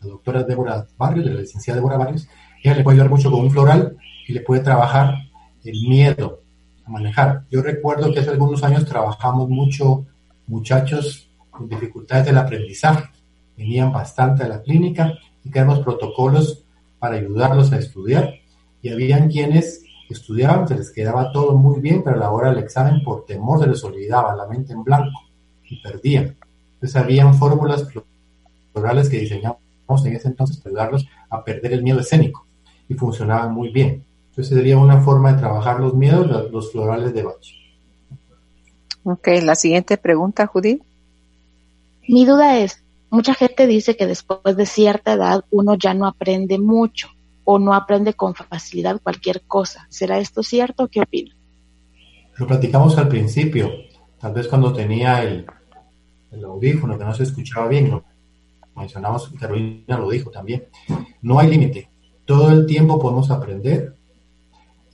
la 0.00 0.08
doctora 0.08 0.42
Débora 0.42 0.86
Barrios, 0.98 1.26
de 1.26 1.34
la 1.34 1.40
licenciada 1.40 1.78
Débora 1.78 1.96
Barrios. 1.96 2.26
Ella 2.62 2.74
le 2.74 2.82
puede 2.82 2.96
ayudar 2.96 3.10
mucho 3.10 3.30
con 3.30 3.40
un 3.40 3.50
floral 3.50 3.96
y 4.26 4.32
le 4.32 4.40
puede 4.40 4.62
trabajar 4.62 5.14
el 5.62 5.88
miedo, 5.88 6.42
manejar. 6.86 7.44
Yo 7.50 7.62
recuerdo 7.62 8.12
que 8.12 8.20
hace 8.20 8.30
algunos 8.30 8.62
años 8.62 8.84
trabajamos 8.84 9.48
mucho 9.48 10.06
muchachos 10.46 11.30
con 11.50 11.68
dificultades 11.68 12.26
del 12.26 12.38
aprendizaje. 12.38 13.10
Venían 13.56 13.92
bastante 13.92 14.42
a 14.44 14.48
la 14.48 14.62
clínica 14.62 15.14
y 15.42 15.50
creamos 15.50 15.80
protocolos 15.80 16.64
para 16.98 17.16
ayudarlos 17.16 17.72
a 17.72 17.78
estudiar. 17.78 18.34
Y 18.82 18.90
habían 18.90 19.28
quienes 19.28 19.84
estudiaban, 20.10 20.68
se 20.68 20.76
les 20.76 20.90
quedaba 20.90 21.32
todo 21.32 21.56
muy 21.56 21.80
bien, 21.80 22.02
pero 22.02 22.16
a 22.16 22.18
la 22.18 22.30
hora 22.30 22.50
del 22.50 22.62
examen, 22.62 23.02
por 23.02 23.24
temor, 23.24 23.60
se 23.60 23.66
les 23.66 23.82
olvidaba 23.84 24.34
la 24.34 24.46
mente 24.46 24.72
en 24.72 24.82
blanco 24.82 25.20
y 25.68 25.80
perdían. 25.80 26.36
Entonces, 26.74 26.96
habían 26.96 27.34
fórmulas 27.34 27.86
florales 28.72 29.08
que 29.08 29.20
diseñamos 29.20 29.58
en 30.04 30.16
ese 30.16 30.28
entonces 30.28 30.58
para 30.58 30.70
ayudarlos 30.70 31.06
a 31.30 31.42
perder 31.42 31.72
el 31.74 31.82
miedo 31.82 32.00
escénico 32.00 32.46
y 32.88 32.94
funcionaban 32.94 33.54
muy 33.54 33.70
bien. 33.70 34.04
Entonces 34.34 34.56
sería 34.56 34.76
una 34.78 35.00
forma 35.00 35.32
de 35.32 35.38
trabajar 35.38 35.78
los 35.78 35.94
miedos, 35.94 36.50
los, 36.50 36.72
florales 36.72 37.14
de 37.14 37.22
Bach. 37.22 37.46
Ok, 39.04 39.28
la 39.44 39.54
siguiente 39.54 39.96
pregunta, 39.96 40.48
Judith. 40.48 40.82
Mi 42.08 42.26
duda 42.26 42.58
es, 42.58 42.82
mucha 43.10 43.34
gente 43.34 43.68
dice 43.68 43.96
que 43.96 44.08
después 44.08 44.56
de 44.56 44.66
cierta 44.66 45.12
edad 45.12 45.44
uno 45.52 45.76
ya 45.76 45.94
no 45.94 46.08
aprende 46.08 46.58
mucho 46.58 47.10
o 47.44 47.60
no 47.60 47.74
aprende 47.74 48.14
con 48.14 48.34
facilidad 48.34 49.00
cualquier 49.00 49.42
cosa. 49.42 49.86
¿Será 49.88 50.18
esto 50.18 50.42
cierto? 50.42 50.88
¿Qué 50.88 51.02
opina? 51.02 51.36
Lo 52.36 52.48
platicamos 52.48 52.98
al 52.98 53.06
principio, 53.06 53.70
tal 54.18 54.32
vez 54.32 54.48
cuando 54.48 54.72
tenía 54.72 55.22
el, 55.22 55.46
el 56.32 56.44
audífono 56.44 56.98
que 56.98 57.04
no 57.04 57.14
se 57.14 57.22
escuchaba 57.22 57.68
bien, 57.68 57.88
lo 57.88 58.04
mencionamos, 58.74 59.32
Carolina 59.38 59.96
lo 59.96 60.10
dijo 60.10 60.32
también. 60.32 60.64
No 61.22 61.38
hay 61.38 61.50
límite. 61.50 61.88
Todo 62.24 62.50
el 62.50 62.66
tiempo 62.66 62.98
podemos 62.98 63.30
aprender, 63.30 63.94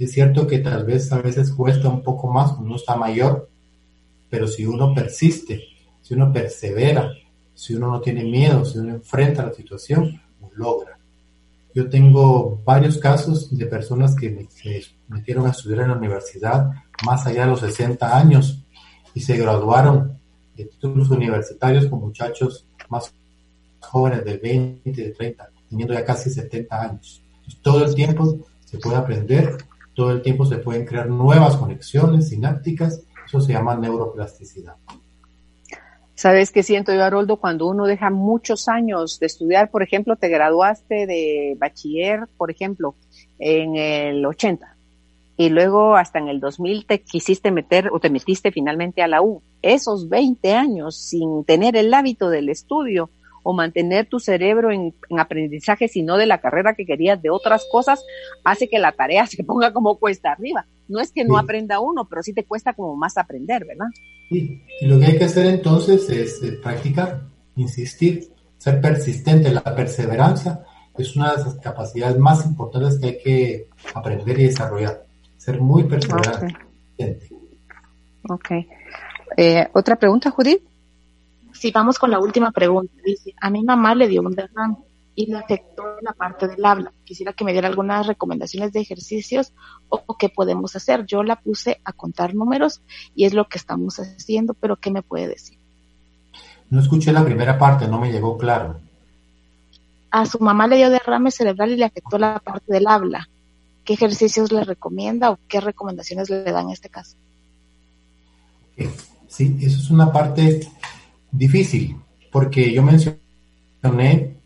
es 0.04 0.12
cierto 0.12 0.46
que 0.46 0.60
tal 0.60 0.84
vez 0.86 1.12
a 1.12 1.20
veces 1.20 1.52
cuesta 1.52 1.88
un 1.88 2.02
poco 2.02 2.28
más 2.28 2.52
uno 2.58 2.76
está 2.76 2.96
mayor, 2.96 3.50
pero 4.30 4.46
si 4.46 4.64
uno 4.64 4.94
persiste, 4.94 5.62
si 6.00 6.14
uno 6.14 6.32
persevera, 6.32 7.12
si 7.54 7.74
uno 7.74 7.90
no 7.90 8.00
tiene 8.00 8.24
miedo, 8.24 8.64
si 8.64 8.78
uno 8.78 8.94
enfrenta 8.94 9.44
la 9.44 9.52
situación, 9.52 10.20
lo 10.40 10.50
logra. 10.54 10.98
Yo 11.74 11.88
tengo 11.88 12.60
varios 12.64 12.98
casos 12.98 13.56
de 13.56 13.66
personas 13.66 14.16
que 14.16 14.48
se 14.50 14.82
metieron 15.08 15.46
a 15.46 15.50
estudiar 15.50 15.82
en 15.82 15.88
la 15.88 15.96
universidad 15.96 16.70
más 17.04 17.26
allá 17.26 17.42
de 17.42 17.50
los 17.50 17.60
60 17.60 18.18
años 18.18 18.64
y 19.14 19.20
se 19.20 19.36
graduaron 19.36 20.18
de 20.56 20.64
títulos 20.64 21.10
universitarios 21.10 21.86
con 21.86 22.00
muchachos 22.00 22.66
más 22.88 23.12
jóvenes 23.80 24.24
de 24.24 24.38
20, 24.38 25.02
de 25.02 25.10
30, 25.10 25.50
teniendo 25.68 25.94
ya 25.94 26.04
casi 26.04 26.30
70 26.30 26.82
años. 26.82 27.22
todo 27.62 27.84
el 27.84 27.94
tiempo 27.94 28.38
se 28.64 28.78
puede 28.78 28.96
aprender 28.96 29.58
todo 29.94 30.12
el 30.12 30.22
tiempo 30.22 30.44
se 30.44 30.58
pueden 30.58 30.84
crear 30.84 31.08
nuevas 31.08 31.56
conexiones 31.56 32.28
sinápticas, 32.28 33.02
eso 33.26 33.40
se 33.40 33.52
llama 33.52 33.76
neuroplasticidad. 33.76 34.74
¿Sabes 36.14 36.50
qué 36.50 36.62
siento 36.62 36.92
yo, 36.92 37.02
Haroldo? 37.02 37.38
Cuando 37.38 37.66
uno 37.66 37.86
deja 37.86 38.10
muchos 38.10 38.68
años 38.68 39.18
de 39.20 39.26
estudiar, 39.26 39.70
por 39.70 39.82
ejemplo, 39.82 40.16
te 40.16 40.28
graduaste 40.28 41.06
de 41.06 41.56
bachiller, 41.58 42.28
por 42.36 42.50
ejemplo, 42.50 42.94
en 43.38 43.76
el 43.76 44.26
80, 44.26 44.76
y 45.38 45.48
luego 45.48 45.96
hasta 45.96 46.18
en 46.18 46.28
el 46.28 46.38
2000 46.38 46.84
te 46.84 47.00
quisiste 47.00 47.50
meter 47.50 47.88
o 47.90 48.00
te 48.00 48.10
metiste 48.10 48.52
finalmente 48.52 49.00
a 49.00 49.08
la 49.08 49.22
U. 49.22 49.40
Esos 49.62 50.10
20 50.10 50.52
años 50.52 50.96
sin 50.96 51.44
tener 51.44 51.74
el 51.76 51.94
hábito 51.94 52.28
del 52.28 52.50
estudio, 52.50 53.08
o 53.42 53.52
mantener 53.52 54.06
tu 54.06 54.20
cerebro 54.20 54.70
en, 54.70 54.94
aprendizaje, 55.18 55.88
sino 55.88 56.16
de 56.16 56.26
la 56.26 56.40
carrera 56.40 56.74
que 56.74 56.86
querías, 56.86 57.20
de 57.20 57.30
otras 57.30 57.66
cosas, 57.70 58.04
hace 58.44 58.68
que 58.68 58.78
la 58.78 58.92
tarea 58.92 59.26
se 59.26 59.44
ponga 59.44 59.72
como 59.72 59.96
cuesta 59.98 60.32
arriba. 60.32 60.66
No 60.88 61.00
es 61.00 61.12
que 61.12 61.24
no 61.24 61.38
aprenda 61.38 61.80
uno, 61.80 62.06
pero 62.08 62.22
sí 62.22 62.32
te 62.32 62.44
cuesta 62.44 62.72
como 62.72 62.96
más 62.96 63.16
aprender, 63.16 63.64
¿verdad? 63.64 63.86
Sí, 64.28 64.62
y 64.80 64.86
lo 64.86 64.98
que 64.98 65.06
hay 65.06 65.18
que 65.18 65.24
hacer 65.24 65.46
entonces 65.46 66.08
es 66.10 66.42
eh, 66.42 66.58
practicar, 66.62 67.22
insistir, 67.56 68.32
ser 68.58 68.80
persistente. 68.80 69.52
La 69.52 69.62
perseverancia 69.62 70.64
es 70.96 71.16
una 71.16 71.32
de 71.32 71.44
las 71.44 71.54
capacidades 71.56 72.18
más 72.18 72.44
importantes 72.44 72.98
que 72.98 73.06
hay 73.06 73.18
que 73.18 73.68
aprender 73.94 74.38
y 74.38 74.44
desarrollar. 74.44 75.04
Ser 75.36 75.60
muy 75.60 75.84
perseverante. 75.84 76.54
Ok. 78.28 78.50
Eh, 79.36 79.68
¿Otra 79.72 79.96
pregunta, 79.96 80.30
Judith? 80.30 80.62
Si 81.60 81.70
vamos 81.72 81.98
con 81.98 82.10
la 82.10 82.18
última 82.18 82.52
pregunta, 82.52 82.94
dice, 83.04 83.34
a 83.38 83.50
mi 83.50 83.62
mamá 83.62 83.94
le 83.94 84.08
dio 84.08 84.22
un 84.22 84.34
derrame 84.34 84.78
y 85.14 85.26
le 85.26 85.36
afectó 85.36 85.82
la 86.00 86.14
parte 86.14 86.48
del 86.48 86.64
habla. 86.64 86.90
Quisiera 87.04 87.34
que 87.34 87.44
me 87.44 87.52
diera 87.52 87.68
algunas 87.68 88.06
recomendaciones 88.06 88.72
de 88.72 88.80
ejercicios 88.80 89.52
o, 89.90 90.02
o, 90.06 90.16
qué 90.16 90.30
podemos 90.30 90.74
hacer. 90.74 91.04
Yo 91.04 91.22
la 91.22 91.36
puse 91.36 91.78
a 91.84 91.92
contar 91.92 92.34
números 92.34 92.80
y 93.14 93.26
es 93.26 93.34
lo 93.34 93.46
que 93.46 93.58
estamos 93.58 94.00
haciendo, 94.00 94.54
pero 94.54 94.76
¿qué 94.76 94.90
me 94.90 95.02
puede 95.02 95.28
decir? 95.28 95.58
No 96.70 96.80
escuché 96.80 97.12
la 97.12 97.22
primera 97.22 97.58
parte, 97.58 97.86
no 97.86 98.00
me 98.00 98.10
llegó 98.10 98.38
claro. 98.38 98.80
A 100.10 100.24
su 100.24 100.38
mamá 100.38 100.66
le 100.66 100.76
dio 100.76 100.88
derrame 100.88 101.30
cerebral 101.30 101.72
y 101.72 101.76
le 101.76 101.84
afectó 101.84 102.16
la 102.16 102.38
parte 102.38 102.72
del 102.72 102.86
habla. 102.86 103.28
¿Qué 103.84 103.92
ejercicios 103.92 104.50
le 104.50 104.64
recomienda 104.64 105.30
o 105.30 105.38
qué 105.46 105.60
recomendaciones 105.60 106.30
le 106.30 106.42
dan 106.42 106.68
en 106.68 106.72
este 106.72 106.88
caso? 106.88 107.18
Sí, 109.28 109.58
eso 109.60 109.78
es 109.78 109.90
una 109.90 110.10
parte 110.10 110.66
difícil, 111.32 111.96
porque 112.30 112.72
yo 112.72 112.82
mencioné 112.82 114.36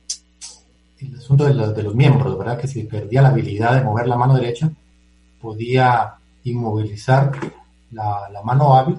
el 0.98 1.16
asunto 1.16 1.44
de 1.44 1.54
los, 1.54 1.74
de 1.74 1.82
los 1.82 1.94
miembros, 1.94 2.38
¿verdad? 2.38 2.58
Que 2.58 2.68
si 2.68 2.84
perdía 2.84 3.22
la 3.22 3.28
habilidad 3.28 3.76
de 3.76 3.84
mover 3.84 4.08
la 4.08 4.16
mano 4.16 4.34
derecha, 4.34 4.70
podía 5.40 6.14
inmovilizar 6.44 7.32
la, 7.90 8.28
la 8.30 8.42
mano 8.42 8.74
hábil 8.76 8.98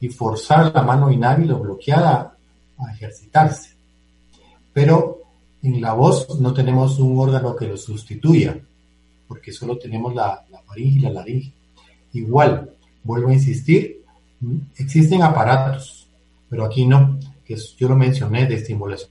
y 0.00 0.08
forzar 0.08 0.72
la 0.74 0.82
mano 0.82 1.10
inhábil 1.10 1.52
o 1.52 1.58
bloqueada 1.58 2.34
a 2.78 2.92
ejercitarse. 2.92 3.70
Pero 4.72 5.18
en 5.62 5.80
la 5.80 5.92
voz 5.92 6.40
no 6.40 6.54
tenemos 6.54 6.98
un 6.98 7.18
órgano 7.18 7.54
que 7.54 7.66
lo 7.66 7.76
sustituya, 7.76 8.58
porque 9.28 9.52
solo 9.52 9.78
tenemos 9.78 10.14
la, 10.14 10.44
la 10.50 10.60
faringe 10.62 10.98
y 10.98 11.00
la 11.00 11.10
laringe. 11.10 11.52
Igual, 12.12 12.70
vuelvo 13.04 13.28
a 13.28 13.34
insistir, 13.34 14.02
existen 14.76 15.22
aparatos, 15.22 15.99
pero 16.50 16.64
aquí 16.64 16.84
no, 16.84 17.18
que 17.44 17.56
yo 17.78 17.88
lo 17.88 17.96
mencioné 17.96 18.46
de 18.46 18.56
estimulación 18.56 19.08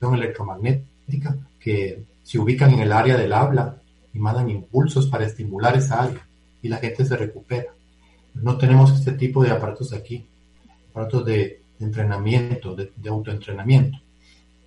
electromagnética, 0.00 1.36
que 1.58 2.04
se 2.22 2.38
ubican 2.38 2.72
en 2.72 2.80
el 2.80 2.92
área 2.92 3.18
del 3.18 3.32
habla 3.32 3.76
y 4.14 4.18
mandan 4.20 4.48
impulsos 4.48 5.08
para 5.08 5.26
estimular 5.26 5.76
esa 5.76 6.04
área 6.04 6.26
y 6.62 6.68
la 6.68 6.78
gente 6.78 7.04
se 7.04 7.16
recupera. 7.16 7.72
No 8.34 8.56
tenemos 8.56 8.92
este 8.92 9.12
tipo 9.12 9.42
de 9.42 9.50
aparatos 9.50 9.92
aquí, 9.92 10.24
aparatos 10.90 11.24
de, 11.26 11.60
entrenamiento, 11.80 12.74
de, 12.76 12.92
de, 12.94 13.08
autoentrenamiento. 13.08 13.98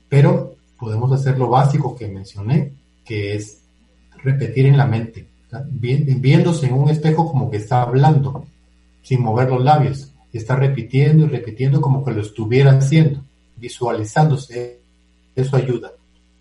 Pero 0.09 0.55
podemos 0.77 1.11
hacer 1.11 1.37
lo 1.37 1.47
básico 1.47 1.95
que 1.95 2.07
mencioné, 2.07 2.73
que 3.05 3.35
es 3.35 3.61
repetir 4.23 4.65
en 4.65 4.77
la 4.77 4.85
mente, 4.85 5.27
viéndose 5.69 6.67
en 6.67 6.73
un 6.73 6.89
espejo 6.89 7.29
como 7.29 7.49
que 7.49 7.57
está 7.57 7.83
hablando, 7.83 8.45
sin 9.01 9.21
mover 9.21 9.49
los 9.49 9.63
labios, 9.63 10.12
y 10.33 10.37
está 10.39 10.55
repitiendo 10.55 11.25
y 11.25 11.29
repitiendo 11.29 11.79
como 11.79 12.03
que 12.03 12.11
lo 12.11 12.21
estuviera 12.21 12.71
haciendo, 12.71 13.23
visualizándose. 13.55 14.81
Eso 15.35 15.55
ayuda, 15.55 15.93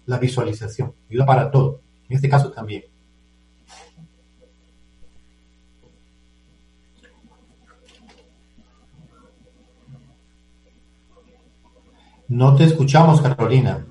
la 0.07 0.19
visualización, 0.19 0.93
ayuda 1.11 1.27
para 1.27 1.51
todo, 1.51 1.81
en 2.09 2.17
este 2.17 2.29
caso 2.29 2.51
también. 2.51 2.85
No 12.29 12.57
te 12.57 12.65
escuchamos, 12.65 13.21
Carolina. 13.21 13.85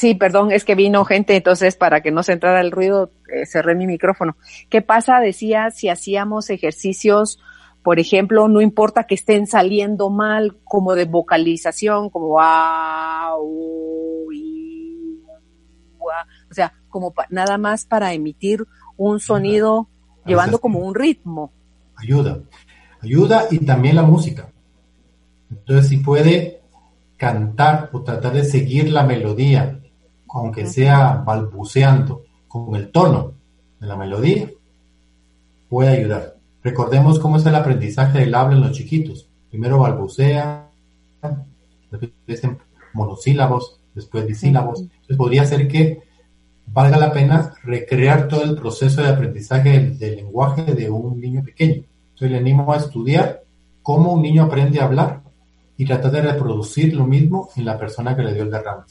Sí, 0.00 0.14
perdón, 0.14 0.50
es 0.50 0.64
que 0.64 0.74
vino 0.74 1.04
gente, 1.04 1.36
entonces 1.36 1.76
para 1.76 2.00
que 2.00 2.10
no 2.10 2.22
se 2.22 2.32
entrara 2.32 2.62
el 2.62 2.70
ruido, 2.70 3.12
eh, 3.30 3.44
cerré 3.44 3.74
mi 3.74 3.86
micrófono. 3.86 4.34
¿Qué 4.70 4.80
pasa? 4.80 5.20
Decía 5.20 5.70
si 5.70 5.90
hacíamos 5.90 6.48
ejercicios, 6.48 7.38
por 7.82 8.00
ejemplo, 8.00 8.48
no 8.48 8.62
importa 8.62 9.04
que 9.04 9.14
estén 9.14 9.46
saliendo 9.46 10.08
mal, 10.08 10.56
como 10.64 10.94
de 10.94 11.04
vocalización, 11.04 12.08
como 12.08 12.28
wow, 12.28 13.46
o 16.50 16.54
sea, 16.54 16.72
como 16.88 17.12
nada 17.28 17.58
más 17.58 17.84
para 17.84 18.14
emitir 18.14 18.66
un 18.96 19.20
sonido 19.20 19.90
llevando 20.24 20.62
como 20.62 20.78
un 20.78 20.94
ritmo. 20.94 21.52
Ayuda, 21.96 22.40
ayuda 23.02 23.48
y 23.50 23.58
también 23.66 23.96
la 23.96 24.02
música. 24.04 24.48
Entonces, 25.50 25.90
si 25.90 25.98
puede 25.98 26.62
cantar 27.18 27.90
o 27.92 28.02
tratar 28.02 28.32
de 28.32 28.44
seguir 28.44 28.88
la 28.88 29.02
melodía 29.02 29.79
aunque 30.34 30.66
sea 30.66 31.22
balbuceando 31.24 32.22
con 32.48 32.74
el 32.76 32.90
tono 32.90 33.32
de 33.80 33.86
la 33.86 33.96
melodía, 33.96 34.50
puede 35.68 35.90
ayudar. 35.90 36.36
Recordemos 36.62 37.18
cómo 37.18 37.36
es 37.36 37.46
el 37.46 37.54
aprendizaje 37.54 38.18
del 38.18 38.34
habla 38.34 38.56
en 38.56 38.62
los 38.62 38.72
chiquitos. 38.72 39.28
Primero 39.48 39.78
balbucea, 39.78 40.68
después 41.90 42.44
en 42.44 42.58
monosílabos, 42.92 43.80
después 43.94 44.26
disílabos. 44.26 44.80
Entonces 44.80 45.16
podría 45.16 45.44
ser 45.46 45.66
que 45.68 46.02
valga 46.66 46.98
la 46.98 47.12
pena 47.12 47.54
recrear 47.62 48.28
todo 48.28 48.44
el 48.44 48.54
proceso 48.56 49.02
de 49.02 49.08
aprendizaje 49.08 49.70
del, 49.70 49.98
del 49.98 50.16
lenguaje 50.16 50.74
de 50.74 50.90
un 50.90 51.20
niño 51.20 51.42
pequeño. 51.42 51.82
Entonces 52.10 52.30
le 52.30 52.38
animo 52.38 52.72
a 52.72 52.76
estudiar 52.76 53.42
cómo 53.82 54.12
un 54.12 54.22
niño 54.22 54.44
aprende 54.44 54.80
a 54.80 54.84
hablar 54.84 55.22
y 55.76 55.86
tratar 55.86 56.12
de 56.12 56.22
reproducir 56.22 56.94
lo 56.94 57.06
mismo 57.06 57.48
en 57.56 57.64
la 57.64 57.78
persona 57.78 58.14
que 58.14 58.22
le 58.22 58.34
dio 58.34 58.42
el 58.42 58.50
derrame. 58.50 58.84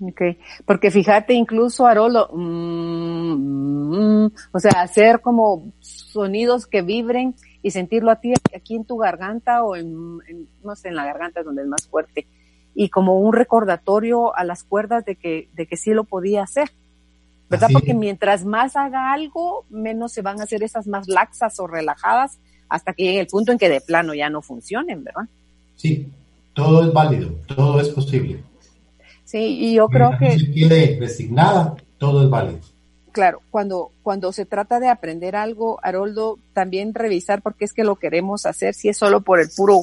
Okay, 0.00 0.38
porque 0.64 0.92
fíjate 0.92 1.34
incluso 1.34 1.84
Arolo, 1.84 2.28
mmm, 2.32 4.26
mmm, 4.26 4.30
o 4.52 4.60
sea, 4.60 4.82
hacer 4.82 5.20
como 5.20 5.72
sonidos 5.80 6.68
que 6.68 6.82
vibren 6.82 7.34
y 7.62 7.72
sentirlo 7.72 8.12
a 8.12 8.16
ti 8.20 8.32
aquí 8.54 8.76
en 8.76 8.84
tu 8.84 8.96
garganta 8.96 9.64
o 9.64 9.74
en, 9.74 10.20
en, 10.28 10.48
no 10.62 10.76
sé, 10.76 10.88
en 10.88 10.94
la 10.94 11.04
garganta 11.04 11.42
donde 11.42 11.62
es 11.62 11.68
más 11.68 11.88
fuerte 11.88 12.28
y 12.76 12.90
como 12.90 13.18
un 13.18 13.32
recordatorio 13.32 14.36
a 14.36 14.44
las 14.44 14.62
cuerdas 14.62 15.04
de 15.04 15.16
que, 15.16 15.48
de 15.52 15.66
que 15.66 15.76
sí 15.76 15.90
lo 15.90 16.04
podía 16.04 16.44
hacer, 16.44 16.70
¿verdad? 17.50 17.64
Así. 17.66 17.72
Porque 17.72 17.92
mientras 17.92 18.44
más 18.44 18.76
haga 18.76 19.12
algo, 19.12 19.64
menos 19.68 20.12
se 20.12 20.22
van 20.22 20.40
a 20.40 20.44
hacer 20.44 20.62
esas 20.62 20.86
más 20.86 21.08
laxas 21.08 21.58
o 21.58 21.66
relajadas 21.66 22.38
hasta 22.68 22.92
que 22.92 23.02
llegue 23.02 23.18
el 23.18 23.26
punto 23.26 23.50
en 23.50 23.58
que 23.58 23.68
de 23.68 23.80
plano 23.80 24.14
ya 24.14 24.30
no 24.30 24.42
funcionen, 24.42 25.02
¿verdad? 25.02 25.24
Sí, 25.74 26.06
todo 26.52 26.86
es 26.86 26.92
válido, 26.92 27.30
todo 27.48 27.80
es 27.80 27.88
posible. 27.88 28.44
Sí, 29.28 29.58
y 29.60 29.74
yo 29.74 29.90
creo 29.90 30.16
que... 30.18 30.38
Si 30.38 30.50
quede 30.50 30.96
resignada, 30.98 31.76
todo 31.98 32.24
es 32.24 32.30
válido. 32.30 32.60
Claro, 33.12 33.42
cuando, 33.50 33.92
cuando 34.02 34.32
se 34.32 34.46
trata 34.46 34.80
de 34.80 34.88
aprender 34.88 35.36
algo, 35.36 35.78
Haroldo, 35.82 36.38
también 36.54 36.94
revisar 36.94 37.42
por 37.42 37.54
qué 37.54 37.66
es 37.66 37.74
que 37.74 37.84
lo 37.84 37.96
queremos 37.96 38.46
hacer, 38.46 38.72
si 38.72 38.88
es 38.88 38.96
solo 38.96 39.20
por 39.20 39.38
el 39.38 39.50
puro 39.54 39.82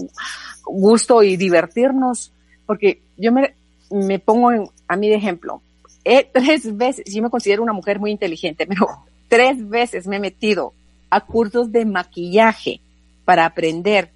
gusto 0.63 1.21
y 1.21 1.37
divertirnos, 1.37 2.31
porque 2.65 3.03
yo 3.17 3.31
me, 3.31 3.53
me 3.91 4.17
pongo 4.17 4.51
en, 4.51 4.67
a 4.87 4.95
mí 4.95 5.09
de 5.09 5.15
ejemplo, 5.17 5.61
eh, 6.03 6.27
tres 6.33 6.75
veces, 6.75 7.05
yo 7.05 7.21
me 7.21 7.29
considero 7.29 7.61
una 7.61 7.73
mujer 7.73 7.99
muy 7.99 8.09
inteligente, 8.09 8.65
pero 8.65 8.87
tres 9.27 9.69
veces 9.69 10.07
me 10.07 10.15
he 10.15 10.19
metido 10.19 10.73
a 11.11 11.21
cursos 11.21 11.71
de 11.71 11.85
maquillaje 11.85 12.81
para 13.25 13.45
aprender 13.45 14.09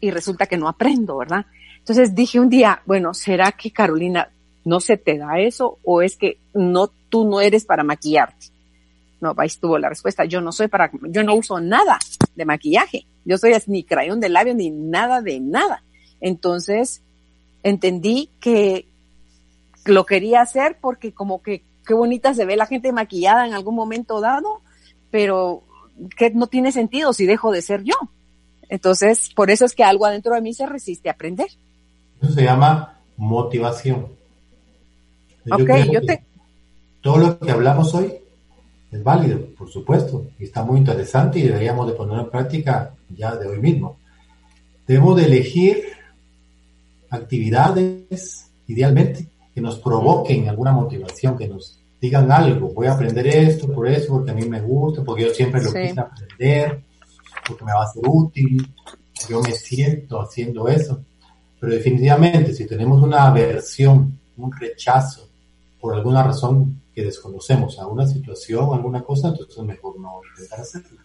y 0.00 0.12
resulta 0.12 0.46
que 0.46 0.56
no 0.56 0.68
aprendo, 0.68 1.16
¿verdad? 1.16 1.46
Entonces 1.78 2.14
dije 2.14 2.38
un 2.38 2.48
día, 2.48 2.80
bueno, 2.86 3.12
¿será 3.12 3.50
que 3.50 3.72
Carolina 3.72 4.28
no 4.64 4.80
se 4.80 4.96
te 4.96 5.18
da 5.18 5.38
eso 5.40 5.78
o 5.82 6.02
es 6.02 6.16
que 6.16 6.38
no 6.54 6.88
tú 7.08 7.28
no 7.28 7.40
eres 7.40 7.64
para 7.64 7.84
maquillarte. 7.84 8.46
No, 9.20 9.34
ahí 9.36 9.46
estuvo 9.46 9.78
la 9.78 9.88
respuesta. 9.88 10.24
Yo 10.24 10.40
no 10.40 10.50
soy 10.50 10.68
para, 10.68 10.90
yo 11.08 11.22
no 11.22 11.34
uso 11.34 11.60
nada 11.60 11.98
de 12.34 12.44
maquillaje. 12.44 13.06
Yo 13.24 13.38
soy 13.38 13.52
ni 13.66 13.84
crayón 13.84 14.20
de 14.20 14.28
labio 14.28 14.54
ni 14.54 14.70
nada 14.70 15.20
de 15.20 15.38
nada. 15.40 15.84
Entonces 16.20 17.02
entendí 17.62 18.30
que 18.40 18.88
lo 19.84 20.06
quería 20.06 20.40
hacer 20.40 20.78
porque 20.80 21.12
como 21.12 21.42
que 21.42 21.62
qué 21.86 21.94
bonita 21.94 22.34
se 22.34 22.44
ve 22.44 22.56
la 22.56 22.66
gente 22.66 22.92
maquillada 22.92 23.46
en 23.46 23.54
algún 23.54 23.74
momento 23.74 24.20
dado, 24.20 24.62
pero 25.10 25.64
que 26.16 26.30
no 26.30 26.46
tiene 26.46 26.72
sentido 26.72 27.12
si 27.12 27.26
dejo 27.26 27.52
de 27.52 27.62
ser 27.62 27.82
yo. 27.84 27.94
Entonces, 28.68 29.32
por 29.34 29.50
eso 29.50 29.64
es 29.66 29.74
que 29.74 29.84
algo 29.84 30.06
adentro 30.06 30.34
de 30.34 30.40
mí 30.40 30.54
se 30.54 30.66
resiste 30.66 31.08
a 31.08 31.12
aprender. 31.12 31.48
Eso 32.20 32.32
se 32.32 32.42
llama 32.42 33.00
motivación. 33.16 34.21
Yo 35.44 35.56
ok, 35.56 35.70
yo 35.90 36.00
te... 36.02 36.24
Todo 37.00 37.18
lo 37.18 37.38
que 37.38 37.50
hablamos 37.50 37.92
hoy 37.94 38.12
es 38.90 39.02
válido, 39.02 39.40
por 39.56 39.68
supuesto, 39.70 40.26
y 40.38 40.44
está 40.44 40.62
muy 40.62 40.78
interesante 40.78 41.38
y 41.38 41.42
deberíamos 41.42 41.86
de 41.88 41.94
ponerlo 41.94 42.24
en 42.24 42.30
práctica 42.30 42.94
ya 43.08 43.34
de 43.34 43.48
hoy 43.48 43.58
mismo. 43.58 43.98
Debemos 44.86 45.16
de 45.16 45.24
elegir 45.24 45.82
actividades, 47.10 48.50
idealmente, 48.66 49.26
que 49.54 49.60
nos 49.60 49.78
provoquen 49.78 50.48
alguna 50.48 50.72
motivación, 50.72 51.36
que 51.36 51.48
nos 51.48 51.78
digan 52.00 52.30
algo. 52.30 52.68
Voy 52.72 52.86
a 52.86 52.92
aprender 52.92 53.26
esto, 53.26 53.72
por 53.72 53.88
eso, 53.88 54.14
porque 54.14 54.30
a 54.30 54.34
mí 54.34 54.44
me 54.48 54.60
gusta, 54.60 55.02
porque 55.02 55.24
yo 55.24 55.30
siempre 55.34 55.62
lo 55.62 55.70
sí. 55.70 55.78
quise 55.82 56.00
aprender, 56.00 56.82
porque 57.46 57.64
me 57.64 57.72
va 57.72 57.84
a 57.84 57.92
ser 57.92 58.02
útil, 58.06 58.74
yo 59.28 59.40
me 59.40 59.52
siento 59.52 60.20
haciendo 60.20 60.68
eso. 60.68 61.02
Pero 61.58 61.72
definitivamente, 61.72 62.52
si 62.54 62.66
tenemos 62.66 63.02
una 63.02 63.26
aversión, 63.26 64.18
un 64.36 64.52
rechazo 64.52 65.31
por 65.82 65.96
alguna 65.96 66.22
razón 66.22 66.80
que 66.94 67.02
desconocemos 67.02 67.80
a 67.80 67.88
una 67.88 68.06
situación, 68.06 68.72
alguna 68.72 69.02
cosa, 69.02 69.28
entonces 69.28 69.58
es 69.58 69.64
mejor 69.64 69.98
no 69.98 70.20
intentar 70.30 70.60
hacerlo. 70.60 71.00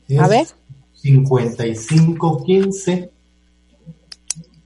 Es 0.09 0.19
A 0.19 0.27
ver. 0.29 0.47
5515 0.95 3.11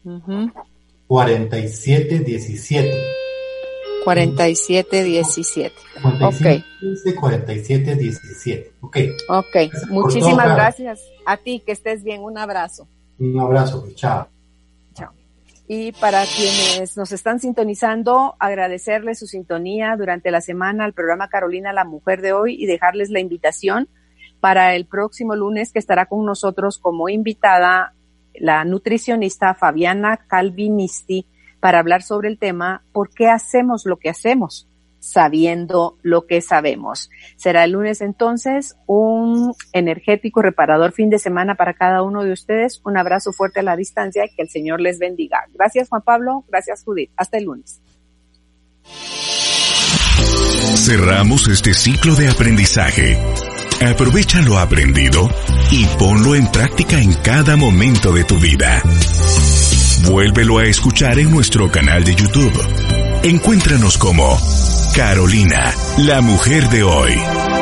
Ujú. 0.04 0.50
4717. 1.06 2.92
4717. 4.04 5.74
Ok, 6.22 6.34
5515 6.80 7.14
4717. 7.14 8.72
Ok. 8.80 8.96
ok. 9.28 9.56
Muchísimas 9.88 10.54
gracias 10.54 11.00
a 11.26 11.36
ti, 11.36 11.62
que 11.64 11.72
estés 11.72 12.02
bien. 12.02 12.22
Un 12.22 12.38
abrazo. 12.38 12.88
Un 13.18 13.38
abrazo, 13.38 13.82
pues, 13.82 13.94
chao. 13.96 14.28
Y 15.68 15.92
para 15.92 16.24
quienes 16.26 16.96
nos 16.96 17.12
están 17.12 17.40
sintonizando, 17.40 18.34
agradecerles 18.38 19.18
su 19.20 19.26
sintonía 19.26 19.94
durante 19.96 20.30
la 20.30 20.40
semana 20.40 20.84
al 20.84 20.92
programa 20.92 21.28
Carolina 21.28 21.72
la 21.72 21.84
Mujer 21.84 22.20
de 22.20 22.32
hoy 22.32 22.62
y 22.62 22.66
dejarles 22.66 23.10
la 23.10 23.20
invitación 23.20 23.88
para 24.40 24.74
el 24.74 24.86
próximo 24.86 25.36
lunes 25.36 25.72
que 25.72 25.78
estará 25.78 26.06
con 26.06 26.26
nosotros 26.26 26.78
como 26.78 27.08
invitada 27.08 27.94
la 28.34 28.64
nutricionista 28.64 29.54
Fabiana 29.54 30.18
Calvinisti 30.26 31.26
para 31.62 31.78
hablar 31.78 32.02
sobre 32.02 32.28
el 32.28 32.38
tema 32.38 32.82
¿Por 32.92 33.08
qué 33.10 33.28
hacemos 33.28 33.86
lo 33.86 33.96
que 33.96 34.10
hacemos? 34.10 34.68
sabiendo 34.98 35.98
lo 36.02 36.28
que 36.28 36.40
sabemos. 36.40 37.10
Será 37.34 37.64
el 37.64 37.72
lunes 37.72 38.00
entonces 38.02 38.76
un 38.86 39.52
energético 39.72 40.42
reparador 40.42 40.92
fin 40.92 41.10
de 41.10 41.18
semana 41.18 41.56
para 41.56 41.74
cada 41.74 42.04
uno 42.04 42.22
de 42.22 42.32
ustedes. 42.32 42.80
Un 42.84 42.96
abrazo 42.96 43.32
fuerte 43.32 43.58
a 43.58 43.64
la 43.64 43.74
distancia 43.74 44.24
y 44.24 44.32
que 44.32 44.42
el 44.42 44.48
Señor 44.48 44.80
les 44.80 45.00
bendiga. 45.00 45.44
Gracias 45.52 45.88
Juan 45.88 46.02
Pablo, 46.02 46.44
gracias 46.48 46.84
Judith. 46.84 47.10
Hasta 47.16 47.38
el 47.38 47.46
lunes. 47.46 47.80
Cerramos 50.76 51.48
este 51.48 51.74
ciclo 51.74 52.14
de 52.14 52.28
aprendizaje. 52.28 53.18
Aprovecha 53.84 54.40
lo 54.40 54.58
aprendido 54.58 55.28
y 55.72 55.84
ponlo 55.98 56.36
en 56.36 56.46
práctica 56.46 57.00
en 57.00 57.12
cada 57.12 57.56
momento 57.56 58.12
de 58.12 58.22
tu 58.22 58.36
vida. 58.36 58.80
Vuélvelo 60.04 60.58
a 60.58 60.64
escuchar 60.64 61.18
en 61.18 61.30
nuestro 61.30 61.70
canal 61.70 62.04
de 62.04 62.14
YouTube. 62.14 62.52
Encuéntranos 63.22 63.96
como 63.98 64.36
Carolina, 64.94 65.72
la 65.98 66.20
mujer 66.20 66.68
de 66.68 66.82
hoy. 66.82 67.61